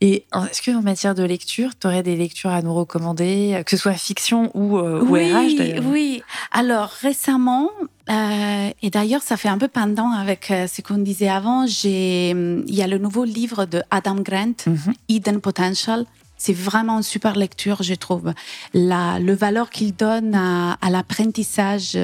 Et 0.00 0.26
est-ce 0.50 0.62
qu'en 0.62 0.82
matière 0.82 1.14
de 1.14 1.22
lecture, 1.22 1.70
tu 1.78 1.86
aurais 1.86 2.02
des 2.02 2.16
lectures 2.16 2.50
à 2.50 2.62
nous 2.62 2.74
recommander, 2.74 3.62
que 3.64 3.70
ce 3.70 3.76
soit 3.76 3.94
fiction 3.94 4.50
ou, 4.54 4.78
euh, 4.78 5.02
oui, 5.06 5.32
RH 5.32 5.80
Oui, 5.84 6.22
alors 6.50 6.88
récemment, 7.00 7.70
euh, 8.10 8.70
et 8.82 8.90
d'ailleurs 8.90 9.22
ça 9.22 9.36
fait 9.36 9.48
un 9.48 9.58
peu 9.58 9.68
pendant 9.68 10.10
avec 10.10 10.50
euh, 10.50 10.66
ce 10.66 10.82
qu'on 10.82 10.98
disait 10.98 11.28
avant, 11.28 11.64
il 11.64 12.62
y 12.68 12.82
a 12.82 12.86
le 12.86 12.98
nouveau 12.98 13.24
livre 13.24 13.64
de 13.64 13.82
Adam 13.90 14.16
Grant, 14.16 14.54
mm 14.66 14.92
Eden 15.08 15.40
Potential. 15.40 16.04
C'est 16.36 16.52
vraiment 16.52 16.96
une 16.96 17.04
super 17.04 17.36
lecture, 17.36 17.84
je 17.84 17.94
trouve. 17.94 18.32
La, 18.74 19.20
le 19.20 19.32
valeur 19.32 19.70
qu'il 19.70 19.94
donne 19.94 20.34
à, 20.34 20.72
à 20.80 20.90
l'apprentissage, 20.90 21.96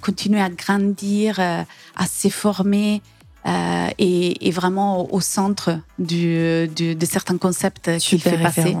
continuer 0.00 0.40
à 0.40 0.50
grandir, 0.50 1.38
à 1.38 2.06
se 2.06 2.28
former, 2.28 3.02
euh, 3.46 3.88
et, 3.98 4.48
et, 4.48 4.50
vraiment 4.50 5.12
au 5.12 5.20
centre 5.20 5.78
du, 5.98 6.68
du, 6.68 6.94
de 6.94 7.06
certains 7.06 7.36
concepts 7.36 7.98
qu'il 7.98 8.20
fait 8.20 8.38
passer. 8.38 8.76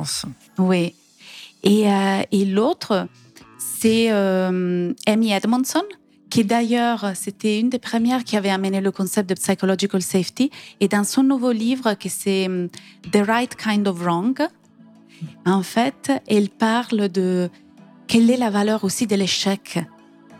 Oui. 0.58 0.94
Et, 1.64 1.90
euh, 1.90 2.22
et 2.30 2.44
l'autre, 2.44 3.08
c'est 3.58 4.12
euh, 4.12 4.92
Amy 5.06 5.32
Edmondson, 5.32 5.82
qui 6.30 6.44
d'ailleurs, 6.44 7.12
c'était 7.14 7.58
une 7.58 7.70
des 7.70 7.78
premières 7.78 8.24
qui 8.24 8.36
avait 8.36 8.50
amené 8.50 8.80
le 8.80 8.90
concept 8.90 9.28
de 9.28 9.34
psychological 9.34 10.02
safety. 10.02 10.50
Et 10.80 10.88
dans 10.88 11.04
son 11.04 11.22
nouveau 11.22 11.52
livre, 11.52 11.94
qui 11.94 12.10
c'est 12.10 12.48
euh, 12.48 12.68
The 13.12 13.22
Right 13.26 13.56
Kind 13.56 13.88
of 13.88 13.98
Wrong, 13.98 14.38
en 15.46 15.62
fait, 15.62 16.12
elle 16.28 16.50
parle 16.50 17.08
de 17.08 17.48
quelle 18.06 18.30
est 18.30 18.36
la 18.36 18.50
valeur 18.50 18.84
aussi 18.84 19.06
de 19.06 19.16
l'échec 19.16 19.78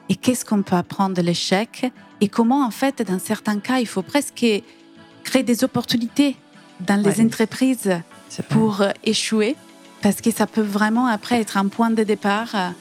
et 0.08 0.16
qu'est-ce 0.16 0.44
qu'on 0.44 0.62
peut 0.62 0.76
apprendre 0.76 1.16
de 1.16 1.22
l'échec? 1.22 1.90
Et 2.24 2.28
comment, 2.28 2.64
en 2.64 2.70
fait, 2.70 3.02
dans 3.02 3.18
certains 3.18 3.58
cas, 3.58 3.80
il 3.80 3.86
faut 3.86 4.00
presque 4.00 4.46
créer 5.24 5.42
des 5.42 5.62
opportunités 5.62 6.36
dans 6.80 6.96
les 6.96 7.20
entreprises 7.20 8.00
pour 8.48 8.80
euh, 8.80 8.92
échouer, 9.04 9.56
parce 10.00 10.22
que 10.22 10.30
ça 10.30 10.46
peut 10.46 10.62
vraiment 10.62 11.06
après 11.06 11.38
être 11.42 11.58
un 11.58 11.68
point 11.68 11.90
de 11.90 12.02
départ 12.02 12.72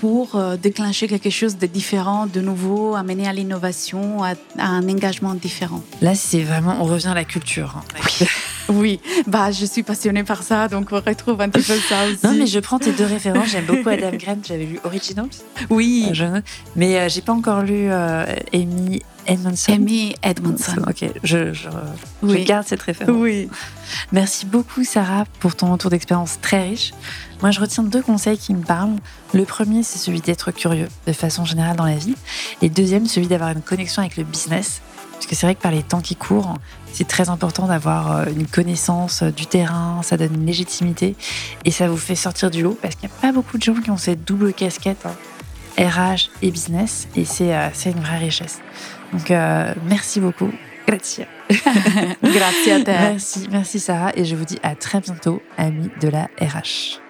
pour 0.00 0.34
euh, 0.34 0.56
déclencher 0.56 1.06
quelque 1.06 1.30
chose 1.30 1.58
de 1.58 1.66
différent, 1.66 2.26
de 2.26 2.40
nouveau, 2.40 2.96
amener 2.96 3.28
à 3.28 3.32
l'innovation, 3.34 4.24
à, 4.24 4.32
un 4.58 4.88
engagement 4.88 5.34
différent. 5.34 5.82
Là, 6.00 6.14
c'est 6.14 6.42
vraiment, 6.42 6.78
on 6.80 6.84
revient 6.84 7.08
à 7.08 7.14
la 7.14 7.24
culture. 7.24 7.76
Hein. 7.76 7.84
Oui. 7.94 8.28
oui, 8.68 9.00
bah, 9.26 9.50
je 9.50 9.66
suis 9.66 9.82
passionnée 9.82 10.24
par 10.24 10.42
ça, 10.42 10.68
donc 10.68 10.88
on 10.92 11.00
retrouve 11.00 11.40
un 11.42 11.50
petit 11.50 11.66
peu 11.66 11.78
ça 11.78 12.06
aussi. 12.06 12.24
Non, 12.24 12.34
mais 12.34 12.46
je 12.46 12.58
prends 12.60 12.78
tes 12.78 12.92
deux 12.92 13.04
références. 13.04 13.48
J'aime 13.48 13.66
beaucoup 13.66 13.90
Adam 13.90 14.12
Grant, 14.18 14.38
j'avais 14.42 14.64
lu 14.64 14.80
Originals. 14.84 15.28
Oui. 15.68 16.10
Euh, 16.18 16.40
mais 16.76 16.98
euh, 16.98 17.08
j'ai 17.10 17.20
pas 17.20 17.32
encore 17.32 17.62
lu 17.62 17.90
Amy 18.54 19.02
Edmondson. 19.30 19.72
Amy 19.72 20.14
Edmondson. 20.22 20.82
Ok, 20.88 21.04
je, 21.22 21.52
je, 21.52 22.44
garde 22.44 22.66
cette 22.66 22.82
référence. 22.82 23.16
Oui. 23.16 23.48
Merci 24.10 24.44
beaucoup, 24.44 24.82
Sarah, 24.82 25.24
pour 25.38 25.54
ton 25.54 25.70
retour 25.72 25.90
d'expérience 25.90 26.40
très 26.40 26.62
riche. 26.64 26.92
Moi, 27.40 27.52
je 27.52 27.60
retiens 27.60 27.84
deux 27.84 28.02
conseils 28.02 28.38
qui 28.38 28.52
me 28.52 28.62
parlent. 28.62 28.96
Le 29.32 29.44
premier, 29.44 29.84
c'est 29.84 29.98
celui 29.98 30.20
d'être 30.20 30.50
curieux 30.50 30.88
de 31.06 31.12
façon 31.12 31.44
générale 31.44 31.76
dans 31.76 31.84
la 31.84 31.96
vie. 31.96 32.16
Et 32.60 32.68
le 32.68 32.74
deuxième, 32.74 33.06
celui 33.06 33.28
d'avoir 33.28 33.50
une 33.50 33.62
connexion 33.62 34.02
avec 34.02 34.16
le 34.16 34.24
business. 34.24 34.82
Parce 35.12 35.26
que 35.26 35.36
c'est 35.36 35.46
vrai 35.46 35.54
que 35.54 35.62
par 35.62 35.70
les 35.70 35.82
temps 35.82 36.00
qui 36.00 36.16
courent, 36.16 36.54
c'est 36.92 37.06
très 37.06 37.28
important 37.28 37.68
d'avoir 37.68 38.12
euh, 38.12 38.24
une 38.34 38.46
connaissance 38.46 39.22
euh, 39.22 39.30
du 39.30 39.46
terrain, 39.46 40.00
ça 40.02 40.16
donne 40.16 40.34
une 40.34 40.46
légitimité 40.46 41.14
et 41.64 41.70
ça 41.70 41.88
vous 41.88 41.98
fait 41.98 42.14
sortir 42.14 42.50
du 42.50 42.62
lot 42.62 42.76
parce 42.80 42.94
qu'il 42.94 43.08
n'y 43.08 43.14
a 43.14 43.20
pas 43.20 43.30
beaucoup 43.30 43.58
de 43.58 43.62
gens 43.62 43.74
qui 43.74 43.90
ont 43.90 43.98
cette 43.98 44.24
double 44.24 44.54
casquette, 44.54 45.06
RH 45.78 45.82
hein, 45.82 46.16
et 46.42 46.50
business, 46.50 47.06
et 47.14 47.24
euh, 47.42 47.68
c'est 47.74 47.90
une 47.90 48.00
vraie 48.00 48.18
richesse. 48.18 48.60
Donc, 49.12 49.30
merci 49.88 50.20
beaucoup. 50.20 50.50
Grazie. 50.86 51.26
Grazie 52.22 52.70
à 52.70 52.80
toi. 52.82 52.94
Merci, 53.00 53.48
merci 53.50 53.80
Sarah, 53.80 54.12
et 54.14 54.24
je 54.24 54.36
vous 54.36 54.44
dis 54.44 54.58
à 54.62 54.74
très 54.74 55.00
bientôt, 55.00 55.42
amis 55.56 55.90
de 56.00 56.08
la 56.08 56.28
RH. 56.40 57.00